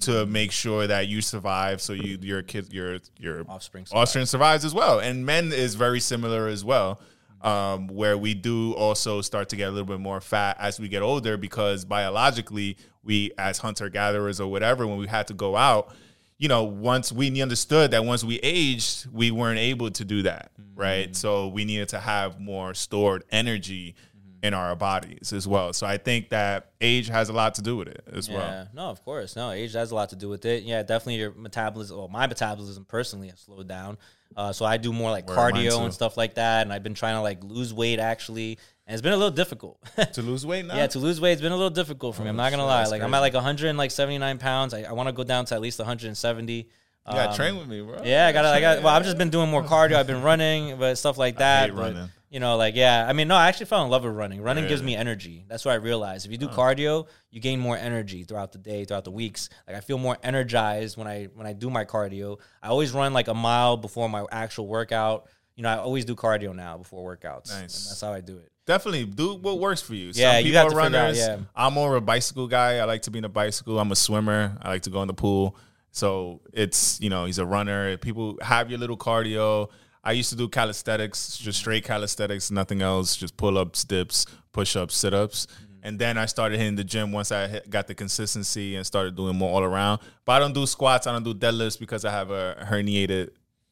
to 0.00 0.26
make 0.26 0.52
sure 0.52 0.86
that 0.86 1.08
you 1.08 1.20
survive, 1.22 1.80
so 1.80 1.92
you 1.92 2.18
your 2.20 2.42
kid 2.42 2.72
your 2.72 2.98
your 3.18 3.44
Offspring 3.48 3.86
survive. 3.86 4.02
offspring 4.02 4.26
survives 4.26 4.64
as 4.64 4.74
well. 4.74 5.00
And 5.00 5.24
men 5.26 5.52
is 5.52 5.74
very 5.74 5.98
similar 5.98 6.46
as 6.46 6.64
well, 6.64 7.00
um, 7.40 7.88
where 7.88 8.16
we 8.18 8.34
do 8.34 8.74
also 8.74 9.22
start 9.22 9.48
to 9.48 9.56
get 9.56 9.68
a 9.68 9.72
little 9.72 9.86
bit 9.86 9.98
more 10.00 10.20
fat 10.20 10.56
as 10.60 10.78
we 10.78 10.88
get 10.88 11.02
older 11.02 11.36
because 11.36 11.84
biologically 11.84 12.76
we 13.02 13.32
as 13.38 13.58
hunter 13.58 13.88
gatherers 13.88 14.40
or 14.40 14.48
whatever 14.50 14.86
when 14.86 14.98
we 14.98 15.06
had 15.08 15.26
to 15.28 15.34
go 15.34 15.56
out 15.56 15.92
you 16.38 16.48
know, 16.48 16.64
once 16.64 17.12
we 17.12 17.42
understood 17.42 17.90
that 17.90 18.04
once 18.04 18.22
we 18.24 18.38
aged, 18.40 19.06
we 19.12 19.30
weren't 19.30 19.58
able 19.58 19.90
to 19.90 20.04
do 20.04 20.22
that, 20.22 20.52
right? 20.74 21.14
So 21.16 21.48
we 21.48 21.64
needed 21.64 21.88
to 21.90 21.98
have 21.98 22.40
more 22.40 22.74
stored 22.74 23.24
energy 23.30 23.96
in 24.40 24.54
our 24.54 24.76
bodies 24.76 25.32
as 25.32 25.48
well. 25.48 25.72
So 25.72 25.84
I 25.84 25.96
think 25.96 26.28
that 26.28 26.70
age 26.80 27.08
has 27.08 27.28
a 27.28 27.32
lot 27.32 27.56
to 27.56 27.62
do 27.62 27.76
with 27.76 27.88
it 27.88 28.04
as 28.12 28.28
Yeah, 28.28 28.36
well. 28.36 28.68
no, 28.72 28.82
of 28.82 29.04
course, 29.04 29.34
no. 29.34 29.50
Age 29.50 29.72
has 29.72 29.90
a 29.90 29.96
lot 29.96 30.10
to 30.10 30.16
do 30.16 30.28
with 30.28 30.44
it. 30.44 30.62
Yeah, 30.62 30.82
definitely 30.84 31.16
your 31.16 31.32
metabolism. 31.32 31.98
Well, 31.98 32.06
my 32.06 32.28
metabolism 32.28 32.84
personally 32.84 33.30
has 33.30 33.40
slowed 33.40 33.66
down. 33.66 33.98
Uh, 34.36 34.52
so 34.52 34.64
I 34.64 34.76
do 34.76 34.92
more 34.92 35.10
like 35.10 35.26
mine 35.26 35.36
cardio 35.36 35.82
and 35.84 35.92
stuff 35.92 36.16
like 36.16 36.34
that, 36.34 36.62
and 36.62 36.72
I've 36.72 36.84
been 36.84 36.94
trying 36.94 37.16
to 37.16 37.22
like 37.22 37.42
lose 37.42 37.74
weight 37.74 37.98
actually, 37.98 38.58
and 38.88 38.94
it's 38.94 39.02
been 39.02 39.12
a 39.12 39.16
little 39.16 39.30
difficult. 39.30 39.78
To 40.14 40.22
lose 40.22 40.44
weight 40.44 40.64
now? 40.64 40.74
yeah, 40.76 40.86
to 40.88 40.98
lose 40.98 41.20
weight, 41.20 41.32
it's 41.32 41.42
been 41.42 41.52
a 41.52 41.56
little 41.56 41.70
difficult 41.70 42.16
for 42.16 42.22
me. 42.22 42.28
I'm 42.30 42.36
not 42.36 42.50
gonna 42.50 42.62
shit, 42.62 42.68
lie. 42.68 42.84
Like 42.86 43.02
I'm 43.02 43.14
at 43.14 43.20
like 43.20 43.34
100 43.34 43.68
and 43.68 43.78
like 43.78 43.90
79 43.92 44.38
pounds. 44.38 44.74
I, 44.74 44.82
I 44.82 44.92
want 44.92 45.08
to 45.08 45.12
go 45.12 45.22
down 45.22 45.44
to 45.44 45.54
at 45.54 45.60
least 45.60 45.78
170. 45.78 46.52
you 46.54 46.64
gotta 47.06 47.30
Um, 47.30 47.36
train 47.36 47.56
with 47.58 47.68
me, 47.68 47.80
bro. 47.82 48.00
Yeah, 48.02 48.26
I 48.26 48.32
got. 48.32 48.44
I 48.46 48.60
got. 48.60 48.82
Well, 48.82 48.92
I've 48.94 49.04
just 49.04 49.18
been 49.18 49.30
doing 49.30 49.50
more 49.50 49.62
cardio. 49.74 49.94
I've 49.96 50.06
been 50.08 50.22
running, 50.22 50.78
but 50.78 50.96
stuff 50.96 51.18
like 51.18 51.38
that. 51.38 51.66
hate 51.70 51.76
but, 51.76 51.82
running. 51.94 52.08
You 52.30 52.40
know, 52.40 52.56
like 52.58 52.76
yeah. 52.76 53.06
I 53.08 53.14
mean, 53.14 53.28
no, 53.28 53.36
I 53.36 53.48
actually 53.48 53.66
fell 53.66 53.82
in 53.84 53.90
love 53.90 54.04
with 54.04 54.12
running. 54.14 54.42
Running 54.42 54.66
gives 54.68 54.82
me 54.82 54.94
energy. 54.94 55.44
That's 55.48 55.64
what 55.64 55.72
I 55.72 55.76
realized. 55.76 56.26
If 56.26 56.32
you 56.32 56.36
do 56.36 56.48
cardio, 56.48 57.06
you 57.30 57.40
gain 57.40 57.58
more 57.58 57.76
energy 57.76 58.24
throughout 58.24 58.52
the 58.52 58.58
day, 58.58 58.84
throughout 58.84 59.04
the 59.04 59.10
weeks. 59.10 59.48
Like 59.66 59.76
I 59.76 59.80
feel 59.80 59.96
more 59.96 60.18
energized 60.22 60.98
when 60.98 61.06
I 61.06 61.28
when 61.34 61.46
I 61.46 61.54
do 61.54 61.70
my 61.70 61.86
cardio. 61.86 62.38
I 62.62 62.68
always 62.68 62.92
run 62.92 63.14
like 63.14 63.28
a 63.28 63.34
mile 63.34 63.78
before 63.78 64.10
my 64.10 64.26
actual 64.30 64.66
workout. 64.66 65.26
You 65.56 65.62
know, 65.62 65.70
I 65.70 65.78
always 65.78 66.04
do 66.04 66.14
cardio 66.14 66.54
now 66.54 66.76
before 66.76 67.16
workouts. 67.16 67.50
And 67.50 67.62
Nice. 67.62 67.88
that's 67.88 68.00
how 68.02 68.12
I 68.12 68.20
do 68.20 68.36
it. 68.36 68.52
Definitely 68.68 69.06
do 69.06 69.34
what 69.36 69.58
works 69.58 69.80
for 69.80 69.94
you. 69.94 70.12
Yeah, 70.14 70.32
Some 70.32 70.38
you 70.40 70.52
people 70.52 70.58
have 70.58 70.66
are 70.66 70.70
to 70.70 70.76
out, 70.76 70.92
runners. 70.92 71.18
yeah. 71.18 71.38
I'm 71.56 71.72
more 71.72 71.96
of 71.96 72.02
a 72.02 72.04
bicycle 72.04 72.46
guy. 72.46 72.76
I 72.76 72.84
like 72.84 73.00
to 73.02 73.10
be 73.10 73.16
in 73.18 73.24
a 73.24 73.28
bicycle. 73.30 73.80
I'm 73.80 73.90
a 73.90 73.96
swimmer. 73.96 74.58
I 74.60 74.68
like 74.68 74.82
to 74.82 74.90
go 74.90 75.00
in 75.00 75.08
the 75.08 75.14
pool. 75.14 75.56
So 75.90 76.42
it's, 76.52 77.00
you 77.00 77.08
know, 77.08 77.24
he's 77.24 77.38
a 77.38 77.46
runner. 77.46 77.96
People 77.96 78.36
have 78.42 78.68
your 78.68 78.78
little 78.78 78.98
cardio. 78.98 79.70
I 80.04 80.12
used 80.12 80.28
to 80.30 80.36
do 80.36 80.48
calisthenics, 80.50 81.38
just 81.38 81.58
straight 81.60 81.82
calisthenics, 81.84 82.50
nothing 82.50 82.82
else, 82.82 83.16
just 83.16 83.38
pull 83.38 83.56
ups, 83.56 83.84
dips, 83.84 84.26
push 84.52 84.76
ups, 84.76 84.98
sit 84.98 85.14
ups. 85.14 85.46
Mm-hmm. 85.46 85.64
And 85.84 85.98
then 85.98 86.18
I 86.18 86.26
started 86.26 86.58
hitting 86.58 86.76
the 86.76 86.84
gym 86.84 87.10
once 87.10 87.32
I 87.32 87.46
hit, 87.48 87.70
got 87.70 87.86
the 87.86 87.94
consistency 87.94 88.76
and 88.76 88.84
started 88.86 89.16
doing 89.16 89.34
more 89.34 89.50
all 89.50 89.64
around. 89.64 90.00
But 90.26 90.32
I 90.32 90.38
don't 90.40 90.52
do 90.52 90.66
squats, 90.66 91.06
I 91.06 91.12
don't 91.12 91.24
do 91.24 91.32
deadlifts 91.32 91.80
because 91.80 92.04
I 92.04 92.10
have 92.10 92.30
a 92.30 92.66
herniated 92.68 93.30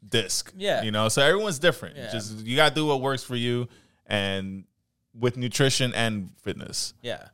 disc. 0.08 0.54
Yeah. 0.56 0.82
You 0.82 0.90
know, 0.90 1.10
so 1.10 1.20
everyone's 1.20 1.58
different. 1.58 1.96
Yeah. 1.98 2.10
Just 2.10 2.46
you 2.46 2.56
got 2.56 2.70
to 2.70 2.74
do 2.74 2.86
what 2.86 3.02
works 3.02 3.22
for 3.22 3.36
you 3.36 3.68
and 4.06 4.64
with 5.18 5.36
nutrition 5.36 5.94
and 5.94 6.30
fitness. 6.42 6.94
Yeah. 7.02 7.28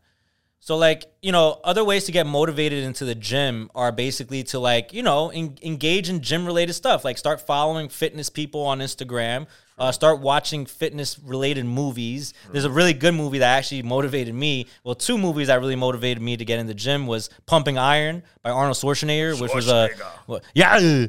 So 0.60 0.76
like, 0.76 1.06
you 1.20 1.32
know, 1.32 1.58
other 1.64 1.82
ways 1.82 2.04
to 2.04 2.12
get 2.12 2.24
motivated 2.24 2.84
into 2.84 3.04
the 3.04 3.16
gym 3.16 3.68
are 3.74 3.90
basically 3.90 4.44
to 4.44 4.60
like, 4.60 4.92
you 4.92 5.02
know, 5.02 5.30
en- 5.30 5.58
engage 5.60 6.08
in 6.08 6.20
gym 6.20 6.46
related 6.46 6.74
stuff. 6.74 7.04
Like 7.04 7.18
start 7.18 7.40
following 7.40 7.88
fitness 7.88 8.30
people 8.30 8.62
on 8.62 8.78
Instagram. 8.78 9.48
Uh, 9.76 9.90
start 9.90 10.20
watching 10.20 10.64
fitness 10.64 11.18
related 11.18 11.64
movies. 11.66 12.32
There's 12.52 12.64
a 12.64 12.70
really 12.70 12.92
good 12.92 13.14
movie 13.14 13.38
that 13.38 13.56
actually 13.58 13.82
motivated 13.82 14.32
me. 14.36 14.68
Well, 14.84 14.94
two 14.94 15.18
movies 15.18 15.48
that 15.48 15.58
really 15.58 15.74
motivated 15.74 16.22
me 16.22 16.36
to 16.36 16.44
get 16.44 16.60
in 16.60 16.68
the 16.68 16.74
gym 16.74 17.08
was 17.08 17.28
Pumping 17.46 17.76
Iron 17.78 18.22
by 18.42 18.50
Arnold 18.50 18.76
Schwarzenegger, 18.76 19.40
which 19.40 19.52
was 19.52 19.68
a 19.68 19.88
what- 20.26 20.44
yeah, 20.54 21.06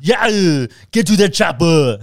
yeah, 0.00 0.66
get 0.90 1.06
to 1.06 1.14
the 1.16 1.28
chopper. 1.28 1.98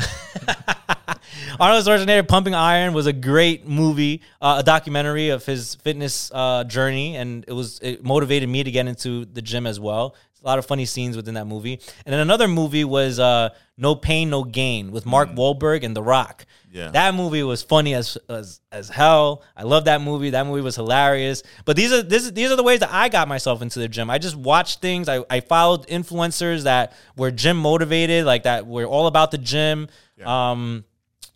Arnold 1.59 1.85
Schwarzenegger, 1.85 2.27
Pumping 2.27 2.55
Iron, 2.55 2.93
was 2.93 3.07
a 3.07 3.13
great 3.13 3.67
movie, 3.67 4.21
uh, 4.41 4.57
a 4.59 4.63
documentary 4.63 5.29
of 5.29 5.45
his 5.45 5.75
fitness 5.75 6.31
uh, 6.33 6.63
journey, 6.63 7.15
and 7.15 7.45
it 7.47 7.53
was 7.53 7.79
it 7.81 8.03
motivated 8.03 8.49
me 8.49 8.63
to 8.63 8.71
get 8.71 8.87
into 8.87 9.25
the 9.25 9.41
gym 9.41 9.67
as 9.67 9.79
well. 9.79 10.15
A 10.43 10.45
lot 10.45 10.59
of 10.59 10.67
funny 10.67 10.85
scenes 10.85 11.15
within 11.15 11.33
that 11.33 11.45
movie. 11.45 11.79
And 12.05 12.13
then 12.13 12.19
another 12.19 12.47
movie 12.47 12.83
was 12.83 13.17
uh, 13.17 13.49
No 13.79 13.95
Pain, 13.95 14.29
No 14.29 14.43
Gain 14.43 14.91
with 14.91 15.03
Mark 15.03 15.29
Wahlberg 15.29 15.83
and 15.83 15.95
The 15.95 16.03
Rock. 16.03 16.45
Yeah. 16.71 16.89
that 16.91 17.15
movie 17.15 17.41
was 17.41 17.63
funny 17.63 17.95
as 17.95 18.15
as, 18.29 18.61
as 18.71 18.89
hell. 18.89 19.41
I 19.57 19.63
love 19.63 19.85
that 19.85 20.01
movie. 20.01 20.29
That 20.31 20.45
movie 20.45 20.61
was 20.61 20.75
hilarious. 20.75 21.41
But 21.63 21.77
these 21.77 21.91
are 21.91 22.03
this, 22.03 22.29
these 22.29 22.51
are 22.51 22.55
the 22.57 22.63
ways 22.63 22.81
that 22.81 22.91
I 22.91 23.09
got 23.09 23.27
myself 23.27 23.63
into 23.63 23.79
the 23.79 23.87
gym. 23.87 24.11
I 24.11 24.19
just 24.19 24.35
watched 24.35 24.81
things. 24.81 25.09
I, 25.09 25.23
I 25.31 25.39
followed 25.39 25.87
influencers 25.87 26.65
that 26.65 26.93
were 27.17 27.31
gym 27.31 27.57
motivated, 27.57 28.25
like 28.25 28.43
that 28.43 28.67
were 28.67 28.85
all 28.85 29.07
about 29.07 29.31
the 29.31 29.39
gym. 29.39 29.87
Um, 30.23 30.85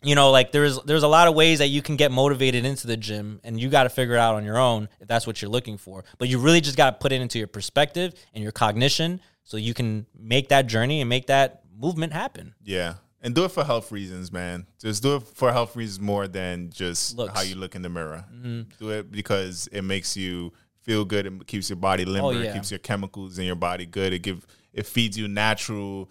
you 0.02 0.14
know, 0.14 0.30
like 0.30 0.52
there's 0.52 0.78
there's 0.82 1.02
a 1.02 1.08
lot 1.08 1.28
of 1.28 1.34
ways 1.34 1.58
that 1.58 1.68
you 1.68 1.82
can 1.82 1.96
get 1.96 2.10
motivated 2.10 2.64
into 2.64 2.86
the 2.86 2.96
gym, 2.96 3.40
and 3.44 3.60
you 3.60 3.68
got 3.68 3.84
to 3.84 3.90
figure 3.90 4.14
it 4.14 4.18
out 4.18 4.34
on 4.34 4.44
your 4.44 4.58
own 4.58 4.88
if 5.00 5.08
that's 5.08 5.26
what 5.26 5.42
you're 5.42 5.50
looking 5.50 5.76
for. 5.76 6.04
But 6.18 6.28
you 6.28 6.38
really 6.38 6.60
just 6.60 6.76
got 6.76 6.90
to 6.90 6.98
put 6.98 7.12
it 7.12 7.20
into 7.20 7.38
your 7.38 7.48
perspective 7.48 8.14
and 8.34 8.42
your 8.42 8.52
cognition, 8.52 9.20
so 9.44 9.56
you 9.56 9.74
can 9.74 10.06
make 10.18 10.48
that 10.48 10.66
journey 10.66 11.00
and 11.00 11.08
make 11.08 11.26
that 11.26 11.62
movement 11.76 12.12
happen. 12.12 12.54
Yeah. 12.62 12.94
And 13.22 13.34
do 13.34 13.44
it 13.44 13.50
for 13.50 13.64
health 13.64 13.92
reasons, 13.92 14.32
man. 14.32 14.66
Just 14.78 15.02
do 15.02 15.16
it 15.16 15.22
for 15.34 15.52
health 15.52 15.76
reasons 15.76 16.00
more 16.00 16.26
than 16.26 16.70
just 16.70 17.18
Looks. 17.18 17.34
how 17.34 17.42
you 17.42 17.54
look 17.54 17.74
in 17.74 17.82
the 17.82 17.90
mirror. 17.90 18.24
Mm-hmm. 18.32 18.62
Do 18.78 18.90
it 18.90 19.12
because 19.12 19.68
it 19.70 19.82
makes 19.82 20.16
you 20.16 20.54
feel 20.80 21.04
good. 21.04 21.26
It 21.26 21.46
keeps 21.46 21.68
your 21.68 21.76
body 21.76 22.04
oh, 22.06 22.10
limber. 22.10 22.28
Oh, 22.28 22.30
yeah. 22.30 22.50
It 22.50 22.54
keeps 22.54 22.70
your 22.70 22.78
chemicals 22.78 23.38
in 23.38 23.44
your 23.44 23.56
body 23.56 23.84
good. 23.84 24.14
It 24.14 24.20
give 24.20 24.46
it 24.72 24.86
feeds 24.86 25.18
you 25.18 25.28
natural 25.28 26.10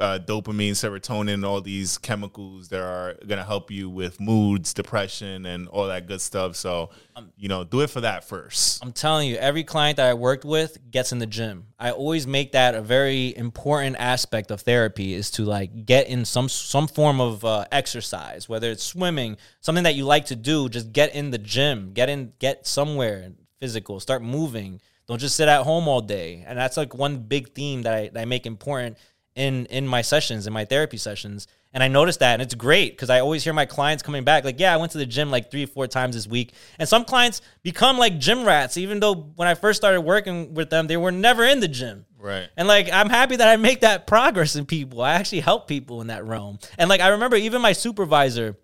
uh, 0.00 0.18
dopamine, 0.18 0.72
serotonin, 0.72 1.46
all 1.46 1.60
these 1.60 1.98
chemicals 1.98 2.68
that 2.68 2.80
are 2.80 3.16
gonna 3.26 3.44
help 3.44 3.70
you 3.70 3.90
with 3.90 4.18
moods, 4.18 4.72
depression, 4.72 5.44
and 5.44 5.68
all 5.68 5.86
that 5.86 6.06
good 6.06 6.22
stuff. 6.22 6.56
So, 6.56 6.90
you 7.36 7.48
know, 7.48 7.64
do 7.64 7.82
it 7.82 7.90
for 7.90 8.00
that 8.00 8.24
first. 8.24 8.82
I'm 8.82 8.92
telling 8.92 9.28
you, 9.28 9.36
every 9.36 9.62
client 9.62 9.98
that 9.98 10.06
I 10.06 10.14
worked 10.14 10.46
with 10.46 10.78
gets 10.90 11.12
in 11.12 11.18
the 11.18 11.26
gym. 11.26 11.66
I 11.78 11.90
always 11.90 12.26
make 12.26 12.52
that 12.52 12.74
a 12.74 12.80
very 12.80 13.36
important 13.36 13.96
aspect 13.98 14.50
of 14.50 14.62
therapy 14.62 15.12
is 15.12 15.30
to 15.32 15.44
like 15.44 15.84
get 15.84 16.08
in 16.08 16.24
some 16.24 16.48
some 16.48 16.88
form 16.88 17.20
of 17.20 17.44
uh, 17.44 17.66
exercise, 17.70 18.48
whether 18.48 18.70
it's 18.70 18.82
swimming, 18.82 19.36
something 19.60 19.84
that 19.84 19.94
you 19.94 20.06
like 20.06 20.26
to 20.26 20.36
do. 20.36 20.70
Just 20.70 20.92
get 20.92 21.14
in 21.14 21.30
the 21.30 21.38
gym, 21.38 21.92
get 21.92 22.08
in, 22.08 22.32
get 22.38 22.66
somewhere 22.66 23.32
physical, 23.60 24.00
start 24.00 24.22
moving. 24.22 24.80
Don't 25.06 25.18
just 25.18 25.34
sit 25.34 25.48
at 25.48 25.64
home 25.64 25.88
all 25.88 26.00
day. 26.00 26.44
And 26.46 26.56
that's 26.56 26.76
like 26.76 26.94
one 26.94 27.18
big 27.18 27.52
theme 27.52 27.82
that 27.82 27.92
I, 27.92 28.08
that 28.10 28.20
I 28.20 28.24
make 28.26 28.46
important 28.46 28.96
in 29.34 29.66
in 29.66 29.86
my 29.86 30.02
sessions, 30.02 30.46
in 30.46 30.52
my 30.52 30.64
therapy 30.64 30.96
sessions. 30.96 31.46
And 31.72 31.84
I 31.84 31.88
noticed 31.88 32.18
that, 32.18 32.32
and 32.32 32.42
it's 32.42 32.54
great 32.54 32.96
because 32.96 33.10
I 33.10 33.20
always 33.20 33.44
hear 33.44 33.52
my 33.52 33.64
clients 33.64 34.02
coming 34.02 34.24
back 34.24 34.44
like, 34.44 34.58
"Yeah, 34.58 34.74
I 34.74 34.76
went 34.76 34.90
to 34.92 34.98
the 34.98 35.06
gym 35.06 35.30
like 35.30 35.50
three, 35.50 35.66
four 35.66 35.86
times 35.86 36.16
this 36.16 36.26
week." 36.26 36.52
And 36.78 36.88
some 36.88 37.04
clients 37.04 37.42
become 37.62 37.96
like 37.96 38.18
gym 38.18 38.44
rats, 38.44 38.76
even 38.76 38.98
though 38.98 39.14
when 39.14 39.46
I 39.46 39.54
first 39.54 39.78
started 39.78 40.00
working 40.00 40.54
with 40.54 40.70
them, 40.70 40.88
they 40.88 40.96
were 40.96 41.12
never 41.12 41.44
in 41.44 41.60
the 41.60 41.68
gym. 41.68 42.06
Right. 42.18 42.48
And 42.56 42.68
like, 42.68 42.92
I'm 42.92 43.08
happy 43.08 43.36
that 43.36 43.48
I 43.48 43.56
make 43.56 43.80
that 43.80 44.06
progress 44.08 44.56
in 44.56 44.66
people. 44.66 45.00
I 45.00 45.14
actually 45.14 45.40
help 45.40 45.68
people 45.68 46.00
in 46.00 46.08
that 46.08 46.24
realm. 46.24 46.58
And 46.76 46.90
like, 46.90 47.00
I 47.00 47.08
remember 47.08 47.36
even 47.36 47.62
my 47.62 47.72
supervisor, 47.72 48.56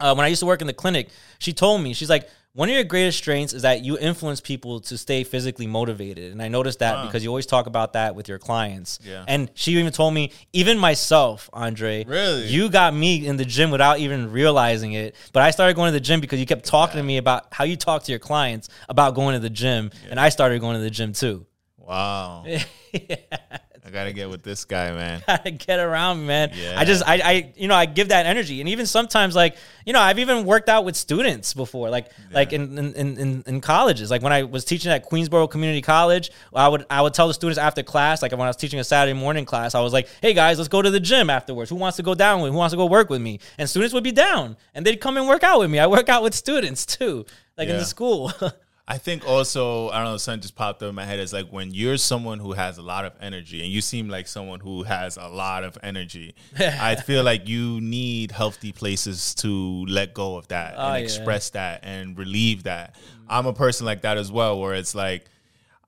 uh, 0.00 0.14
when 0.14 0.24
I 0.24 0.28
used 0.28 0.40
to 0.40 0.46
work 0.46 0.60
in 0.60 0.66
the 0.66 0.72
clinic, 0.72 1.08
she 1.38 1.52
told 1.52 1.82
me, 1.82 1.92
she's 1.92 2.10
like, 2.10 2.28
one 2.56 2.70
of 2.70 2.74
your 2.74 2.84
greatest 2.84 3.18
strengths 3.18 3.52
is 3.52 3.62
that 3.62 3.84
you 3.84 3.98
influence 3.98 4.40
people 4.40 4.80
to 4.80 4.96
stay 4.96 5.24
physically 5.24 5.66
motivated. 5.66 6.32
And 6.32 6.40
I 6.40 6.48
noticed 6.48 6.78
that 6.78 7.04
because 7.04 7.22
you 7.22 7.28
always 7.28 7.44
talk 7.44 7.66
about 7.66 7.92
that 7.92 8.14
with 8.14 8.28
your 8.28 8.38
clients. 8.38 8.98
Yeah. 9.04 9.26
And 9.28 9.50
she 9.52 9.72
even 9.72 9.92
told 9.92 10.14
me, 10.14 10.32
even 10.54 10.78
myself, 10.78 11.50
Andre, 11.52 12.04
Really? 12.04 12.46
you 12.46 12.70
got 12.70 12.94
me 12.94 13.26
in 13.26 13.36
the 13.36 13.44
gym 13.44 13.70
without 13.70 13.98
even 13.98 14.32
realizing 14.32 14.94
it. 14.94 15.16
But 15.34 15.42
I 15.42 15.50
started 15.50 15.76
going 15.76 15.88
to 15.88 15.92
the 15.92 16.00
gym 16.00 16.22
because 16.22 16.40
you 16.40 16.46
kept 16.46 16.64
talking 16.64 16.96
to 16.96 17.02
me 17.02 17.18
about 17.18 17.48
how 17.52 17.64
you 17.64 17.76
talk 17.76 18.04
to 18.04 18.10
your 18.10 18.18
clients 18.18 18.70
about 18.88 19.14
going 19.14 19.34
to 19.34 19.40
the 19.40 19.50
gym. 19.50 19.90
And 20.08 20.18
I 20.18 20.30
started 20.30 20.58
going 20.62 20.76
to 20.76 20.82
the 20.82 20.88
gym 20.90 21.12
too. 21.12 21.44
Wow. 21.76 22.46
I 23.86 23.90
gotta 23.90 24.12
get 24.12 24.28
with 24.28 24.42
this 24.42 24.64
guy, 24.64 24.90
man. 24.90 25.22
gotta 25.28 25.52
get 25.52 25.78
around, 25.78 26.26
man. 26.26 26.50
Yeah. 26.54 26.74
I 26.76 26.84
just, 26.84 27.06
I, 27.06 27.14
I, 27.18 27.52
you 27.54 27.68
know, 27.68 27.74
I 27.76 27.86
give 27.86 28.08
that 28.08 28.26
energy, 28.26 28.58
and 28.58 28.68
even 28.68 28.84
sometimes, 28.84 29.36
like, 29.36 29.56
you 29.84 29.92
know, 29.92 30.00
I've 30.00 30.18
even 30.18 30.44
worked 30.44 30.68
out 30.68 30.84
with 30.84 30.96
students 30.96 31.54
before, 31.54 31.88
like, 31.88 32.10
like 32.32 32.52
in, 32.52 32.76
in 32.76 32.94
in 32.94 33.44
in 33.46 33.60
colleges. 33.60 34.10
Like 34.10 34.22
when 34.22 34.32
I 34.32 34.42
was 34.42 34.64
teaching 34.64 34.90
at 34.90 35.04
Queensborough 35.04 35.46
Community 35.46 35.82
College, 35.82 36.32
I 36.52 36.66
would 36.66 36.84
I 36.90 37.00
would 37.00 37.14
tell 37.14 37.28
the 37.28 37.34
students 37.34 37.58
after 37.58 37.84
class, 37.84 38.22
like 38.22 38.32
when 38.32 38.40
I 38.40 38.48
was 38.48 38.56
teaching 38.56 38.80
a 38.80 38.84
Saturday 38.84 39.16
morning 39.16 39.44
class, 39.44 39.76
I 39.76 39.80
was 39.80 39.92
like, 39.92 40.08
hey 40.20 40.34
guys, 40.34 40.58
let's 40.58 40.68
go 40.68 40.82
to 40.82 40.90
the 40.90 40.98
gym 40.98 41.30
afterwards. 41.30 41.70
Who 41.70 41.76
wants 41.76 41.96
to 41.98 42.02
go 42.02 42.16
down 42.16 42.40
with? 42.40 42.50
Who 42.50 42.58
wants 42.58 42.72
to 42.72 42.76
go 42.76 42.86
work 42.86 43.08
with 43.08 43.22
me? 43.22 43.38
And 43.56 43.70
students 43.70 43.94
would 43.94 44.02
be 44.02 44.10
down, 44.10 44.56
and 44.74 44.84
they'd 44.84 45.00
come 45.00 45.16
and 45.16 45.28
work 45.28 45.44
out 45.44 45.60
with 45.60 45.70
me. 45.70 45.78
I 45.78 45.86
work 45.86 46.08
out 46.08 46.24
with 46.24 46.34
students 46.34 46.84
too, 46.86 47.24
like 47.56 47.68
in 47.68 47.76
the 47.76 47.84
school. 47.84 48.32
I 48.88 48.98
think 48.98 49.26
also, 49.26 49.88
I 49.90 49.96
don't 50.02 50.12
know, 50.12 50.16
something 50.16 50.42
just 50.42 50.54
popped 50.54 50.80
up 50.82 50.88
in 50.90 50.94
my 50.94 51.04
head. 51.04 51.18
Is 51.18 51.32
like 51.32 51.48
when 51.48 51.74
you're 51.74 51.96
someone 51.96 52.38
who 52.38 52.52
has 52.52 52.78
a 52.78 52.82
lot 52.82 53.04
of 53.04 53.14
energy 53.20 53.60
and 53.62 53.68
you 53.70 53.80
seem 53.80 54.08
like 54.08 54.28
someone 54.28 54.60
who 54.60 54.84
has 54.84 55.16
a 55.16 55.26
lot 55.26 55.64
of 55.64 55.76
energy, 55.82 56.34
I 56.58 56.94
feel 57.08 57.24
like 57.24 57.48
you 57.48 57.80
need 57.80 58.30
healthy 58.30 58.70
places 58.72 59.34
to 59.36 59.84
let 59.86 60.14
go 60.14 60.36
of 60.36 60.46
that 60.48 60.74
Oh, 60.76 60.86
and 60.86 60.98
yeah. 60.98 61.02
express 61.04 61.50
that 61.50 61.80
and 61.82 62.16
relieve 62.16 62.62
that. 62.62 62.94
I'm 63.28 63.46
a 63.46 63.52
person 63.52 63.86
like 63.86 64.02
that 64.02 64.18
as 64.18 64.30
well, 64.30 64.60
where 64.60 64.74
it's 64.74 64.94
like, 64.94 65.24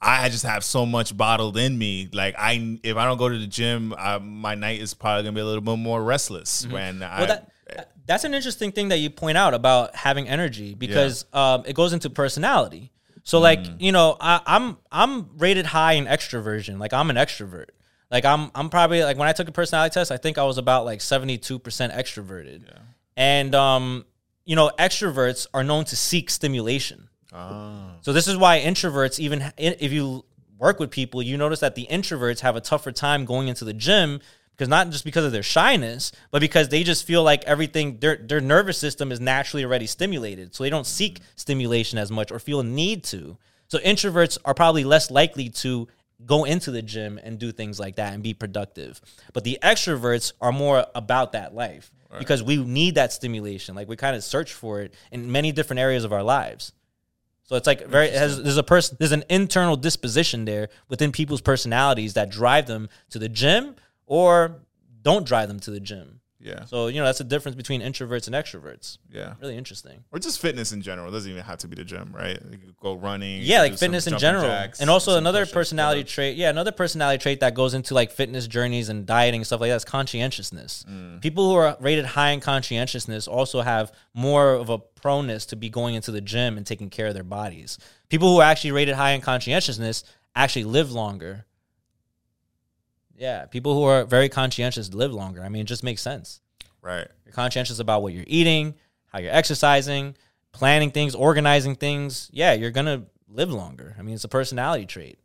I 0.00 0.28
just 0.28 0.44
have 0.44 0.62
so 0.64 0.86
much 0.86 1.16
bottled 1.16 1.56
in 1.56 1.76
me. 1.78 2.08
Like 2.12 2.34
I, 2.38 2.78
if 2.82 2.96
I 2.96 3.04
don't 3.04 3.18
go 3.18 3.28
to 3.28 3.38
the 3.38 3.46
gym, 3.48 3.94
I, 3.96 4.18
my 4.18 4.54
night 4.56 4.80
is 4.80 4.94
probably 4.94 5.22
gonna 5.24 5.34
be 5.34 5.40
a 5.40 5.44
little 5.44 5.60
bit 5.60 5.76
more 5.78 6.02
restless. 6.02 6.66
When 6.66 7.02
I, 7.02 7.06
Mm-hmm. 7.06 7.18
Well, 7.18 7.26
that 7.28 7.50
that's 8.08 8.24
an 8.24 8.34
interesting 8.34 8.72
thing 8.72 8.88
that 8.88 8.98
you 8.98 9.10
point 9.10 9.38
out 9.38 9.54
about 9.54 9.94
having 9.94 10.28
energy 10.28 10.74
because 10.74 11.26
um, 11.32 11.62
it 11.66 11.74
goes 11.74 11.92
into 11.92 12.10
personality. 12.10 12.90
So, 13.22 13.38
like 13.38 13.60
Mm. 13.60 13.80
you 13.80 13.92
know, 13.92 14.16
I, 14.20 14.40
I'm 14.46 14.78
I'm 14.90 15.36
rated 15.38 15.66
high 15.66 15.92
in 15.92 16.06
extroversion. 16.06 16.78
Like 16.80 16.92
I'm 16.92 17.10
an 17.10 17.16
extrovert. 17.16 17.66
Like 18.10 18.24
I'm 18.24 18.50
I'm 18.54 18.70
probably 18.70 19.04
like 19.04 19.18
when 19.18 19.28
I 19.28 19.32
took 19.32 19.46
a 19.48 19.52
personality 19.52 19.92
test, 19.92 20.10
I 20.10 20.16
think 20.16 20.38
I 20.38 20.44
was 20.44 20.56
about 20.58 20.86
like 20.86 21.00
72 21.02 21.58
percent 21.58 21.92
extroverted. 21.92 22.62
And 23.16 23.54
um, 23.54 24.06
you 24.46 24.56
know, 24.56 24.70
extroverts 24.78 25.46
are 25.52 25.62
known 25.62 25.84
to 25.84 25.96
seek 25.96 26.30
stimulation. 26.30 27.08
Ah. 27.32 27.96
So 28.00 28.14
this 28.14 28.26
is 28.26 28.38
why 28.38 28.60
introverts, 28.60 29.18
even 29.18 29.52
if 29.58 29.92
you 29.92 30.24
work 30.58 30.80
with 30.80 30.90
people, 30.90 31.20
you 31.22 31.36
notice 31.36 31.60
that 31.60 31.74
the 31.74 31.86
introverts 31.90 32.40
have 32.40 32.56
a 32.56 32.60
tougher 32.62 32.90
time 32.92 33.26
going 33.26 33.48
into 33.48 33.64
the 33.66 33.74
gym 33.74 34.20
because 34.58 34.68
not 34.68 34.90
just 34.90 35.04
because 35.04 35.24
of 35.24 35.30
their 35.30 35.42
shyness, 35.42 36.10
but 36.32 36.40
because 36.40 36.68
they 36.68 36.82
just 36.82 37.06
feel 37.06 37.22
like 37.22 37.44
everything 37.44 37.98
their 38.00 38.16
their 38.16 38.40
nervous 38.40 38.76
system 38.76 39.12
is 39.12 39.20
naturally 39.20 39.64
already 39.64 39.86
stimulated, 39.86 40.54
so 40.54 40.64
they 40.64 40.70
don't 40.70 40.86
seek 40.86 41.20
stimulation 41.36 41.96
as 41.96 42.10
much 42.10 42.32
or 42.32 42.40
feel 42.40 42.60
a 42.60 42.64
need 42.64 43.04
to. 43.04 43.38
So 43.68 43.78
introverts 43.78 44.36
are 44.44 44.54
probably 44.54 44.82
less 44.82 45.10
likely 45.10 45.48
to 45.50 45.86
go 46.26 46.44
into 46.44 46.72
the 46.72 46.82
gym 46.82 47.20
and 47.22 47.38
do 47.38 47.52
things 47.52 47.78
like 47.78 47.96
that 47.96 48.12
and 48.12 48.22
be 48.22 48.34
productive. 48.34 49.00
But 49.32 49.44
the 49.44 49.58
extroverts 49.62 50.32
are 50.40 50.50
more 50.50 50.86
about 50.94 51.32
that 51.32 51.54
life 51.54 51.92
because 52.18 52.42
we 52.42 52.56
need 52.56 52.96
that 52.96 53.12
stimulation. 53.12 53.76
Like 53.76 53.88
we 53.88 53.94
kind 53.94 54.16
of 54.16 54.24
search 54.24 54.52
for 54.52 54.80
it 54.80 54.94
in 55.12 55.30
many 55.30 55.52
different 55.52 55.78
areas 55.78 56.02
of 56.02 56.12
our 56.12 56.24
lives. 56.24 56.72
So 57.44 57.54
it's 57.54 57.66
like 57.66 57.86
very 57.86 58.08
it 58.08 58.14
has, 58.14 58.42
there's 58.42 58.56
a 58.56 58.62
person 58.62 58.96
there's 58.98 59.12
an 59.12 59.24
internal 59.30 59.76
disposition 59.76 60.44
there 60.44 60.68
within 60.88 61.12
people's 61.12 61.40
personalities 61.40 62.14
that 62.14 62.28
drive 62.30 62.66
them 62.66 62.88
to 63.10 63.18
the 63.18 63.28
gym 63.28 63.76
or 64.08 64.62
don't 65.02 65.24
drive 65.26 65.48
them 65.48 65.60
to 65.60 65.70
the 65.70 65.80
gym. 65.80 66.20
yeah, 66.40 66.64
So 66.66 66.86
you 66.88 66.98
know 67.00 67.04
that's 67.04 67.18
the 67.18 67.24
difference 67.24 67.56
between 67.56 67.80
introverts 67.82 68.26
and 68.26 68.34
extroverts. 68.34 68.98
yeah. 69.10 69.34
Really 69.40 69.56
interesting. 69.56 70.04
or 70.12 70.18
just 70.18 70.40
fitness 70.40 70.72
in 70.72 70.82
general. 70.82 71.08
It 71.08 71.12
doesn't 71.12 71.30
even 71.30 71.42
have 71.44 71.58
to 71.58 71.68
be 71.68 71.76
the 71.76 71.84
gym, 71.84 72.12
right? 72.14 72.38
You 72.50 72.58
go 72.80 72.94
running. 72.94 73.42
Yeah, 73.42 73.60
like 73.62 73.76
fitness 73.78 74.06
in 74.06 74.18
general, 74.18 74.44
jacks, 74.46 74.80
and 74.80 74.88
also 74.90 75.16
another 75.18 75.46
personality 75.46 76.04
trait. 76.04 76.36
Yeah, 76.36 76.50
another 76.50 76.72
personality 76.72 77.20
trait 77.22 77.40
that 77.40 77.54
goes 77.54 77.74
into 77.74 77.92
like 77.94 78.10
fitness 78.12 78.46
journeys 78.46 78.88
and 78.88 79.04
dieting 79.06 79.40
and 79.40 79.46
stuff 79.46 79.60
like 79.60 79.70
that 79.70 79.76
is 79.76 79.84
conscientiousness. 79.84 80.84
Mm. 80.88 81.20
People 81.20 81.48
who 81.48 81.54
are 81.56 81.76
rated 81.80 82.04
high 82.06 82.30
in 82.30 82.40
conscientiousness 82.40 83.26
also 83.28 83.60
have 83.62 83.92
more 84.14 84.52
of 84.54 84.68
a 84.68 84.78
proneness 84.78 85.46
to 85.46 85.56
be 85.56 85.68
going 85.70 85.94
into 85.94 86.10
the 86.12 86.20
gym 86.20 86.56
and 86.56 86.66
taking 86.66 86.90
care 86.90 87.06
of 87.08 87.14
their 87.14 87.24
bodies. 87.24 87.78
People 88.08 88.32
who 88.32 88.40
are 88.40 88.44
actually 88.50 88.72
rated 88.72 88.94
high 88.94 89.10
in 89.12 89.20
conscientiousness 89.20 90.02
actually 90.34 90.64
live 90.64 90.90
longer. 90.92 91.44
Yeah, 93.18 93.46
people 93.46 93.74
who 93.74 93.82
are 93.82 94.04
very 94.04 94.28
conscientious 94.28 94.94
live 94.94 95.12
longer. 95.12 95.42
I 95.42 95.48
mean, 95.48 95.62
it 95.62 95.66
just 95.66 95.82
makes 95.82 96.00
sense. 96.00 96.40
Right. 96.80 97.06
You're 97.24 97.32
conscientious 97.32 97.80
about 97.80 98.02
what 98.02 98.12
you're 98.12 98.24
eating, 98.26 98.74
how 99.08 99.18
you're 99.18 99.32
exercising, 99.32 100.16
planning 100.52 100.90
things, 100.90 101.14
organizing 101.14 101.74
things. 101.74 102.30
Yeah, 102.32 102.52
you're 102.52 102.70
gonna 102.70 103.04
live 103.28 103.50
longer. 103.50 103.96
I 103.98 104.02
mean, 104.02 104.14
it's 104.14 104.24
a 104.24 104.28
personality 104.28 104.86
trait. 104.86 105.18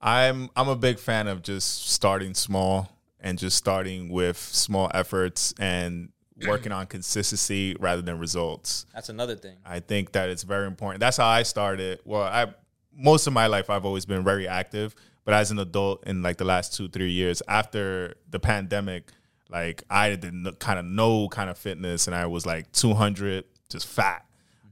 I'm 0.00 0.50
I'm 0.56 0.68
a 0.68 0.76
big 0.76 0.98
fan 0.98 1.28
of 1.28 1.42
just 1.42 1.90
starting 1.90 2.34
small 2.34 2.90
and 3.20 3.38
just 3.38 3.56
starting 3.56 4.08
with 4.08 4.38
small 4.38 4.90
efforts 4.94 5.54
and 5.58 6.10
working 6.46 6.72
on 6.72 6.86
consistency 6.86 7.76
rather 7.80 8.02
than 8.02 8.18
results. 8.18 8.86
That's 8.94 9.08
another 9.08 9.36
thing. 9.36 9.56
I 9.64 9.80
think 9.80 10.12
that 10.12 10.28
it's 10.28 10.42
very 10.42 10.66
important. 10.66 11.00
That's 11.00 11.16
how 11.16 11.26
I 11.26 11.42
started. 11.42 12.00
Well, 12.04 12.22
I 12.22 12.54
most 12.94 13.26
of 13.26 13.32
my 13.32 13.46
life 13.46 13.68
I've 13.68 13.84
always 13.84 14.06
been 14.06 14.24
very 14.24 14.48
active, 14.48 14.94
but 15.26 15.34
as 15.34 15.50
an 15.50 15.58
adult 15.58 16.06
in 16.06 16.22
like 16.22 16.38
the 16.38 16.44
last 16.44 16.74
2 16.76 16.88
3 16.88 17.10
years 17.10 17.42
after 17.48 18.14
the 18.30 18.38
pandemic, 18.38 19.10
like 19.50 19.82
I 19.90 20.10
didn't 20.10 20.58
kind 20.60 20.78
of 20.78 20.84
know 20.84 21.28
kind 21.28 21.50
of 21.50 21.58
fitness 21.58 22.06
and 22.06 22.16
I 22.16 22.26
was 22.26 22.46
like 22.46 22.70
200 22.72 23.44
just 23.68 23.86
fat. 23.88 24.24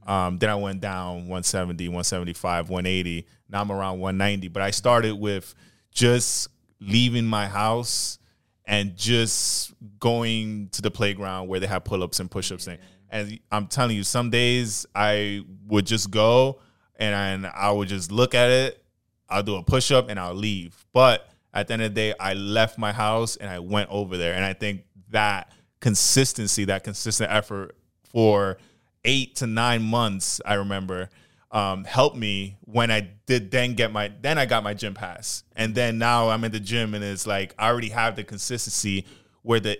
Um, 0.07 0.37
then 0.37 0.49
I 0.49 0.55
went 0.55 0.79
down 0.79 1.27
170, 1.27 1.89
175, 1.89 2.69
180. 2.69 3.27
Now 3.49 3.61
I'm 3.61 3.71
around 3.71 3.99
190. 3.99 4.47
But 4.47 4.61
I 4.61 4.71
started 4.71 5.15
with 5.15 5.53
just 5.91 6.47
leaving 6.79 7.25
my 7.25 7.47
house 7.47 8.17
and 8.65 8.95
just 8.95 9.73
going 9.99 10.69
to 10.69 10.81
the 10.81 10.91
playground 10.91 11.49
where 11.49 11.59
they 11.59 11.67
have 11.67 11.83
pull 11.83 12.01
ups 12.01 12.21
and 12.21 12.31
push 12.31 12.51
ups. 12.51 12.67
And, 12.67 12.79
and 13.09 13.39
I'm 13.51 13.67
telling 13.67 13.97
you, 13.97 14.03
some 14.03 14.29
days 14.29 14.85
I 14.95 15.43
would 15.67 15.85
just 15.85 16.11
go 16.11 16.61
and 16.97 17.45
I 17.45 17.71
would 17.71 17.89
just 17.89 18.09
look 18.09 18.33
at 18.33 18.49
it. 18.49 18.84
I'll 19.29 19.43
do 19.43 19.55
a 19.55 19.63
push 19.63 19.91
up 19.91 20.09
and 20.09 20.19
I'll 20.19 20.33
leave. 20.35 20.85
But 20.93 21.29
at 21.53 21.67
the 21.67 21.73
end 21.73 21.81
of 21.83 21.91
the 21.91 21.95
day, 21.95 22.13
I 22.19 22.33
left 22.33 22.77
my 22.77 22.91
house 22.91 23.35
and 23.37 23.49
I 23.49 23.59
went 23.59 23.89
over 23.89 24.17
there. 24.17 24.33
And 24.33 24.43
I 24.45 24.53
think 24.53 24.83
that 25.09 25.51
consistency, 25.79 26.65
that 26.65 26.83
consistent 26.83 27.31
effort 27.31 27.75
for 28.03 28.57
eight 29.03 29.35
to 29.37 29.47
nine 29.47 29.81
months, 29.83 30.41
I 30.45 30.55
remember, 30.55 31.09
um, 31.51 31.85
helped 31.85 32.17
me 32.17 32.57
when 32.61 32.91
I 32.91 33.09
did 33.27 33.49
then 33.51 33.75
get 33.75 33.91
my 33.91 34.11
then 34.21 34.37
I 34.37 34.45
got 34.45 34.63
my 34.63 34.73
gym 34.73 34.93
pass. 34.93 35.43
And 35.55 35.73
then 35.73 35.97
now 35.97 36.29
I'm 36.29 36.43
in 36.43 36.51
the 36.51 36.59
gym 36.59 36.93
and 36.93 37.03
it's 37.03 37.25
like 37.25 37.55
I 37.57 37.69
already 37.69 37.89
have 37.89 38.15
the 38.17 38.23
consistency 38.23 39.05
where 39.41 39.59
the 39.59 39.79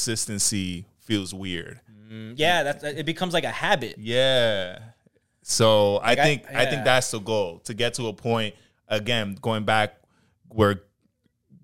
inconsistency 0.00 0.86
feels 0.98 1.34
weird. 1.34 1.80
Yeah, 2.36 2.62
that 2.64 2.82
it 2.82 3.06
becomes 3.06 3.34
like 3.34 3.44
a 3.44 3.50
habit. 3.50 3.96
Yeah. 3.98 4.78
So 5.42 5.96
I 5.98 6.12
I- 6.12 6.14
think 6.16 6.44
I, 6.48 6.62
yeah. 6.62 6.70
think 6.70 6.84
that's 6.84 7.10
the 7.10 7.20
goal 7.20 7.58
to 7.64 7.74
get 7.74 7.94
to 7.94 8.06
a 8.06 8.12
point 8.12 8.54
again 8.90 9.38
going 9.40 9.64
back 9.64 9.94
where 10.48 10.82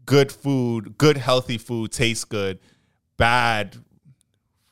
good 0.06 0.32
food, 0.32 0.96
good 0.96 1.16
healthy 1.16 1.58
food 1.58 1.92
tastes 1.92 2.24
good, 2.24 2.58
bad 3.16 3.76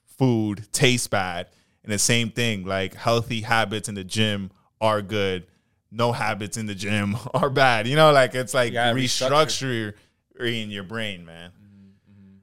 food 0.07 0.67
tastes 0.73 1.09
bad. 1.09 1.49
And 1.83 1.93
the 1.93 1.99
same 1.99 2.31
thing, 2.31 2.65
like 2.65 2.95
healthy 2.95 3.43
habits 3.43 3.89
in 3.89 3.95
the 3.95 4.05
gym 4.05 4.51
are 4.81 5.03
good, 5.03 5.47
no 5.91 6.13
habits 6.13 6.57
in 6.57 6.67
the 6.67 6.75
gym 6.75 7.17
are 7.35 7.51
bad. 7.51 7.87
You 7.87 7.97
know, 7.97 8.13
like 8.13 8.35
it's 8.35 8.55
like 8.55 8.73
restructure. 8.73 9.95
restructuring 10.39 10.71
your 10.71 10.85
brain, 10.85 11.27
man. 11.27 11.51
Mm-hmm. 11.51 12.13
Mm-hmm. 12.13 12.37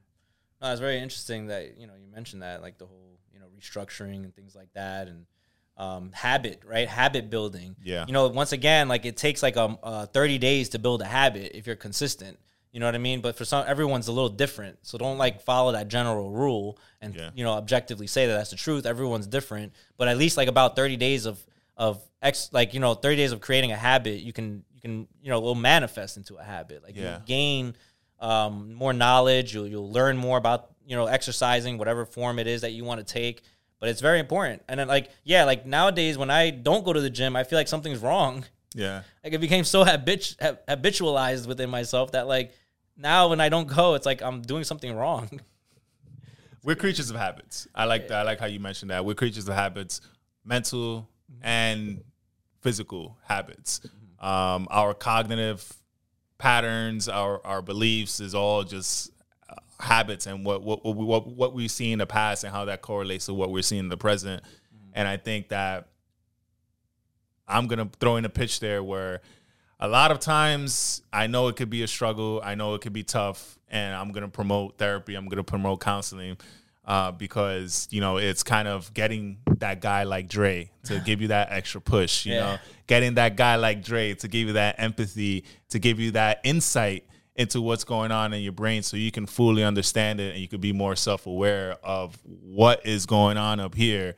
No, 0.60 0.70
it's 0.72 0.80
very 0.80 0.98
interesting 0.98 1.48
that 1.48 1.76
you 1.78 1.88
know 1.88 1.94
you 1.94 2.06
mentioned 2.12 2.42
that 2.42 2.62
like 2.62 2.78
the 2.78 2.86
whole 2.86 3.18
you 3.32 3.40
know 3.40 3.46
restructuring 3.58 4.22
and 4.22 4.34
things 4.34 4.54
like 4.54 4.72
that 4.74 5.08
and 5.08 5.26
um, 5.76 6.12
habit 6.12 6.62
right 6.66 6.88
habit 6.88 7.30
building. 7.30 7.76
Yeah. 7.82 8.04
You 8.06 8.12
know, 8.12 8.28
once 8.28 8.52
again, 8.52 8.88
like 8.88 9.04
it 9.06 9.16
takes 9.16 9.42
like 9.42 9.56
um 9.56 9.78
uh, 9.82 10.06
thirty 10.06 10.38
days 10.38 10.70
to 10.70 10.78
build 10.78 11.02
a 11.02 11.06
habit 11.06 11.52
if 11.54 11.66
you're 11.66 11.76
consistent. 11.76 12.38
You 12.72 12.80
know 12.80 12.86
what 12.86 12.94
I 12.94 12.98
mean? 12.98 13.20
But 13.20 13.36
for 13.36 13.44
some, 13.44 13.64
everyone's 13.68 14.08
a 14.08 14.12
little 14.12 14.30
different. 14.30 14.78
So 14.82 14.96
don't 14.96 15.18
like 15.18 15.42
follow 15.42 15.72
that 15.72 15.88
general 15.88 16.30
rule 16.30 16.78
and 17.02 17.14
Yeah. 17.14 17.30
you 17.34 17.44
know 17.44 17.52
objectively 17.52 18.06
say 18.06 18.26
that 18.26 18.32
that's 18.34 18.50
the 18.50 18.56
truth. 18.56 18.86
Everyone's 18.86 19.26
different, 19.26 19.72
but 19.98 20.08
at 20.08 20.16
least 20.16 20.36
like 20.36 20.48
about 20.48 20.76
thirty 20.76 20.96
days 20.96 21.26
of 21.26 21.44
of 21.76 22.02
ex 22.22 22.50
like 22.52 22.74
you 22.74 22.80
know 22.80 22.94
thirty 22.94 23.16
days 23.16 23.32
of 23.32 23.40
creating 23.40 23.72
a 23.72 23.76
habit, 23.76 24.20
you 24.20 24.32
can 24.32 24.64
you 24.74 24.80
can 24.80 25.08
you 25.22 25.30
know 25.30 25.40
will 25.40 25.54
manifest 25.54 26.16
into 26.16 26.36
a 26.36 26.42
habit. 26.42 26.82
Like 26.82 26.96
Yeah. 26.96 27.16
you 27.16 27.22
gain 27.26 27.76
um, 28.20 28.72
more 28.74 28.92
knowledge. 28.92 29.54
You'll 29.54 29.66
you'll 29.66 29.90
learn 29.90 30.16
more 30.16 30.38
about 30.38 30.70
you 30.86 30.96
know 30.96 31.06
exercising, 31.06 31.78
whatever 31.78 32.04
form 32.06 32.38
it 32.38 32.46
is 32.46 32.60
that 32.62 32.72
you 32.72 32.84
want 32.84 33.06
to 33.06 33.12
take. 33.12 33.42
But 33.82 33.88
it's 33.88 34.00
very 34.00 34.20
important. 34.20 34.62
And 34.68 34.78
then 34.78 34.86
like 34.86 35.10
yeah, 35.24 35.42
like 35.42 35.66
nowadays 35.66 36.16
when 36.16 36.30
I 36.30 36.50
don't 36.50 36.84
go 36.84 36.92
to 36.92 37.00
the 37.00 37.10
gym, 37.10 37.34
I 37.34 37.42
feel 37.42 37.58
like 37.58 37.66
something's 37.66 37.98
wrong. 37.98 38.44
Yeah. 38.76 39.02
Like 39.24 39.32
it 39.32 39.40
became 39.40 39.64
so 39.64 39.82
habit- 39.82 40.36
habitualized 40.68 41.48
within 41.48 41.68
myself 41.68 42.12
that 42.12 42.28
like 42.28 42.52
now 42.96 43.28
when 43.28 43.40
I 43.40 43.48
don't 43.48 43.66
go, 43.66 43.94
it's 43.94 44.06
like 44.06 44.22
I'm 44.22 44.40
doing 44.40 44.62
something 44.62 44.94
wrong. 44.94 45.40
We're 46.64 46.76
creatures 46.76 47.10
of 47.10 47.16
habits. 47.16 47.66
I 47.74 47.86
like 47.86 48.06
that. 48.08 48.18
I 48.18 48.22
like 48.22 48.38
how 48.38 48.46
you 48.46 48.60
mentioned 48.60 48.92
that. 48.92 49.04
We're 49.04 49.14
creatures 49.14 49.48
of 49.48 49.54
habits, 49.54 50.00
mental 50.44 51.08
and 51.40 52.04
physical 52.60 53.18
habits. 53.24 53.80
Um, 54.20 54.68
our 54.70 54.94
cognitive 54.94 55.72
patterns, 56.38 57.08
our 57.08 57.44
our 57.44 57.62
beliefs 57.62 58.20
is 58.20 58.32
all 58.32 58.62
just 58.62 59.11
habits 59.82 60.26
and 60.26 60.44
what 60.46 60.62
what 60.62 60.84
what 60.84 60.96
we, 60.96 61.04
what, 61.04 61.26
what 61.26 61.54
we 61.54 61.68
see 61.68 61.92
in 61.92 61.98
the 61.98 62.06
past 62.06 62.44
and 62.44 62.52
how 62.52 62.64
that 62.66 62.80
correlates 62.82 63.26
to 63.26 63.34
what 63.34 63.50
we're 63.50 63.62
seeing 63.62 63.80
in 63.80 63.88
the 63.88 63.96
present. 63.96 64.42
And 64.94 65.08
I 65.08 65.16
think 65.16 65.48
that 65.48 65.88
I'm 67.48 67.66
gonna 67.66 67.90
throw 68.00 68.16
in 68.16 68.24
a 68.24 68.28
pitch 68.28 68.60
there 68.60 68.82
where 68.82 69.20
a 69.80 69.88
lot 69.88 70.10
of 70.12 70.20
times 70.20 71.02
I 71.12 71.26
know 71.26 71.48
it 71.48 71.56
could 71.56 71.70
be 71.70 71.82
a 71.82 71.88
struggle. 71.88 72.40
I 72.44 72.54
know 72.54 72.74
it 72.74 72.80
could 72.82 72.92
be 72.92 73.02
tough, 73.02 73.58
and 73.68 73.94
I'm 73.94 74.12
gonna 74.12 74.28
promote 74.28 74.78
therapy. 74.78 75.14
I'm 75.14 75.26
gonna 75.28 75.42
promote 75.42 75.80
counseling 75.80 76.36
uh, 76.84 77.10
because 77.12 77.88
you 77.90 78.00
know 78.00 78.18
it's 78.18 78.42
kind 78.42 78.68
of 78.68 78.92
getting 78.94 79.38
that 79.58 79.80
guy 79.80 80.04
like 80.04 80.28
Dre 80.28 80.70
to 80.84 81.00
give 81.04 81.20
you 81.20 81.28
that 81.28 81.48
extra 81.50 81.80
push. 81.80 82.26
You 82.26 82.34
Yeah. 82.34 82.40
know, 82.40 82.58
getting 82.86 83.14
that 83.14 83.36
guy 83.36 83.56
like 83.56 83.82
Dre 83.82 84.14
to 84.14 84.28
give 84.28 84.46
you 84.48 84.52
that 84.54 84.76
empathy, 84.78 85.44
to 85.70 85.78
give 85.80 85.98
you 85.98 86.12
that 86.12 86.40
insight 86.44 87.04
into 87.34 87.60
what's 87.60 87.84
going 87.84 88.12
on 88.12 88.32
in 88.32 88.42
your 88.42 88.52
brain, 88.52 88.82
so 88.82 88.96
you 88.96 89.10
can 89.10 89.26
fully 89.26 89.64
understand 89.64 90.20
it 90.20 90.32
and 90.32 90.40
you 90.40 90.48
could 90.48 90.60
be 90.60 90.72
more 90.72 90.96
self 90.96 91.26
aware 91.26 91.76
of 91.82 92.18
what 92.24 92.86
is 92.86 93.06
going 93.06 93.36
on 93.36 93.60
up 93.60 93.74
here 93.74 94.16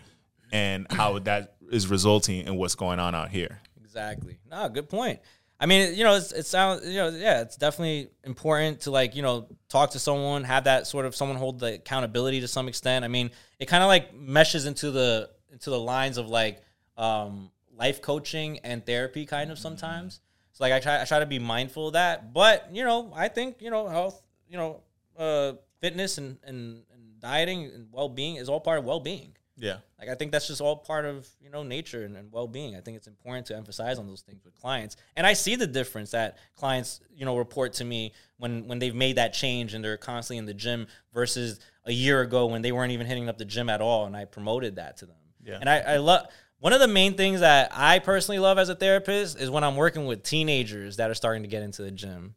and 0.53 0.87
how 0.91 1.19
that 1.21 1.55
is 1.71 1.89
resulting 1.89 2.47
in 2.47 2.57
what's 2.57 2.75
going 2.75 2.99
on 2.99 3.15
out 3.15 3.31
here. 3.31 3.61
Exactly. 3.83 4.39
No, 4.51 4.69
good 4.69 4.89
point. 4.89 5.21
I 5.61 5.67
mean, 5.67 5.95
you 5.95 6.03
know, 6.03 6.15
it's, 6.15 6.33
it 6.33 6.47
sounds, 6.47 6.87
you 6.87 6.97
know, 6.97 7.09
yeah, 7.09 7.41
it's 7.41 7.57
definitely 7.57 8.09
important 8.25 8.81
to 8.81 8.91
like, 8.91 9.15
you 9.15 9.23
know, 9.23 9.47
talk 9.69 9.93
to 9.93 9.99
someone, 9.99 10.43
have 10.45 10.65
that 10.65 10.87
sort 10.87 11.07
of 11.07 11.15
someone 11.15 11.39
hold 11.39 11.61
the 11.61 11.75
accountability 11.75 12.41
to 12.41 12.49
some 12.49 12.67
extent. 12.67 13.05
I 13.05 13.09
mean, 13.09 13.31
it 13.61 13.67
kind 13.67 13.83
of 13.83 13.89
like 13.89 14.15
meshes 14.15 14.67
into 14.67 14.91
the 14.91 15.31
into 15.53 15.71
the 15.71 15.79
lines 15.79 16.19
of 16.19 16.29
like 16.29 16.61
um, 16.97 17.51
life 17.77 18.03
coaching 18.03 18.59
and 18.59 18.85
therapy, 18.85 19.27
kind 19.27 19.53
of 19.53 19.59
sometimes. 19.59 20.21
So 20.55 20.63
like, 20.63 20.73
I 20.73 20.81
try 20.81 21.03
I 21.03 21.05
try 21.05 21.19
to 21.19 21.27
be 21.27 21.39
mindful 21.39 21.89
of 21.89 21.93
that, 21.95 22.33
but 22.33 22.69
you 22.73 22.85
know, 22.85 23.13
I 23.15 23.29
think 23.29 23.61
you 23.61 23.71
know 23.71 23.89
health, 23.89 24.23
you 24.49 24.57
know, 24.57 24.81
uh, 25.19 25.53
fitness 25.81 26.17
and 26.17 26.39
and, 26.45 26.85
and 26.93 27.21
dieting 27.21 27.71
and 27.75 27.89
well 27.93 28.09
being 28.09 28.37
is 28.37 28.49
all 28.49 28.61
part 28.61 28.79
of 28.79 28.85
well 28.85 29.01
being. 29.01 29.35
Yeah. 29.57 29.79
Like 29.99 30.09
I 30.09 30.15
think 30.15 30.33
that's 30.33 30.47
just 30.47 30.61
all 30.61 30.77
part 30.77 31.05
of 31.05 31.29
you 31.41 31.51
know 31.51 31.65
nature 31.65 32.05
and, 32.05 32.17
and 32.17 32.31
well 32.31 32.47
being. 32.47 32.77
I 32.77 32.81
think 32.81 32.97
it's 32.97 33.09
important 33.09 33.47
to 33.47 33.57
emphasize 33.57 33.99
on 33.99 34.07
those 34.07 34.23
things 34.23 34.45
with 34.45 34.55
clients, 34.55 34.97
and 35.17 35.27
I 35.27 35.33
see 35.33 35.57
the 35.57 35.67
difference 35.67 36.13
that 36.13 36.39
clients 36.55 37.01
you 37.13 37.25
know 37.25 37.37
report 37.37 37.73
to 37.75 37.85
me 37.85 38.13
when 38.39 38.69
when 38.69 38.79
they've 38.79 38.95
made 38.95 39.17
that 39.17 39.33
change 39.33 39.75
and 39.75 39.85
they're 39.85 39.97
constantly 39.97 40.39
in 40.39 40.47
the 40.47 40.55
gym 40.55 40.87
versus 41.13 41.59
a 41.85 41.93
year 41.93 42.21
ago 42.21 42.47
when 42.47 42.63
they 42.63 42.73
weren't 42.73 42.93
even 42.93 43.07
hitting 43.07 43.29
up 43.29 43.39
the 43.39 43.45
gym 43.45 43.69
at 43.69 43.81
all, 43.81 44.07
and 44.07 44.17
I 44.17 44.25
promoted 44.25 44.77
that 44.77 44.99
to 44.99 45.07
them. 45.07 45.17
Yeah. 45.45 45.59
And 45.61 45.69
I, 45.69 45.79
I 45.81 45.97
love 45.99 46.27
one 46.65 46.73
of 46.73 46.81
the 46.81 46.89
main 46.89 47.13
things 47.13 47.41
that 47.41 47.73
I 47.75 47.99
personally 47.99 48.39
love 48.39 48.57
as 48.57 48.71
a 48.71 48.75
therapist 48.75 49.39
is 49.39 49.51
when 49.51 49.63
I'm 49.63 49.77
working 49.77 50.07
with 50.07 50.23
teenagers 50.23 50.97
that 50.97 51.11
are 51.11 51.15
starting 51.15 51.43
to 51.43 51.47
get 51.47 51.63
into 51.63 51.83
the 51.83 51.91
gym. 51.91 52.35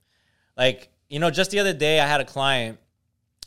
Like 0.58 0.90
you 1.08 1.20
know, 1.20 1.32
just 1.32 1.50
the 1.50 1.60
other 1.60 1.72
day 1.72 2.02
I 2.02 2.06
had 2.06 2.20
a 2.20 2.26
client 2.26 2.78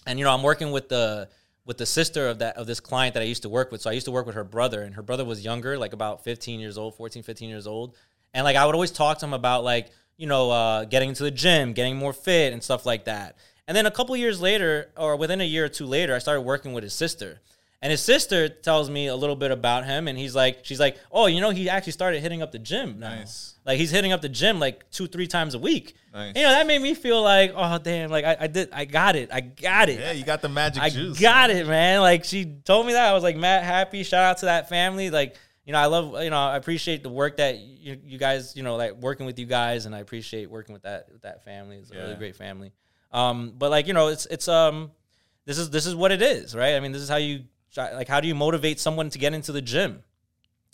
and 0.06 0.18
you 0.18 0.24
know 0.24 0.32
i'm 0.32 0.42
working 0.42 0.70
with 0.70 0.88
the 0.88 1.28
with 1.66 1.76
the 1.76 1.84
sister 1.84 2.28
of 2.28 2.38
that 2.38 2.56
of 2.56 2.66
this 2.66 2.80
client 2.80 3.12
that 3.12 3.22
i 3.22 3.26
used 3.26 3.42
to 3.42 3.50
work 3.50 3.70
with. 3.70 3.82
So 3.82 3.90
i 3.90 3.92
used 3.92 4.06
to 4.06 4.10
work 4.10 4.24
with 4.24 4.36
her 4.36 4.42
brother 4.42 4.80
and 4.80 4.94
her 4.94 5.02
brother 5.02 5.22
was 5.22 5.44
younger 5.44 5.76
like 5.76 5.92
about 5.92 6.24
15 6.24 6.58
years 6.60 6.78
old 6.78 6.94
14 6.94 7.24
15 7.24 7.50
years 7.50 7.66
old. 7.66 7.94
And 8.32 8.42
like 8.44 8.56
i 8.56 8.64
would 8.64 8.74
always 8.74 8.90
talk 8.90 9.18
to 9.18 9.26
him 9.26 9.34
about 9.34 9.64
like 9.64 9.90
you 10.16 10.28
know 10.28 10.50
uh, 10.50 10.86
getting 10.86 11.10
into 11.10 11.24
the 11.24 11.30
gym 11.30 11.74
getting 11.74 11.98
more 11.98 12.14
fit 12.14 12.54
and 12.54 12.62
stuff 12.62 12.86
like 12.86 13.04
that. 13.04 13.36
And 13.68 13.76
then 13.76 13.84
a 13.84 13.90
couple 13.90 14.16
years 14.16 14.40
later 14.40 14.92
or 14.96 15.16
within 15.16 15.42
a 15.42 15.44
year 15.44 15.66
or 15.66 15.68
two 15.68 15.84
later 15.84 16.14
i 16.14 16.18
started 16.20 16.40
working 16.40 16.72
with 16.72 16.84
his 16.84 16.94
sister 16.94 17.42
and 17.82 17.90
his 17.90 18.02
sister 18.02 18.48
tells 18.48 18.90
me 18.90 19.06
a 19.06 19.16
little 19.16 19.36
bit 19.36 19.50
about 19.50 19.84
him 19.86 20.06
and 20.08 20.18
he's 20.18 20.34
like 20.34 20.60
she's 20.64 20.78
like 20.80 20.96
oh 21.10 21.26
you 21.26 21.40
know 21.40 21.50
he 21.50 21.68
actually 21.68 21.92
started 21.92 22.20
hitting 22.20 22.42
up 22.42 22.52
the 22.52 22.58
gym 22.58 22.98
now. 22.98 23.10
Nice. 23.10 23.54
like 23.64 23.78
he's 23.78 23.90
hitting 23.90 24.12
up 24.12 24.20
the 24.20 24.28
gym 24.28 24.58
like 24.60 24.88
two 24.90 25.06
three 25.06 25.26
times 25.26 25.54
a 25.54 25.58
week 25.58 25.94
Nice. 26.12 26.34
you 26.36 26.42
know 26.42 26.50
that 26.50 26.66
made 26.66 26.82
me 26.82 26.94
feel 26.94 27.22
like 27.22 27.52
oh 27.56 27.78
damn 27.78 28.10
like 28.10 28.24
i, 28.24 28.36
I 28.40 28.46
did 28.48 28.68
i 28.72 28.84
got 28.84 29.16
it 29.16 29.30
i 29.32 29.40
got 29.40 29.88
it 29.88 29.98
Yeah, 30.00 30.12
you 30.12 30.24
got 30.24 30.42
the 30.42 30.48
magic 30.50 30.82
I 30.82 30.90
juice. 30.90 31.18
got 31.18 31.50
it, 31.50 31.66
man. 31.66 32.00
Like 32.00 32.24
she 32.24 32.44
told 32.64 32.86
me 32.86 32.92
that 32.92 33.08
I 33.08 33.12
was 33.14 33.22
like 33.22 33.36
mad 33.36 33.64
happy. 33.64 34.02
Shout 34.02 34.24
out 34.24 34.38
to 34.38 34.46
that 34.46 34.68
family. 34.68 35.08
Like 35.10 35.36
you 35.66 35.72
know, 35.72 35.78
I 35.78 35.86
love 35.86 36.22
you 36.24 36.30
know 36.30 36.36
I 36.38 36.56
appreciate 36.56 37.02
the 37.02 37.10
work 37.10 37.36
that 37.36 37.58
you, 37.58 37.96
you 38.04 38.18
guys 38.18 38.56
you 38.56 38.62
know 38.62 38.76
like 38.76 38.94
working 38.96 39.24
with 39.26 39.38
you 39.38 39.46
guys, 39.46 39.86
and 39.86 39.94
I 39.94 40.00
appreciate 40.00 40.50
working 40.50 40.72
with 40.72 40.82
that 40.82 41.06
with 41.12 41.22
that 41.22 41.44
family. 41.44 41.76
It's 41.76 41.90
a 41.92 41.94
really 41.96 42.16
great 42.16 42.34
family. 42.36 42.72
Um, 43.12 43.52
but 43.56 43.70
like 43.70 43.86
you 43.86 43.92
know, 43.94 44.08
it's 44.08 44.26
it's 44.26 44.48
um 44.48 44.90
this 45.44 45.58
is 45.58 45.70
this 45.70 45.86
is 45.86 45.94
what 45.94 46.10
it 46.12 46.22
is, 46.22 46.54
right? 46.56 46.74
I 46.74 46.80
mean, 46.80 46.92
this 46.92 47.02
is 47.02 47.08
how 47.08 47.16
you 47.16 47.44
like 47.76 48.08
how 48.08 48.20
do 48.20 48.28
you 48.28 48.34
motivate 48.34 48.80
someone 48.80 49.10
to 49.10 49.18
get 49.18 49.34
into 49.34 49.52
the 49.52 49.62
gym? 49.62 50.02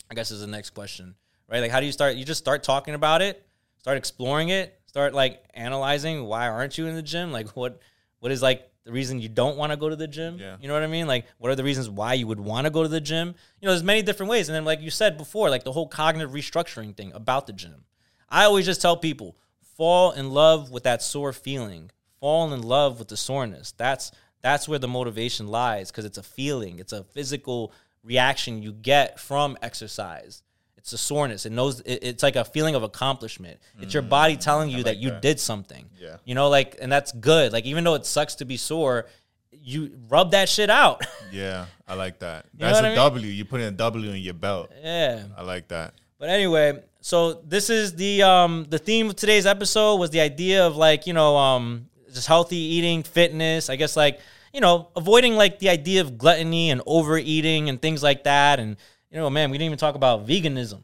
I 0.09 0.15
guess 0.15 0.31
is 0.31 0.41
the 0.41 0.47
next 0.47 0.71
question, 0.71 1.15
right? 1.49 1.59
Like 1.59 1.71
how 1.71 1.79
do 1.79 1.85
you 1.85 1.91
start? 1.91 2.15
You 2.15 2.25
just 2.25 2.39
start 2.39 2.63
talking 2.63 2.93
about 2.93 3.21
it, 3.21 3.45
start 3.77 3.97
exploring 3.97 4.49
it, 4.49 4.79
start 4.85 5.13
like 5.13 5.43
analyzing 5.53 6.25
why 6.25 6.47
aren't 6.47 6.77
you 6.77 6.87
in 6.87 6.95
the 6.95 7.01
gym? 7.01 7.31
Like 7.31 7.49
what 7.55 7.79
what 8.19 8.31
is 8.31 8.41
like 8.41 8.69
the 8.83 8.91
reason 8.91 9.19
you 9.19 9.29
don't 9.29 9.57
want 9.57 9.71
to 9.71 9.77
go 9.77 9.89
to 9.89 9.95
the 9.95 10.07
gym? 10.07 10.37
Yeah. 10.39 10.55
You 10.59 10.67
know 10.67 10.73
what 10.73 10.83
I 10.83 10.87
mean? 10.87 11.07
Like 11.07 11.25
what 11.37 11.51
are 11.51 11.55
the 11.55 11.63
reasons 11.63 11.89
why 11.89 12.13
you 12.13 12.25
would 12.27 12.39
want 12.39 12.65
to 12.65 12.71
go 12.71 12.83
to 12.83 12.89
the 12.89 13.01
gym? 13.01 13.35
You 13.61 13.65
know, 13.65 13.71
there's 13.73 13.83
many 13.83 14.01
different 14.01 14.29
ways. 14.29 14.49
And 14.49 14.55
then 14.55 14.65
like 14.65 14.81
you 14.81 14.89
said 14.89 15.17
before, 15.17 15.49
like 15.49 15.63
the 15.63 15.71
whole 15.71 15.87
cognitive 15.87 16.31
restructuring 16.31 16.95
thing 16.95 17.11
about 17.13 17.47
the 17.47 17.53
gym. 17.53 17.83
I 18.29 18.45
always 18.45 18.65
just 18.65 18.81
tell 18.81 18.97
people, 18.97 19.37
fall 19.75 20.11
in 20.11 20.31
love 20.31 20.71
with 20.71 20.83
that 20.83 21.01
sore 21.01 21.33
feeling. 21.33 21.91
Fall 22.19 22.51
in 22.51 22.63
love 22.63 22.97
with 22.97 23.09
the 23.09 23.17
soreness. 23.17 23.73
That's 23.73 24.11
that's 24.41 24.67
where 24.67 24.79
the 24.79 24.87
motivation 24.87 25.47
lies 25.47 25.91
because 25.91 26.05
it's 26.05 26.17
a 26.17 26.23
feeling. 26.23 26.79
It's 26.79 26.93
a 26.93 27.03
physical 27.03 27.71
reaction 28.03 28.61
you 28.61 28.71
get 28.71 29.19
from 29.19 29.57
exercise. 29.61 30.43
It's 30.77 30.93
a 30.93 30.97
soreness. 30.97 31.45
It 31.45 31.51
knows 31.51 31.81
it, 31.81 31.99
it's 32.01 32.23
like 32.23 32.35
a 32.37 32.45
feeling 32.45 32.75
of 32.75 32.83
accomplishment. 32.83 33.59
It's 33.81 33.93
your 33.93 34.03
body 34.03 34.37
telling 34.37 34.69
you 34.69 34.83
that 34.83 34.97
you 34.97 35.09
that. 35.09 35.21
did 35.21 35.39
something. 35.39 35.89
Yeah. 35.99 36.17
You 36.23 36.33
know, 36.35 36.47
like 36.49 36.77
and 36.81 36.89
that's 36.91 37.11
good. 37.11 37.51
Like 37.51 37.65
even 37.65 37.83
though 37.83 37.95
it 37.95 38.05
sucks 38.05 38.35
to 38.35 38.45
be 38.45 38.55
sore, 38.55 39.07
you 39.51 39.97
rub 40.07 40.31
that 40.31 40.47
shit 40.49 40.69
out. 40.69 41.01
Yeah, 41.29 41.65
I 41.85 41.95
like 41.95 42.19
that. 42.19 42.45
know 42.57 42.67
That's 42.67 42.77
what 42.77 42.85
a 42.85 42.87
I 42.87 42.91
mean? 42.91 42.95
W. 42.95 43.27
You 43.27 43.43
put 43.43 43.59
in 43.59 43.67
a 43.67 43.71
W 43.71 44.11
in 44.11 44.21
your 44.21 44.33
belt. 44.33 44.71
yeah. 44.81 45.23
I 45.37 45.41
like 45.41 45.67
that. 45.67 45.93
But 46.19 46.29
anyway, 46.29 46.81
so 47.01 47.33
this 47.33 47.69
is 47.69 47.95
the 47.95 48.23
um 48.23 48.65
the 48.69 48.79
theme 48.79 49.07
of 49.09 49.17
today's 49.17 49.45
episode 49.45 49.97
was 49.97 50.09
the 50.11 50.21
idea 50.21 50.65
of 50.65 50.77
like, 50.77 51.05
you 51.05 51.11
know, 51.13 51.35
um 51.35 51.89
just 52.17 52.27
healthy 52.27 52.57
eating, 52.57 53.03
fitness, 53.03 53.69
I 53.69 53.75
guess 53.77 53.95
like, 53.95 54.19
you 54.53 54.61
know, 54.61 54.89
avoiding 54.95 55.35
like 55.35 55.59
the 55.59 55.69
idea 55.69 56.01
of 56.01 56.17
gluttony 56.17 56.69
and 56.71 56.81
overeating 56.85 57.69
and 57.69 57.81
things 57.81 58.03
like 58.03 58.23
that 58.25 58.59
and 58.59 58.75
you 59.11 59.17
know, 59.17 59.29
man, 59.29 59.49
we 59.51 59.57
didn't 59.57 59.67
even 59.67 59.77
talk 59.77 59.95
about 59.95 60.27
veganism. 60.27 60.83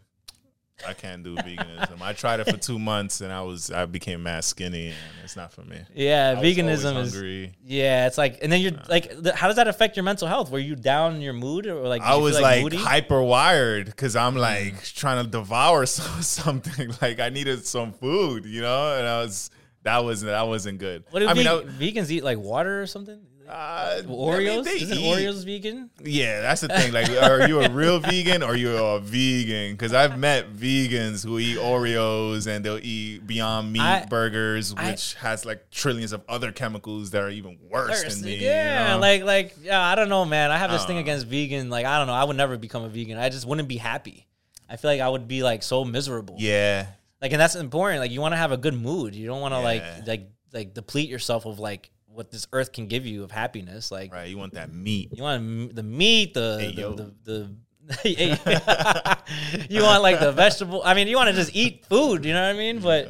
I 0.86 0.93
can't 0.93 1.23
do 1.23 1.38
veganism. 1.38 2.01
I 2.01 2.11
tried 2.13 2.41
it 2.41 2.47
for 2.47 2.57
two 2.57 2.77
months 2.77 3.21
and 3.21 3.31
I 3.31 3.41
was 3.41 3.71
I 3.71 3.86
became 3.86 4.23
mad 4.23 4.43
skinny 4.43 4.88
and 4.88 4.97
it's 5.23 5.36
not 5.38 5.53
for 5.53 5.61
me. 5.61 5.79
Yeah, 5.93 6.36
I 6.38 6.41
veganism 6.41 6.69
is 6.99 7.13
hungry. 7.13 7.53
Yeah, 7.63 8.07
it's 8.07 8.17
like 8.17 8.39
and 8.41 8.51
then 8.51 8.59
you're 8.59 8.73
like 8.89 9.09
the, 9.17 9.34
how 9.34 9.47
does 9.47 9.55
that 9.55 9.69
affect 9.69 9.95
your 9.95 10.03
mental 10.03 10.27
health? 10.27 10.51
Were 10.51 10.59
you 10.59 10.75
down 10.75 11.15
in 11.15 11.21
your 11.21 11.34
mood 11.34 11.67
or 11.67 11.75
like 11.88 12.01
I 12.01 12.15
was 12.17 12.39
like, 12.39 12.63
moody? 12.63 12.77
hyper 12.77 13.21
wired 13.21 13.86
because 13.86 14.15
I'm 14.17 14.36
like 14.36 14.73
Mm. 14.73 14.93
trying 14.95 15.23
to 15.23 15.29
devour 15.31 15.86
some, 15.97 16.21
something. 16.21 16.91
Like 17.01 17.19
I 17.19 17.29
needed 17.29 17.65
some 17.65 17.93
food, 17.93 18.45
you 18.45 18.61
know, 18.61 18.97
and 18.97 19.07
I 19.07 19.21
was 19.21 19.51
that 19.84 20.03
wasn't 20.03 20.31
that 20.31 20.47
wasn't 20.47 20.79
good. 20.79 21.03
What 21.11 21.19
do 21.19 21.27
I 21.27 21.34
mean, 21.34 21.43
ve- 21.45 21.49
I- 21.49 21.91
vegans 22.01 22.09
eat 22.09 22.23
like 22.23 22.38
water 22.39 22.81
or 22.81 22.88
something? 22.88 23.19
uh, 23.49 24.01
Oreos? 24.05 24.61
I 24.67 24.71
mean, 24.73 24.84
Isn't 24.84 24.97
eat. 24.97 25.17
Oreos 25.27 25.43
vegan? 25.45 25.89
Yeah, 26.01 26.39
that's 26.41 26.61
the 26.61 26.69
thing. 26.69 26.93
Like, 26.93 27.09
are 27.09 27.45
you 27.45 27.59
a 27.59 27.69
real 27.69 27.99
vegan 27.99 28.41
or 28.41 28.55
you 28.55 28.75
a 28.75 29.01
vegan? 29.01 29.73
Because 29.73 29.93
I've 29.93 30.17
met 30.17 30.53
vegans 30.55 31.25
who 31.25 31.38
eat 31.39 31.57
Oreos 31.57 32.47
and 32.47 32.63
they'll 32.63 32.79
eat 32.81 33.27
Beyond 33.27 33.73
Meat 33.73 33.81
I- 33.81 34.05
burgers, 34.09 34.73
I- 34.77 34.91
which 34.91 35.15
has 35.15 35.45
like 35.45 35.69
trillions 35.71 36.13
of 36.13 36.23
other 36.29 36.53
chemicals 36.53 37.11
that 37.11 37.21
are 37.21 37.29
even 37.29 37.57
worse 37.69 38.03
First, 38.03 38.17
than 38.21 38.25
me. 38.29 38.36
you 38.38 38.47
yeah, 38.47 38.93
know? 38.93 38.99
like 38.99 39.23
like 39.23 39.55
yeah, 39.61 39.81
I 39.81 39.95
don't 39.95 40.09
know, 40.09 40.23
man. 40.23 40.49
I 40.49 40.57
have 40.57 40.71
this 40.71 40.86
thing 40.86 40.97
Uh. 40.97 41.01
against 41.01 41.27
vegan. 41.27 41.69
Like 41.69 41.86
I 41.86 41.97
don't 41.97 42.07
know, 42.07 42.13
I 42.13 42.23
would 42.23 42.38
never 42.38 42.57
become 42.57 42.84
a 42.84 42.89
vegan. 42.89 43.17
I 43.17 43.27
just 43.27 43.45
wouldn't 43.45 43.67
be 43.67 43.77
happy. 43.77 44.25
I 44.69 44.77
feel 44.77 44.89
like 44.89 45.01
I 45.01 45.09
would 45.09 45.27
be 45.27 45.43
like 45.43 45.61
so 45.63 45.84
miserable. 45.84 46.38
yeah, 46.39 46.88
Like, 47.24 47.32
and 47.32 47.41
that's 47.41 47.55
important. 47.55 48.01
Like, 48.01 48.11
you 48.11 48.21
want 48.21 48.34
to 48.34 48.38
have 48.38 48.51
a 48.51 48.57
good 48.57 48.76
mood. 48.76 49.15
You 49.15 49.26
don't 49.26 49.41
want 49.41 49.53
to 49.53 49.59
Yeah. 49.59 49.63
like 49.63 50.07
like 50.07 50.30
like 50.53 50.74
deplete 50.76 51.09
yourself 51.09 51.45
of 51.47 51.57
like 51.57 51.89
what 52.05 52.30
this 52.30 52.45
earth 52.53 52.71
can 52.74 52.88
give 52.88 53.05
you 53.07 53.24
of 53.24 53.32
happiness. 53.32 53.89
Like, 53.91 54.13
right. 54.13 54.28
You 54.30 54.38
want 54.38 54.53
that 54.53 54.71
meat. 54.71 55.09
you 55.13 55.24
want 55.24 55.74
the 55.76 55.82
meat, 55.84 56.36
the 56.36 56.57
Hey, 56.59 56.71
the, 56.76 57.11
the, 57.24 57.55
the 58.03 59.17
you 59.69 59.82
want 59.84 60.03
like 60.03 60.19
the 60.19 60.32
vegetable. 60.32 60.82
I 60.84 60.93
mean, 60.93 61.07
you 61.07 61.15
want 61.15 61.30
to 61.30 61.36
just 61.36 61.55
eat 61.55 61.86
food. 61.86 62.26
You 62.26 62.34
know 62.34 62.41
what 62.45 62.55
I 62.55 62.57
mean? 62.57 62.80
But 62.80 63.07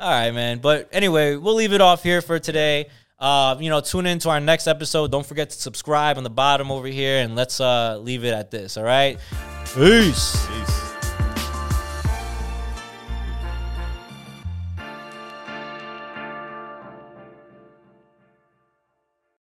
all 0.00 0.10
right, 0.10 0.30
man. 0.32 0.58
But 0.58 0.88
anyway, 0.92 1.36
we'll 1.36 1.54
leave 1.54 1.72
it 1.72 1.80
off 1.80 2.02
here 2.02 2.22
for 2.22 2.38
today. 2.38 2.88
Uh, 3.18 3.56
you 3.60 3.68
know, 3.68 3.80
tune 3.82 4.06
in 4.06 4.18
to 4.20 4.30
our 4.30 4.40
next 4.40 4.66
episode. 4.66 5.10
Don't 5.12 5.26
forget 5.26 5.50
to 5.50 5.56
subscribe 5.60 6.16
on 6.16 6.24
the 6.24 6.30
bottom 6.30 6.70
over 6.70 6.86
here, 6.86 7.18
and 7.22 7.36
let's 7.36 7.60
uh 7.60 7.98
leave 7.98 8.24
it 8.24 8.32
at 8.32 8.50
this. 8.50 8.76
All 8.78 8.84
right. 8.84 9.18
Peace. 9.74 10.46
Peace. 10.46 10.79